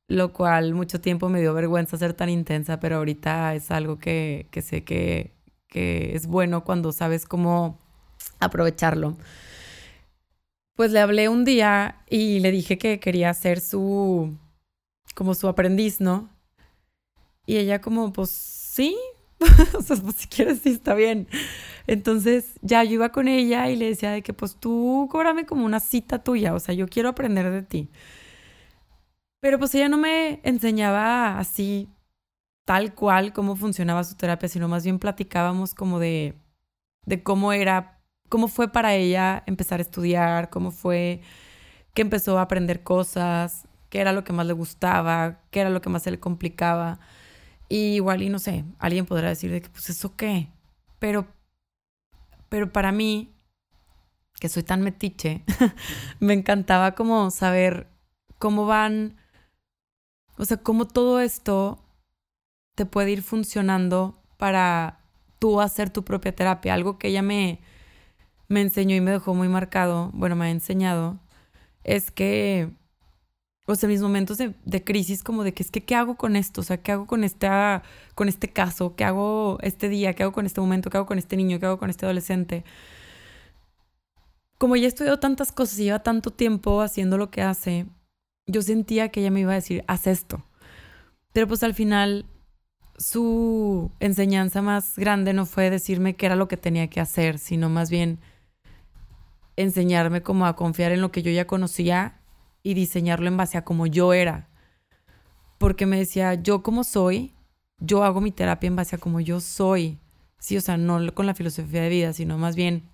lo 0.07 0.31
cual 0.33 0.73
mucho 0.73 1.01
tiempo 1.01 1.29
me 1.29 1.41
dio 1.41 1.53
vergüenza 1.53 1.97
ser 1.97 2.13
tan 2.13 2.29
intensa, 2.29 2.79
pero 2.79 2.97
ahorita 2.97 3.55
es 3.55 3.71
algo 3.71 3.99
que, 3.99 4.47
sé 4.61 4.83
que, 4.83 5.35
es 5.69 6.25
bueno 6.27 6.63
cuando 6.63 6.91
sabes 6.91 7.25
cómo 7.25 7.79
aprovecharlo. 8.39 9.17
Pues 10.75 10.91
le 10.91 10.99
hablé 10.99 11.29
un 11.29 11.43
día 11.43 12.03
y 12.09 12.39
le 12.39 12.51
dije 12.51 12.77
que 12.77 12.99
quería 12.99 13.33
ser 13.33 13.59
su, 13.59 14.37
como 15.13 15.35
su 15.35 15.47
aprendiz, 15.47 15.99
¿no? 16.01 16.29
Y 17.47 17.57
ella 17.57 17.81
como, 17.81 18.13
pues 18.13 18.29
sí, 18.29 18.97
o 19.77 19.81
sea, 19.81 19.97
pues 19.97 20.17
si 20.17 20.27
quieres, 20.27 20.59
sí, 20.61 20.69
está 20.71 20.93
bien. 20.95 21.27
Entonces 21.87 22.55
ya 22.61 22.83
yo 22.83 22.93
iba 22.93 23.09
con 23.11 23.27
ella 23.29 23.69
y 23.69 23.77
le 23.77 23.87
decía 23.87 24.11
de 24.11 24.21
que 24.23 24.33
pues 24.33 24.55
tú 24.57 25.07
cóbrame 25.11 25.45
como 25.47 25.65
una 25.65 25.79
cita 25.79 26.23
tuya, 26.23 26.53
o 26.53 26.59
sea, 26.59 26.75
yo 26.75 26.87
quiero 26.87 27.09
aprender 27.09 27.51
de 27.51 27.63
ti. 27.63 27.89
Pero 29.39 29.59
pues 29.59 29.73
ella 29.75 29.89
no 29.89 29.97
me 29.97 30.39
enseñaba 30.43 31.37
así 31.39 31.89
tal 32.65 32.95
cual 32.95 33.33
cómo 33.33 33.55
funcionaba 33.55 34.03
su 34.03 34.15
terapia, 34.15 34.49
sino 34.49 34.67
más 34.67 34.83
bien 34.83 34.99
platicábamos 34.99 35.73
como 35.75 35.99
de, 35.99 36.35
de 37.05 37.23
cómo 37.23 37.53
era, 37.53 38.01
cómo 38.29 38.47
fue 38.49 38.71
para 38.71 38.95
ella 38.95 39.43
empezar 39.47 39.79
a 39.79 39.83
estudiar, 39.83 40.49
cómo 40.49 40.71
fue 40.71 41.21
que 41.93 42.03
empezó 42.03 42.39
a 42.39 42.43
aprender 42.43 42.83
cosas, 42.83 43.67
qué 43.89 43.99
era 44.01 44.13
lo 44.13 44.23
que 44.23 44.33
más 44.33 44.47
le 44.47 44.53
gustaba, 44.53 45.41
qué 45.51 45.61
era 45.61 45.69
lo 45.71 45.81
que 45.81 45.89
más 45.89 46.03
se 46.03 46.11
le 46.11 46.19
complicaba. 46.19 46.99
Y 47.69 47.95
igual, 47.95 48.21
y 48.21 48.29
no 48.29 48.39
sé, 48.39 48.63
alguien 48.79 49.05
podrá 49.05 49.29
decir 49.29 49.51
de 49.51 49.61
que, 49.61 49.69
pues, 49.69 49.89
¿eso 49.89 50.15
qué? 50.15 50.49
Pero, 50.99 51.27
pero 52.49 52.71
para 52.71 52.91
mí, 52.91 53.33
que 54.39 54.49
soy 54.49 54.63
tan 54.63 54.81
metiche, 54.81 55.43
me 56.19 56.33
encantaba 56.33 56.95
como 56.95 57.29
saber 57.31 57.87
cómo 58.37 58.65
van 58.65 59.17
o 60.37 60.45
sea, 60.45 60.57
cómo 60.57 60.85
todo 60.87 61.19
esto 61.19 61.79
te 62.75 62.85
puede 62.85 63.11
ir 63.11 63.23
funcionando 63.23 64.21
para 64.37 64.99
tú 65.39 65.61
hacer 65.61 65.89
tu 65.89 66.03
propia 66.03 66.35
terapia. 66.35 66.73
Algo 66.73 66.99
que 66.99 67.07
ella 67.07 67.23
me, 67.23 67.59
me 68.47 68.61
enseñó 68.61 68.95
y 68.95 69.01
me 69.01 69.11
dejó 69.11 69.33
muy 69.33 69.47
marcado, 69.47 70.11
bueno, 70.13 70.35
me 70.35 70.45
ha 70.45 70.51
enseñado, 70.51 71.19
es 71.83 72.11
que, 72.11 72.71
o 73.69 73.75
sea, 73.75 73.89
mis 73.89 74.01
momentos 74.01 74.37
de, 74.37 74.83
crisis 74.85 75.23
como 75.23 75.43
de 75.43 75.53
que 75.53 75.61
es 75.61 75.71
que, 75.71 75.83
¿qué 75.83 75.93
hago 75.93 76.15
con 76.15 76.37
esto? 76.37 76.61
O 76.61 76.63
sea, 76.63 76.77
¿qué 76.77 76.93
hago 76.93 77.05
con, 77.05 77.25
esta, 77.25 77.83
con 78.15 78.29
este 78.29 78.47
caso? 78.47 78.95
¿Qué 78.95 79.03
hago 79.03 79.57
este 79.61 79.89
día? 79.89 80.13
¿Qué 80.13 80.23
hago 80.23 80.31
con 80.31 80.45
este 80.45 80.61
momento? 80.61 80.89
¿Qué 80.89 80.95
hago 80.95 81.05
con 81.05 81.17
este 81.17 81.35
niño? 81.35 81.59
¿Qué 81.59 81.65
hago 81.65 81.77
con 81.77 81.89
este 81.89 82.05
adolescente? 82.05 82.63
Como 84.57 84.77
ya 84.77 84.85
he 84.85 84.87
estudiado 84.87 85.19
tantas 85.19 85.51
cosas 85.51 85.79
y 85.79 85.83
lleva 85.83 85.99
tanto 85.99 86.31
tiempo 86.31 86.79
haciendo 86.81 87.17
lo 87.17 87.29
que 87.29 87.41
hace, 87.41 87.87
yo 88.45 88.61
sentía 88.61 89.09
que 89.09 89.19
ella 89.19 89.31
me 89.31 89.41
iba 89.41 89.51
a 89.51 89.55
decir, 89.55 89.83
haz 89.87 90.07
esto. 90.07 90.45
Pero 91.33 91.45
pues 91.49 91.61
al 91.61 91.73
final 91.73 92.25
su 92.97 93.91
enseñanza 93.99 94.61
más 94.61 94.97
grande 94.97 95.33
no 95.33 95.45
fue 95.45 95.69
decirme 95.69 96.15
qué 96.15 96.27
era 96.27 96.37
lo 96.37 96.47
que 96.47 96.55
tenía 96.55 96.87
que 96.87 97.01
hacer, 97.01 97.37
sino 97.37 97.67
más 97.67 97.89
bien 97.89 98.19
enseñarme 99.57 100.23
como 100.23 100.45
a 100.45 100.55
confiar 100.55 100.93
en 100.93 101.01
lo 101.01 101.11
que 101.11 101.21
yo 101.21 101.31
ya 101.31 101.47
conocía 101.47 102.21
y 102.63 102.73
diseñarlo 102.73 103.27
en 103.27 103.37
base 103.37 103.57
a 103.57 103.63
como 103.63 103.87
yo 103.87 104.13
era. 104.13 104.49
Porque 105.57 105.85
me 105.85 105.97
decía, 105.97 106.35
yo 106.35 106.63
como 106.63 106.83
soy, 106.83 107.33
yo 107.79 108.03
hago 108.03 108.21
mi 108.21 108.31
terapia 108.31 108.67
en 108.67 108.75
base 108.75 108.95
a 108.95 108.99
como 108.99 109.19
yo 109.19 109.39
soy. 109.39 109.99
Sí, 110.39 110.57
o 110.57 110.61
sea, 110.61 110.77
no 110.77 111.13
con 111.13 111.25
la 111.25 111.33
filosofía 111.33 111.81
de 111.81 111.89
vida, 111.89 112.13
sino 112.13 112.37
más 112.37 112.55
bien 112.55 112.89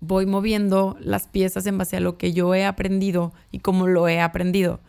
voy 0.00 0.26
moviendo 0.26 0.96
las 1.00 1.26
piezas 1.28 1.66
en 1.66 1.78
base 1.78 1.96
a 1.96 2.00
lo 2.00 2.18
que 2.18 2.32
yo 2.32 2.54
he 2.54 2.64
aprendido 2.64 3.32
y 3.50 3.60
cómo 3.60 3.86
lo 3.86 4.08
he 4.08 4.20
aprendido. 4.20 4.80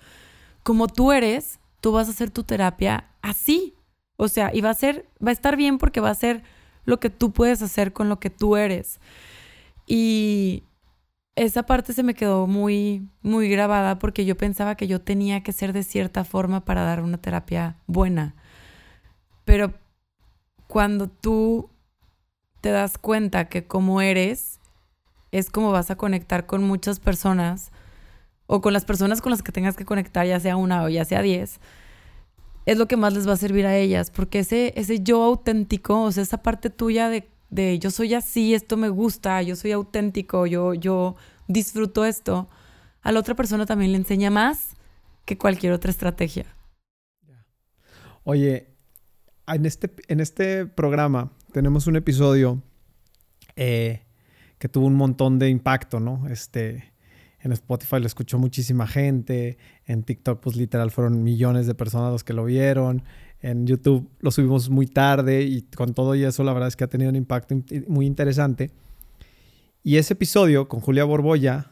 Como 0.64 0.88
tú 0.88 1.12
eres, 1.12 1.60
tú 1.82 1.91
vas 1.91 2.08
a 2.08 2.12
hacer 2.12 2.32
tu 2.32 2.43
terapia 2.43 3.12
así. 3.22 3.76
O 4.18 4.28
sea, 4.28 4.52
y 4.54 4.62
va 4.62 4.70
a 4.70 4.74
ser, 4.74 5.08
va 5.26 5.30
a 5.30 5.34
estar 5.34 5.56
bien 5.58 5.78
porque 5.78 6.00
va 6.00 6.10
a 6.10 6.16
ser 6.16 6.43
lo 6.86 7.00
que 7.00 7.10
tú 7.10 7.32
puedes 7.32 7.62
hacer 7.62 7.93
con 7.93 8.10
lo 8.10 8.20
que 8.20 8.30
tú 8.30 8.56
eres. 8.56 9.00
Y 9.88 10.64
esa 11.36 11.63
parte 11.63 11.93
se 11.93 12.03
me 12.03 12.13
quedó 12.13 12.47
muy, 12.47 13.07
muy 13.21 13.49
grabada 13.49 13.99
porque 13.99 14.25
yo 14.25 14.38
pensaba 14.38 14.75
que 14.75 14.88
yo 14.88 15.01
tenía 15.01 15.43
que 15.43 15.51
ser 15.51 15.73
de 15.73 15.83
cierta 15.83 16.23
forma 16.23 16.63
para 16.63 16.83
dar 16.83 17.01
una 17.01 17.17
terapia 17.17 17.77
buena. 17.88 18.36
Pero 19.43 19.73
cuando 20.67 21.09
tú 21.09 21.69
te 22.61 22.71
das 22.71 22.97
cuenta 22.97 23.49
que 23.49 23.67
como 23.67 24.01
eres 24.01 24.59
es 25.31 25.49
como 25.49 25.71
vas 25.71 25.91
a 25.91 25.97
conectar 25.97 26.45
con 26.45 26.63
muchas 26.63 26.99
personas 26.99 27.71
o 28.47 28.61
con 28.61 28.73
las 28.73 28.86
personas 28.86 29.21
con 29.21 29.31
las 29.31 29.43
que 29.43 29.51
tengas 29.51 29.75
que 29.75 29.86
conectar, 29.86 30.25
ya 30.25 30.39
sea 30.39 30.55
una 30.55 30.83
o 30.83 30.89
ya 30.89 31.03
sea 31.03 31.21
diez, 31.21 31.59
es 32.65 32.77
lo 32.77 32.88
que 32.88 32.97
más 32.97 33.13
les 33.13 33.27
va 33.27 33.33
a 33.33 33.38
servir 33.38 33.65
a 33.65 33.75
ellas, 33.75 34.09
porque 34.11 34.39
ese, 34.39 34.73
ese 34.75 35.01
yo 35.01 35.23
auténtico, 35.23 36.01
o 36.03 36.11
sea, 36.11 36.23
esa 36.23 36.41
parte 36.41 36.69
tuya 36.69 37.09
de, 37.09 37.29
de 37.56 37.80
yo 37.80 37.89
soy 37.89 38.14
así, 38.14 38.53
esto 38.53 38.78
me 38.78 38.89
gusta, 38.89 39.41
yo 39.41 39.56
soy 39.56 39.72
auténtico, 39.72 40.45
yo, 40.45 40.74
yo 40.74 41.16
disfruto 41.47 42.06
esto, 42.06 42.49
a 43.01 43.12
la 43.12 43.20
otra 43.20 43.36
persona 43.36 43.66
también 43.66 43.91
le 43.91 43.97
enseña 43.97 44.30
más 44.30 44.76
que 45.26 45.38
cualquier 45.38 45.72
otra 45.74 45.89
estrategia. 45.89 46.45
Oye, 48.24 48.76
en 49.47 49.66
este, 49.66 49.93
en 50.08 50.20
este 50.20 50.66
programa 50.66 51.32
tenemos 51.51 51.88
un 51.88 51.95
episodio 51.95 52.62
eh, 53.56 54.01
que 54.58 54.68
tuvo 54.68 54.88
un 54.88 54.95
montón 54.95 55.39
de 55.39 55.49
impacto, 55.49 55.99
¿no? 55.99 56.28
Este, 56.28 56.93
en 57.39 57.51
Spotify 57.51 57.99
lo 57.99 58.08
escuchó 58.08 58.39
muchísima 58.39 58.88
gente, 58.88 59.58
en 59.86 60.03
TikTok 60.03 60.41
pues 60.41 60.56
literal 60.56 60.91
fueron 60.91 61.24
millones 61.24 61.68
de 61.68 61.76
personas 61.76 62.12
los 62.12 62.24
que 62.24 62.34
lo 62.34 62.45
vieron, 62.45 63.03
en 63.46 63.68
YouTube 63.68 64.10
lo 64.22 64.32
subimos 64.32 64.72
muy 64.72 64.88
tarde 64.88 65.43
y 65.43 65.62
con 65.62 65.93
todo 65.93 66.16
y 66.16 66.24
eso 66.24 66.43
la 66.43 66.52
verdad 66.52 66.68
es 66.68 66.76
que 66.76 66.84
ha 66.84 66.88
tenido 66.88 67.12
un 67.12 67.16
impacto 67.16 67.56
muy 67.88 68.08
interesante. 68.08 68.72
Y 69.84 69.98
ese 69.98 70.14
episodio 70.14 70.68
con 70.68 70.80
Julia 70.80 71.04
Borboya, 71.04 71.72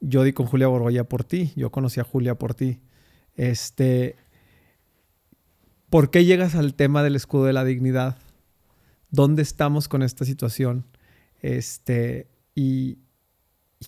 yo 0.00 0.24
di 0.24 0.32
con 0.32 0.46
Julia 0.46 0.66
Borboya 0.66 1.04
por 1.04 1.22
ti, 1.22 1.52
yo 1.54 1.70
conocí 1.70 2.00
a 2.00 2.04
Julia 2.04 2.34
por 2.34 2.54
ti. 2.54 2.80
Este, 3.36 4.16
¿Por 5.88 6.10
qué 6.10 6.24
llegas 6.24 6.56
al 6.56 6.74
tema 6.74 7.04
del 7.04 7.14
escudo 7.14 7.44
de 7.44 7.52
la 7.52 7.64
dignidad? 7.64 8.18
¿Dónde 9.10 9.42
estamos 9.42 9.86
con 9.86 10.02
esta 10.02 10.24
situación? 10.24 10.84
Este, 11.42 12.26
y, 12.56 12.98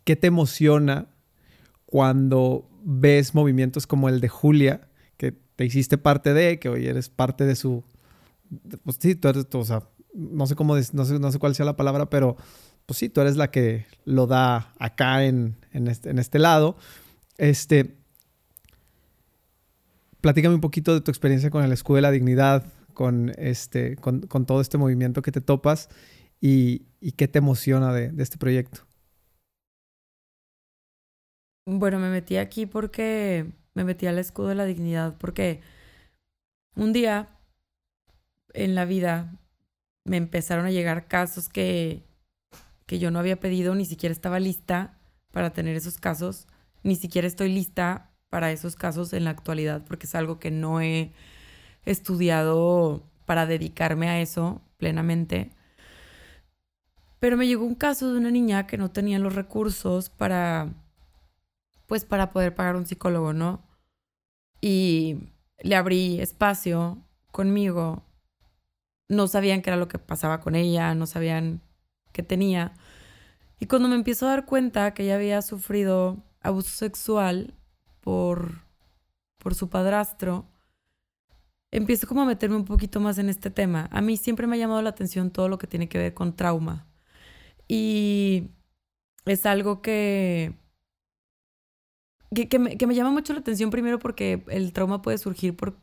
qué 0.05 0.14
te 0.14 0.29
emociona 0.29 1.09
cuando 1.87 2.70
ves 2.85 3.35
movimientos 3.35 3.89
como 3.89 4.09
el 4.09 4.20
de 4.20 4.29
Julia, 4.29 4.86
te 5.57 5.64
hiciste 5.64 5.98
parte 5.98 6.34
de, 6.34 6.59
que 6.59 6.68
hoy 6.68 6.86
eres 6.86 7.09
parte 7.09 7.44
de 7.44 7.57
su... 7.57 7.84
Pues 8.84 8.98
sí, 9.00 9.14
tú 9.14 9.28
eres, 9.28 9.46
o 9.52 9.64
sea, 9.64 9.82
no 10.14 10.46
sé 10.46 10.54
cómo, 10.54 10.76
no 10.76 11.04
sé, 11.04 11.18
no 11.18 11.32
sé 11.32 11.38
cuál 11.38 11.54
sea 11.54 11.66
la 11.66 11.76
palabra, 11.76 12.09
pero 12.09 12.36
pues 12.86 12.98
sí, 12.98 13.09
tú 13.09 13.20
eres 13.20 13.36
la 13.36 13.50
que 13.50 13.86
lo 14.04 14.26
da 14.26 14.72
acá 14.78 15.24
en, 15.24 15.57
en, 15.72 15.88
este, 15.88 16.11
en 16.11 16.18
este 16.18 16.38
lado. 16.38 16.76
Este, 17.38 17.96
platícame 20.20 20.54
un 20.54 20.61
poquito 20.61 20.94
de 20.94 21.00
tu 21.00 21.11
experiencia 21.11 21.50
con 21.50 21.64
el 21.64 21.72
Escudo 21.72 21.96
de 21.96 22.02
la 22.02 22.11
Dignidad, 22.11 22.64
con, 22.94 23.32
este, 23.36 23.96
con, 23.96 24.46
todo 24.46 24.61
este 24.61 24.78
movimiento 24.78 25.22
que 25.22 25.30
te 25.30 25.40
topas 25.40 25.88
y, 26.40 26.86
qué 27.16 27.28
te 27.28 27.38
emociona 27.38 27.92
de, 27.92 28.12
este 28.18 28.38
proyecto. 28.38 28.80
Bueno, 31.66 31.98
me 31.98 32.11
metí 32.11 32.36
aquí 32.36 32.66
porque 32.66 33.52
me 33.77 33.85
metí 33.85 34.07
al 34.07 34.18
Escudo 34.18 34.49
de 34.49 34.55
la 34.55 34.64
Dignidad 34.64 35.16
porque 35.18 35.61
un 36.74 36.95
día 36.95 37.29
en 38.55 38.74
la 38.74 38.87
vida 38.87 39.39
me 40.05 40.16
empezaron 40.16 40.64
a 40.64 40.70
llegar 40.70 41.09
casos 41.09 41.51
que, 41.51 42.03
que 42.87 42.99
yo 42.99 43.11
no 43.11 43.18
había 43.18 43.39
pedido, 43.39 43.74
ni 43.74 43.85
siquiera 43.85 44.14
estaba 44.14 44.41
lista 44.41 44.99
para 45.31 45.53
tener 45.53 45.77
esos 45.77 45.99
casos, 45.99 46.49
ni 46.85 46.97
siquiera 46.97 47.29
estoy 47.29 47.53
lista 47.53 48.12
para 48.31 48.51
esos 48.51 48.77
casos 48.77 49.12
en 49.12 49.24
la 49.24 49.31
actualidad, 49.31 49.85
porque 49.87 50.07
es 50.07 50.14
algo 50.14 50.39
que 50.39 50.51
no 50.51 50.81
he 50.81 51.12
estudiado 51.85 53.03
para 53.27 53.45
dedicarme 53.45 54.09
a 54.09 54.20
eso 54.22 54.62
plenamente. 54.79 55.51
Pero 57.18 57.37
me 57.37 57.47
llegó 57.47 57.66
un 57.66 57.74
caso 57.74 58.11
de 58.11 58.18
una 58.18 58.31
niña 58.31 58.66
que 58.66 58.79
no 58.79 58.91
tenía 58.91 59.18
los 59.18 59.35
recursos 59.35 60.09
para, 60.09 60.72
pues, 61.87 62.07
para 62.07 62.31
poder 62.31 62.55
pagar 62.55 62.77
un 62.77 62.87
psicólogo, 62.87 63.35
¿no? 63.35 63.65
Y 64.61 65.30
le 65.61 65.76
abrí 65.76 66.20
espacio 66.20 66.98
conmigo. 67.30 68.02
No 69.09 69.28
sabían 69.28 69.62
qué 69.62 69.70
era 69.70 69.76
lo 69.76 69.88
que 69.88 69.98
pasaba 69.98 70.40
con 70.40 70.54
ella, 70.54 70.94
no 70.94 71.07
sabían 71.07 71.61
qué 72.12 72.22
tenía. 72.22 72.74
Y 73.61 73.66
cuando 73.66 73.88
me 73.88 73.94
empiezo 73.94 74.26
a 74.26 74.30
dar 74.30 74.46
cuenta 74.46 74.92
que 74.94 75.04
ella 75.04 75.16
había 75.16 75.42
sufrido 75.42 76.18
abuso 76.40 76.70
sexual, 76.70 77.54
por, 78.07 78.62
por 79.38 79.57
su 79.57 79.68
padrastro, 79.68 80.46
empiezo 81.72 82.07
como 82.07 82.22
a 82.22 82.24
meterme 82.24 82.54
un 82.54 82.64
poquito 82.64 83.00
más 83.00 83.18
en 83.18 83.28
este 83.28 83.50
tema. 83.50 83.88
A 83.90 84.00
mí 84.00 84.16
siempre 84.16 84.46
me 84.46 84.54
ha 84.54 84.61
llamado 84.61 84.80
la 84.80 84.90
atención 84.90 85.32
todo 85.32 85.48
lo 85.48 85.59
que 85.59 85.66
tiene 85.66 85.88
que 85.88 85.98
ver 85.98 86.14
con 86.14 86.36
trauma. 86.36 86.86
Y 87.66 88.52
es 89.24 89.44
algo 89.44 89.82
que, 89.82 90.54
que, 92.35 92.59
me, 92.59 92.77
que 92.77 92.87
me 92.87 92.95
llama 92.95 93.11
mucho 93.11 93.33
la 93.33 93.41
atención 93.41 93.70
primero 93.70 93.99
porque 93.99 94.45
el 94.49 94.72
trauma 94.72 95.03
puede 95.03 95.18
surgir 95.18 95.57
por 95.57 95.77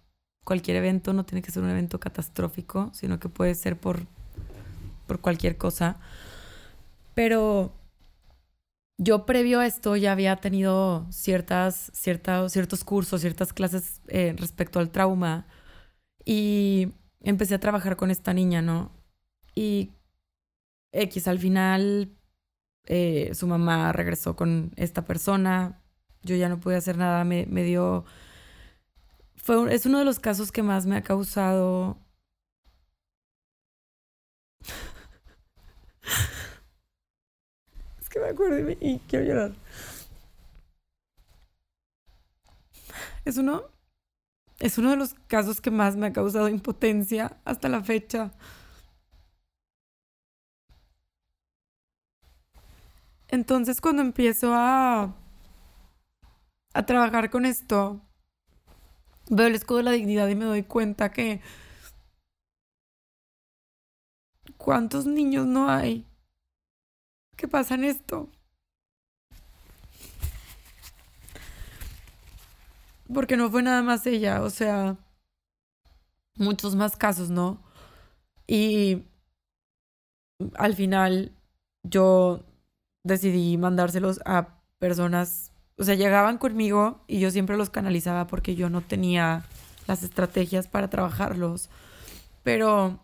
cualquier 0.44 0.78
evento, 0.78 1.14
no 1.14 1.26
tiene 1.26 1.41
que 1.41 1.52
ser 1.52 1.64
un 1.64 1.70
evento 1.70 2.00
catastrófico, 2.00 2.91
sino 2.94 3.20
que 3.20 3.30
puede 3.30 3.56
ser 3.56 3.80
por, 3.80 4.06
por 5.08 5.20
cualquier 5.20 5.58
cosa. 5.58 6.00
Pero 7.14 7.74
yo 8.98 9.26
previo 9.26 9.60
a 9.60 9.66
esto 9.66 9.96
ya 9.96 10.12
había 10.12 10.36
tenido 10.38 11.08
ciertas, 11.12 11.91
ciertos 11.94 12.84
cursos, 12.84 13.22
ciertas 13.22 13.54
clases 13.54 14.02
eh, 14.08 14.36
respecto 14.38 14.80
al 14.80 14.91
trauma 14.91 15.48
y 16.26 16.89
empecé 17.22 17.56
a 17.56 17.60
trabajar 17.60 17.96
con 17.96 18.12
esta 18.12 18.34
niña, 18.34 18.62
¿no? 18.62 18.91
Y 19.56 19.91
X 20.91 21.28
al 21.28 21.39
final 21.39 22.16
eh, 22.86 23.32
su 23.34 23.48
mamá 23.48 23.91
regresó 23.94 24.36
con 24.36 24.72
esta 24.76 25.06
persona, 25.06 25.82
yo 26.24 26.36
ya 26.36 26.49
no 26.49 26.59
pude 26.59 26.76
hacer 26.76 26.97
nada, 26.97 27.24
me, 27.24 27.45
me 27.47 27.63
dio... 27.63 28.05
Fue, 29.36 29.74
es 29.74 29.86
uno 29.86 29.99
de 29.99 30.05
los 30.05 30.19
casos 30.19 30.51
que 30.51 30.63
más 30.63 30.86
me 30.86 30.95
ha 30.95 31.01
causado 31.03 31.97
que 38.13 38.19
me 38.19 38.28
acuerdo 38.28 38.69
y, 38.80 38.99
quiero 39.07 39.26
llorar. 39.26 39.53
Es 43.26 43.38
uno, 43.38 43.63
es 44.59 44.78
uno 44.78 44.91
de 44.91 44.97
los 44.97 45.15
casos 45.28 45.61
que 45.61 45.71
más 45.71 45.95
me 45.95 46.07
ha 46.07 46.13
causado 46.13 46.47
impotencia 46.47 47.38
hasta 47.43 47.69
la 47.69 47.84
fecha. 47.84 48.32
Entonces 53.30 53.82
cuando 53.82 54.03
empiezo 54.03 54.53
a, 54.53 55.15
a 56.74 56.86
trabajar 56.86 57.30
con 57.30 57.45
esto, 57.45 58.01
veo 59.30 59.47
el 59.47 59.55
escudo 59.55 59.78
de 59.78 59.84
la 59.84 59.91
dignidad 59.91 60.28
y 60.28 60.36
me 60.36 60.45
doy 60.45 60.63
cuenta 60.63 61.11
que 61.11 61.41
cuántos 64.57 65.05
niños 65.05 65.45
no 65.45 65.69
hay 65.69 66.05
¿Qué 67.36 67.47
pasa 67.47 67.76
en 67.76 67.84
esto? 67.84 68.30
Porque 73.13 73.38
no 73.38 73.49
fue 73.51 73.61
nada 73.63 73.82
más 73.82 74.05
ella, 74.07 74.41
o 74.41 74.49
sea, 74.49 74.97
muchos 76.36 76.76
más 76.76 76.95
casos, 76.95 77.30
¿no? 77.30 77.61
Y 78.47 79.03
al 80.55 80.76
final 80.76 81.36
yo 81.84 82.43
decidí 83.03 83.57
mandárselos 83.57 84.19
a 84.26 84.61
personas, 84.80 85.51
o 85.78 85.84
sea, 85.84 85.95
llegaban 85.95 86.38
conmigo 86.38 87.03
y 87.07 87.19
yo 87.19 87.32
siempre 87.32 87.57
los 87.57 87.69
canalizaba 87.69 88.28
porque 88.28 88.55
yo 88.55 88.69
no 88.69 88.82
tenía 88.82 89.43
las 89.88 90.03
estrategias 90.03 90.67
para 90.67 90.89
trabajarlos. 90.89 91.69
Pero 92.43 92.99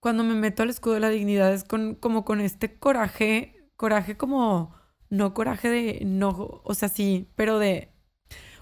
cuando 0.00 0.24
me 0.24 0.34
meto 0.34 0.62
al 0.62 0.70
escudo 0.70 0.94
de 0.94 1.00
la 1.00 1.10
dignidad 1.10 1.52
es 1.52 1.64
con, 1.64 1.94
como 1.94 2.24
con 2.24 2.40
este 2.40 2.78
coraje, 2.78 3.70
coraje 3.76 4.16
como, 4.16 4.74
no 5.10 5.34
coraje 5.34 5.68
de, 5.70 6.02
no, 6.04 6.60
o 6.64 6.74
sea, 6.74 6.88
sí, 6.88 7.30
pero 7.36 7.58
de, 7.58 7.92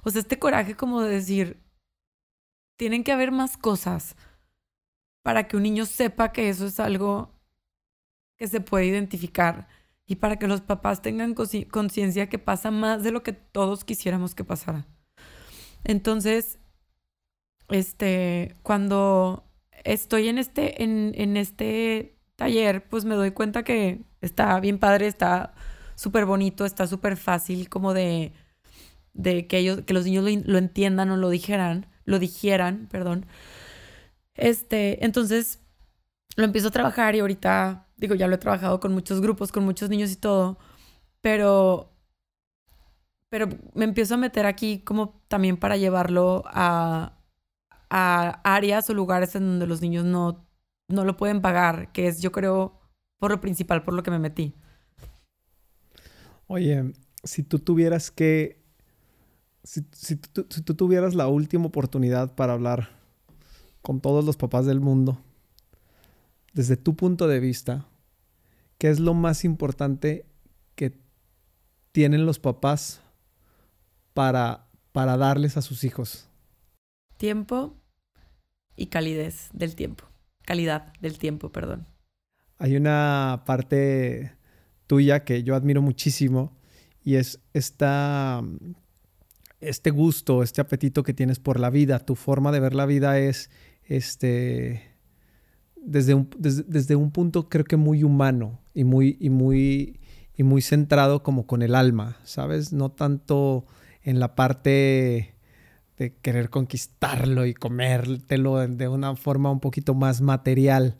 o 0.05 0.11
sea, 0.11 0.21
este 0.21 0.39
coraje 0.39 0.77
como 0.77 1.03
de 1.03 1.15
decir, 1.15 1.63
tienen 2.77 3.05
que 3.05 3.13
haber 3.13 3.33
más 3.33 3.57
cosas 3.57 4.17
para 5.23 5.49
que 5.49 5.57
un 5.57 5.63
niño 5.63 5.87
sepa 5.87 6.33
que 6.33 6.49
eso 6.49 6.67
es 6.67 6.81
algo 6.81 7.33
que 8.37 8.49
se 8.49 8.61
puede 8.61 8.87
identificar 8.87 9.69
y 10.13 10.17
para 10.17 10.37
que 10.37 10.47
los 10.47 10.61
papás 10.61 11.01
tengan 11.01 11.35
conciencia 11.35 12.29
que 12.29 12.39
pasa 12.39 12.71
más 12.71 13.03
de 13.03 13.13
lo 13.13 13.23
que 13.23 13.33
todos 13.33 13.83
quisiéramos 13.83 14.35
que 14.35 14.45
pasara. 14.45 14.87
Entonces, 15.85 16.59
este, 17.71 18.55
cuando 18.63 19.49
estoy 19.85 20.29
en 20.29 20.37
este, 20.37 20.83
en, 20.83 21.15
en 21.17 21.39
este 21.39 22.19
taller, 22.37 22.87
pues 22.91 23.07
me 23.07 23.15
doy 23.15 23.31
cuenta 23.31 23.63
que 23.63 24.03
está 24.21 24.61
bien 24.61 24.79
padre, 24.79 25.07
está 25.07 25.55
súper 25.95 26.27
bonito, 26.27 26.67
está 26.67 26.87
súper 26.87 27.17
fácil 27.17 27.71
como 27.71 27.95
de, 27.95 28.35
de 29.15 29.47
que 29.47 29.57
ellos, 29.57 29.81
que 29.87 29.95
los 29.95 30.05
niños 30.05 30.27
lo, 30.45 30.59
entiendan 30.59 31.11
o 31.11 31.17
lo 31.17 31.31
dijeran, 31.31 31.87
lo 32.05 32.19
dijeran, 32.19 32.87
perdón. 32.91 33.25
Este, 34.35 35.07
entonces 35.07 35.59
lo 36.37 36.45
empiezo 36.45 36.69
a 36.69 36.73
trabajar 36.73 37.15
y 37.15 37.21
ahorita, 37.21 37.89
digo, 38.03 38.17
ya 38.17 38.27
lo 38.27 38.35
he 38.35 38.39
trabajado 38.39 38.81
con 38.81 38.93
muchos 38.93 39.21
grupos, 39.21 39.53
con 39.53 39.65
muchos 39.65 39.89
niños 39.89 40.11
y 40.11 40.17
todo, 40.17 40.59
pero, 41.21 41.93
pero 43.31 43.49
me 43.75 43.85
empiezo 43.85 44.15
a 44.15 44.19
meter 44.19 44.45
aquí 44.45 44.81
como 44.81 45.23
también 45.29 45.57
para 45.57 45.77
llevarlo 45.77 46.43
a, 46.47 47.17
a 47.91 48.41
áreas 48.43 48.91
o 48.91 48.95
lugares 48.95 49.37
en 49.37 49.45
donde 49.45 49.69
los 49.69 49.81
niños 49.81 50.05
no, 50.05 50.45
no 50.89 51.05
lo 51.05 51.17
pueden 51.17 51.41
pagar, 51.41 51.93
que 51.93 52.09
es 52.09 52.21
yo 52.21 52.33
creo 52.33 52.81
por 53.21 53.31
lo 53.31 53.41
principal, 53.41 53.85
por 53.85 53.95
lo 53.95 54.03
que 54.03 54.11
me 54.11 54.19
metí. 54.19 54.53
Oye, 56.49 56.93
si 57.23 57.45
tú 57.45 57.61
tuvieras 57.61 58.11
que, 58.11 58.65
si, 59.63 59.87
si 59.93 60.17
tú 60.17 60.75
tuvieras 60.75 61.15
la 61.15 61.29
última 61.29 61.67
oportunidad 61.67 62.35
para 62.35 62.55
hablar 62.55 62.89
con 63.81 64.01
todos 64.01 64.25
los 64.25 64.37
papás 64.37 64.67
del 64.67 64.81
mundo, 64.81 65.19
desde 66.53 66.77
tu 66.77 66.97
punto 66.97 67.29
de 67.29 67.39
vista, 67.39 67.87
¿qué 68.83 68.91
es 68.91 68.99
lo 68.99 69.15
más 69.15 69.45
importante 69.45 70.27
que 70.75 70.99
tienen 71.93 72.27
los 72.27 72.41
papás 72.41 73.01
para, 74.13 74.67
para 74.91 75.17
darles 75.17 75.57
a 75.57 75.63
sus 75.63 75.85
hijos? 75.85 76.29
Tiempo 77.17 77.77
y 78.75 78.87
calidez 78.87 79.51
del 79.53 79.77
tiempo. 79.77 80.07
Calidad 80.45 80.93
del 81.01 81.19
tiempo, 81.19 81.53
perdón. 81.53 81.87
Hay 82.59 82.75
una 82.75 83.45
parte 83.47 84.33
tuya 84.89 85.23
que 85.23 85.45
yo 85.45 85.55
admiro 85.55 85.81
muchísimo 85.81 86.51
y 87.05 87.15
es 87.15 87.39
esta, 87.53 88.43
este 89.61 89.91
gusto, 89.91 90.43
este 90.43 90.61
apetito 90.61 91.05
que 91.05 91.15
tienes 91.15 91.39
por 91.39 91.61
la 91.61 91.71
vida. 91.71 92.01
Tu 92.01 92.17
forma 92.17 92.51
de 92.51 92.59
ver 92.59 92.75
la 92.75 92.87
vida 92.87 93.21
es 93.21 93.49
este, 93.85 94.92
desde, 95.85 96.15
un, 96.15 96.29
desde, 96.39 96.97
un 96.97 97.11
punto 97.11 97.49
creo 97.49 97.65
que 97.65 97.77
muy 97.77 98.05
humano 98.05 98.61
y 98.75 98.85
muy, 98.85 99.17
y, 99.21 99.31
muy, 99.31 100.01
y 100.37 100.43
muy 100.43 100.63
centrado 100.63 101.23
como 101.23 101.47
con 101.47 101.63
el 101.63 101.75
alma, 101.75 102.17
¿sabes? 102.25 102.73
No 102.73 102.91
tanto 102.91 103.67
en 104.03 104.21
la 104.21 104.35
parte 104.35 105.35
de 105.97 106.15
querer 106.23 106.51
conquistarlo 106.51 107.47
y 107.47 107.55
comértelo 107.55 108.67
de 108.67 108.89
una 108.89 109.17
forma 109.17 109.51
un 109.51 109.61
poquito 109.61 109.95
más 109.95 110.21
material. 110.21 110.97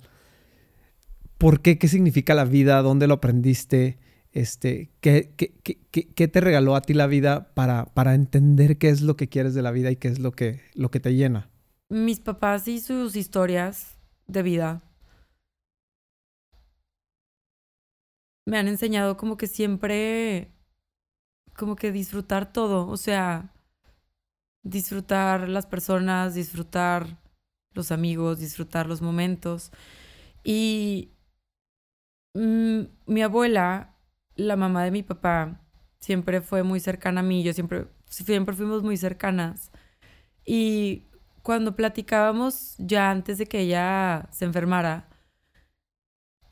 ¿Por 1.39 1.61
qué? 1.61 1.79
¿Qué 1.79 1.89
significa 1.89 2.35
la 2.35 2.45
vida? 2.45 2.83
¿Dónde 2.83 3.07
lo 3.07 3.15
aprendiste? 3.15 3.99
Este, 4.33 4.91
¿qué, 5.01 5.33
qué, 5.37 5.53
qué, 5.91 6.29
te 6.29 6.41
regaló 6.41 6.75
a 6.75 6.81
ti 6.81 6.95
la 6.95 7.07
vida 7.07 7.53
para, 7.55 7.87
para 7.87 8.15
entender 8.15 8.79
qué 8.79 8.89
es 8.89 9.03
lo 9.03 9.17
que 9.17 9.29
quieres 9.29 9.53
de 9.53 9.61
la 9.61 9.73
vida 9.73 9.91
y 9.91 9.97
qué 9.97 10.09
es 10.09 10.21
lo 10.21 10.33
que, 10.33 10.61
lo 10.75 10.91
que 10.91 11.01
te 11.01 11.15
llena? 11.15 11.51
Mis 11.91 12.21
papás 12.21 12.67
y 12.69 12.81
sus 12.81 13.15
historias 13.15 13.92
de 14.33 14.43
vida 14.43 14.83
me 18.47 18.59
han 18.59 18.69
enseñado 18.69 19.17
como 19.17 19.37
que 19.37 19.47
siempre, 19.47 20.53
como 21.57 21.77
que 21.77 21.93
disfrutar 21.93 22.53
todo, 22.53 22.89
o 22.89 22.97
sea, 22.97 23.53
disfrutar 24.63 25.49
las 25.49 25.67
personas, 25.67 26.35
disfrutar 26.35 27.19
los 27.75 27.93
amigos, 27.93 28.39
disfrutar 28.39 28.87
los 28.87 29.03
momentos. 29.03 29.71
Y 30.45 31.13
mm, 32.35 32.81
mi 33.07 33.23
abuela, 33.23 33.97
la 34.37 34.57
mamá 34.57 34.85
de 34.85 34.91
mi 34.91 35.03
papá, 35.03 35.61
siempre 36.01 36.41
fue 36.41 36.63
muy 36.63 36.81
cercana 36.81 37.21
a 37.21 37.25
mí, 37.25 37.43
yo 37.43 37.53
siempre, 37.53 37.87
siempre 38.07 38.55
fuimos 38.55 38.83
muy 38.83 38.97
cercanas. 38.97 39.71
Y 40.47 41.07
cuando 41.43 41.77
platicábamos 41.77 42.75
ya 42.79 43.11
antes 43.11 43.39
de 43.39 43.47
que 43.47 43.61
ella 43.61 44.29
se 44.31 44.45
enfermara, 44.45 45.09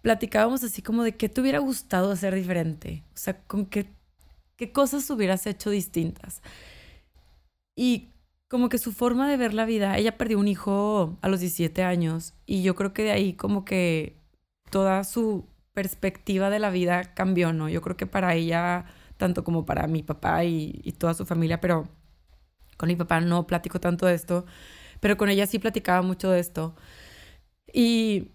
platicábamos 0.03 0.65
así 0.65 0.83
como 0.83 1.03
de 1.05 1.17
qué 1.17 1.29
te 1.29 1.41
hubiera 1.41 1.59
gustado 1.59 2.11
hacer 2.11 2.35
diferente, 2.35 3.05
o 3.15 3.19
sea, 3.19 3.43
con 3.45 3.67
qué, 3.67 3.93
qué 4.57 4.73
cosas 4.73 5.09
hubieras 5.11 5.47
hecho 5.47 5.71
distintas. 5.71 6.43
Y 7.77 8.11
como 8.49 8.69
que 8.69 8.79
su 8.79 8.93
forma 8.93 9.31
de 9.31 9.37
ver 9.37 9.55
la 9.55 9.65
vida, 9.65 9.97
ella 9.97 10.19
perdió 10.19 10.39
un 10.39 10.49
hijo 10.49 11.19
a 11.23 11.29
los 11.29 11.41
17 11.41 11.85
años 11.85 12.35
y 12.47 12.63
yo 12.63 12.75
creo 12.75 12.93
que 12.93 13.05
de 13.05 13.13
ahí 13.13 13.35
como 13.35 13.65
que 13.65 14.21
toda 14.71 15.05
su 15.05 15.47
perspectiva 15.73 16.51
de 16.51 16.59
la 16.59 16.71
vida 16.71 17.15
cambió, 17.15 17.53
¿no? 17.53 17.69
Yo 17.69 17.81
creo 17.81 17.97
que 17.97 18.07
para 18.07 18.35
ella, 18.35 18.87
tanto 19.19 19.45
como 19.45 19.67
para 19.67 19.87
mi 19.87 20.03
papá 20.03 20.45
y, 20.45 20.81
y 20.83 20.93
toda 20.93 21.15
su 21.15 21.27
familia, 21.27 21.61
pero 21.61 21.89
con 22.77 22.89
mi 22.89 22.97
papá 22.97 23.21
no 23.21 23.47
platico 23.47 23.79
tanto 23.81 24.07
de 24.07 24.15
esto, 24.15 24.47
pero 25.01 25.17
con 25.17 25.29
ella 25.29 25.47
sí 25.47 25.59
platicaba 25.59 26.03
mucho 26.03 26.31
de 26.31 26.41
esto. 26.41 26.75
Y 27.73 28.33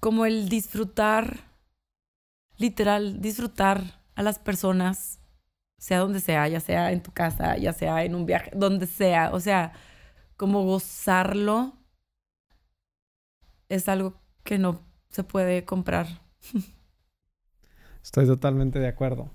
como 0.00 0.26
el 0.26 0.48
disfrutar, 0.48 1.38
literal, 2.56 3.20
disfrutar 3.20 4.02
a 4.14 4.22
las 4.22 4.38
personas, 4.38 5.20
sea 5.78 6.00
donde 6.00 6.20
sea, 6.20 6.46
ya 6.48 6.60
sea 6.60 6.92
en 6.92 7.02
tu 7.02 7.12
casa, 7.12 7.56
ya 7.56 7.72
sea 7.72 8.04
en 8.04 8.14
un 8.14 8.26
viaje, 8.26 8.50
donde 8.54 8.86
sea, 8.86 9.30
o 9.32 9.40
sea, 9.40 9.72
como 10.36 10.64
gozarlo 10.64 11.74
es 13.68 13.88
algo 13.88 14.20
que 14.42 14.58
no 14.58 14.80
se 15.10 15.24
puede 15.24 15.64
comprar. 15.64 16.06
Estoy 18.02 18.26
totalmente 18.26 18.78
de 18.78 18.88
acuerdo. 18.88 19.30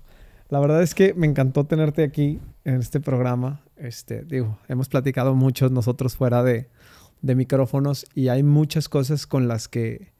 La 0.48 0.60
verdad 0.60 0.82
es 0.82 0.94
que 0.94 1.12
me 1.14 1.26
encantó 1.26 1.64
tenerte 1.64 2.04
aquí 2.04 2.40
en 2.64 2.76
este 2.76 3.00
programa. 3.00 3.62
Este, 3.76 4.22
digo, 4.22 4.58
hemos 4.68 4.88
platicado 4.88 5.34
mucho 5.34 5.68
nosotros 5.68 6.16
fuera 6.16 6.42
de, 6.42 6.68
micrófonos 7.22 8.06
y 8.14 8.28
hay 8.28 8.44
muchas 8.44 8.88
cosas 8.88 9.26
con 9.26 9.48
las 9.48 9.66
que 9.66 10.12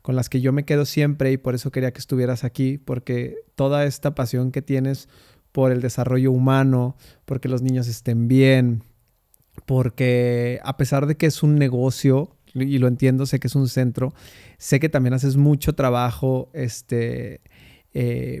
con 0.00 0.16
las 0.16 0.30
que 0.30 0.40
yo 0.40 0.50
me 0.50 0.64
quedo 0.64 0.86
siempre 0.86 1.30
y 1.32 1.36
por 1.36 1.54
eso 1.54 1.70
quería 1.70 1.92
que 1.92 1.98
estuvieras 1.98 2.42
aquí, 2.42 2.78
porque 2.78 3.36
toda 3.54 3.84
esta 3.84 4.14
pasión 4.14 4.50
que 4.50 4.62
tienes 4.62 5.10
por 5.52 5.70
el 5.70 5.82
desarrollo 5.82 6.32
humano, 6.32 6.96
porque 7.26 7.50
los 7.50 7.60
niños 7.60 7.88
estén 7.88 8.28
bien, 8.28 8.82
porque 9.66 10.60
a 10.64 10.78
pesar 10.78 11.06
de 11.06 11.18
que 11.18 11.26
es 11.26 11.42
un 11.42 11.56
negocio, 11.56 12.34
y 12.54 12.78
lo 12.78 12.88
entiendo, 12.88 13.26
sé 13.26 13.38
que 13.38 13.48
es 13.48 13.54
un 13.54 13.68
centro, 13.68 14.14
sé 14.56 14.80
que 14.80 14.88
también 14.88 15.12
haces 15.12 15.36
mucho 15.36 15.74
trabajo 15.74 16.48
este, 16.54 17.42
eh, 17.92 18.40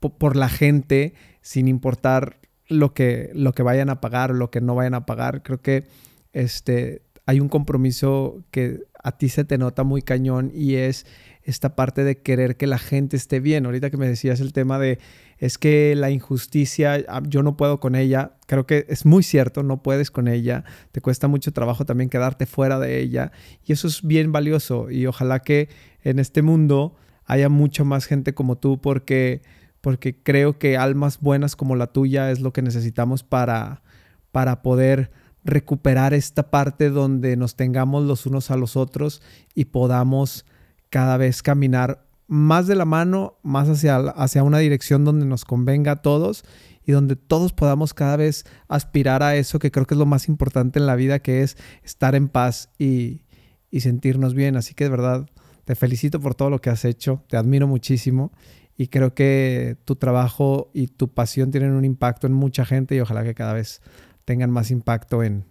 por 0.00 0.36
la 0.36 0.48
gente, 0.48 1.14
sin 1.40 1.68
importar 1.68 2.38
lo 2.68 2.94
que, 2.94 3.30
lo 3.34 3.52
que 3.52 3.62
vayan 3.62 3.90
a 3.90 4.00
pagar 4.00 4.30
o 4.30 4.34
lo 4.34 4.50
que 4.50 4.60
no 4.60 4.74
vayan 4.74 4.94
a 4.94 5.06
pagar. 5.06 5.42
Creo 5.42 5.60
que 5.60 5.84
este, 6.32 7.02
hay 7.26 7.40
un 7.40 7.48
compromiso 7.48 8.44
que 8.50 8.80
a 9.02 9.16
ti 9.18 9.28
se 9.28 9.44
te 9.44 9.58
nota 9.58 9.84
muy 9.84 10.02
cañón 10.02 10.50
y 10.54 10.74
es 10.74 11.06
esta 11.42 11.76
parte 11.76 12.02
de 12.02 12.18
querer 12.18 12.56
que 12.56 12.66
la 12.66 12.78
gente 12.78 13.16
esté 13.16 13.40
bien. 13.40 13.66
Ahorita 13.66 13.90
que 13.90 13.96
me 13.96 14.08
decías 14.08 14.40
el 14.40 14.52
tema 14.52 14.78
de 14.78 14.98
es 15.38 15.58
que 15.58 15.94
la 15.94 16.10
injusticia, 16.10 17.04
ah, 17.08 17.22
yo 17.24 17.42
no 17.42 17.56
puedo 17.56 17.78
con 17.78 17.94
ella, 17.94 18.32
creo 18.46 18.66
que 18.66 18.86
es 18.88 19.04
muy 19.04 19.22
cierto, 19.22 19.62
no 19.62 19.82
puedes 19.82 20.10
con 20.10 20.28
ella, 20.28 20.64
te 20.92 21.00
cuesta 21.00 21.28
mucho 21.28 21.52
trabajo 21.52 21.84
también 21.84 22.10
quedarte 22.10 22.46
fuera 22.46 22.78
de 22.78 22.98
ella 22.98 23.32
y 23.64 23.72
eso 23.72 23.86
es 23.86 24.02
bien 24.02 24.32
valioso 24.32 24.90
y 24.90 25.06
ojalá 25.06 25.40
que 25.40 25.68
en 26.02 26.18
este 26.18 26.42
mundo 26.42 26.96
haya 27.26 27.48
mucha 27.48 27.84
más 27.84 28.06
gente 28.06 28.34
como 28.34 28.56
tú 28.56 28.80
porque 28.80 29.42
porque 29.86 30.20
creo 30.20 30.58
que 30.58 30.76
almas 30.76 31.20
buenas 31.20 31.54
como 31.54 31.76
la 31.76 31.86
tuya 31.86 32.32
es 32.32 32.40
lo 32.40 32.52
que 32.52 32.60
necesitamos 32.60 33.22
para, 33.22 33.84
para 34.32 34.60
poder 34.60 35.12
recuperar 35.44 36.12
esta 36.12 36.50
parte 36.50 36.90
donde 36.90 37.36
nos 37.36 37.54
tengamos 37.54 38.02
los 38.02 38.26
unos 38.26 38.50
a 38.50 38.56
los 38.56 38.74
otros 38.74 39.22
y 39.54 39.66
podamos 39.66 40.44
cada 40.90 41.16
vez 41.18 41.40
caminar 41.40 42.04
más 42.26 42.66
de 42.66 42.74
la 42.74 42.84
mano, 42.84 43.38
más 43.44 43.68
hacia, 43.68 43.98
hacia 43.98 44.42
una 44.42 44.58
dirección 44.58 45.04
donde 45.04 45.24
nos 45.24 45.44
convenga 45.44 45.92
a 45.92 46.02
todos 46.02 46.42
y 46.84 46.90
donde 46.90 47.14
todos 47.14 47.52
podamos 47.52 47.94
cada 47.94 48.16
vez 48.16 48.44
aspirar 48.66 49.22
a 49.22 49.36
eso 49.36 49.60
que 49.60 49.70
creo 49.70 49.86
que 49.86 49.94
es 49.94 49.98
lo 49.98 50.04
más 50.04 50.26
importante 50.26 50.80
en 50.80 50.86
la 50.86 50.96
vida, 50.96 51.20
que 51.20 51.42
es 51.42 51.56
estar 51.84 52.16
en 52.16 52.26
paz 52.26 52.70
y, 52.76 53.22
y 53.70 53.82
sentirnos 53.82 54.34
bien. 54.34 54.56
Así 54.56 54.74
que 54.74 54.82
de 54.82 54.90
verdad, 54.90 55.30
te 55.64 55.76
felicito 55.76 56.18
por 56.18 56.34
todo 56.34 56.50
lo 56.50 56.60
que 56.60 56.70
has 56.70 56.84
hecho, 56.84 57.22
te 57.28 57.36
admiro 57.36 57.68
muchísimo 57.68 58.32
y 58.76 58.88
creo 58.88 59.14
que 59.14 59.76
tu 59.84 59.96
trabajo 59.96 60.70
y 60.74 60.88
tu 60.88 61.08
pasión 61.08 61.50
tienen 61.50 61.72
un 61.72 61.84
impacto 61.84 62.26
en 62.26 62.32
mucha 62.32 62.64
gente 62.64 62.94
y 62.94 63.00
ojalá 63.00 63.24
que 63.24 63.34
cada 63.34 63.52
vez 63.52 63.80
tengan 64.24 64.50
más 64.50 64.70
impacto 64.70 65.22
en, 65.22 65.44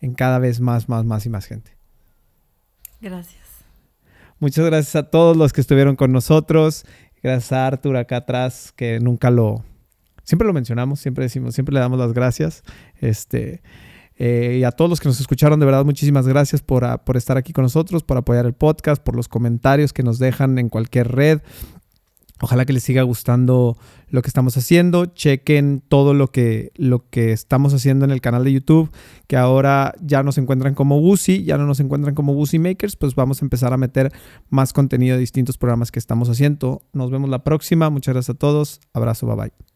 en 0.00 0.14
cada 0.14 0.38
vez 0.38 0.60
más, 0.60 0.88
más, 0.88 1.04
más 1.04 1.24
y 1.26 1.30
más 1.30 1.46
gente. 1.46 1.76
Gracias. 3.00 3.44
Muchas 4.40 4.64
gracias 4.66 4.96
a 4.96 5.10
todos 5.10 5.36
los 5.36 5.52
que 5.52 5.60
estuvieron 5.60 5.94
con 5.94 6.10
nosotros. 6.10 6.84
Gracias 7.22 7.52
a 7.52 7.66
Arthur 7.66 7.96
acá 7.96 8.16
atrás, 8.18 8.72
que 8.76 9.00
nunca 9.00 9.30
lo... 9.30 9.64
Siempre 10.24 10.46
lo 10.46 10.54
mencionamos, 10.54 11.00
siempre 11.00 11.24
decimos, 11.24 11.54
siempre 11.54 11.74
le 11.74 11.80
damos 11.80 11.98
las 11.98 12.12
gracias. 12.12 12.62
Este, 13.00 13.62
eh, 14.16 14.58
y 14.60 14.64
a 14.64 14.72
todos 14.72 14.88
los 14.88 15.00
que 15.00 15.08
nos 15.08 15.20
escucharon, 15.20 15.60
de 15.60 15.66
verdad, 15.66 15.84
muchísimas 15.84 16.26
gracias 16.26 16.62
por, 16.62 17.00
por 17.04 17.16
estar 17.16 17.36
aquí 17.36 17.52
con 17.52 17.62
nosotros, 17.62 18.02
por 18.02 18.16
apoyar 18.16 18.46
el 18.46 18.54
podcast, 18.54 19.02
por 19.02 19.16
los 19.16 19.28
comentarios 19.28 19.92
que 19.92 20.02
nos 20.02 20.18
dejan 20.18 20.58
en 20.58 20.68
cualquier 20.68 21.12
red. 21.12 21.40
Ojalá 22.44 22.66
que 22.66 22.74
les 22.74 22.84
siga 22.84 23.02
gustando 23.04 23.78
lo 24.10 24.20
que 24.20 24.28
estamos 24.28 24.54
haciendo. 24.58 25.06
Chequen 25.06 25.82
todo 25.88 26.12
lo 26.12 26.28
que, 26.28 26.72
lo 26.76 27.08
que 27.08 27.32
estamos 27.32 27.72
haciendo 27.72 28.04
en 28.04 28.10
el 28.10 28.20
canal 28.20 28.44
de 28.44 28.52
YouTube, 28.52 28.90
que 29.26 29.38
ahora 29.38 29.94
ya 30.02 30.22
nos 30.22 30.36
encuentran 30.36 30.74
como 30.74 30.98
Wusi, 30.98 31.42
ya 31.44 31.56
no 31.56 31.66
nos 31.66 31.80
encuentran 31.80 32.14
como 32.14 32.34
Wusi 32.34 32.58
Makers, 32.58 32.96
pues 32.96 33.14
vamos 33.14 33.40
a 33.40 33.46
empezar 33.46 33.72
a 33.72 33.78
meter 33.78 34.12
más 34.50 34.74
contenido 34.74 35.14
de 35.14 35.20
distintos 35.20 35.56
programas 35.56 35.90
que 35.90 35.98
estamos 35.98 36.28
haciendo. 36.28 36.82
Nos 36.92 37.10
vemos 37.10 37.30
la 37.30 37.42
próxima. 37.44 37.88
Muchas 37.88 38.12
gracias 38.12 38.36
a 38.36 38.38
todos. 38.38 38.82
Abrazo, 38.92 39.26
bye 39.26 39.36
bye. 39.36 39.73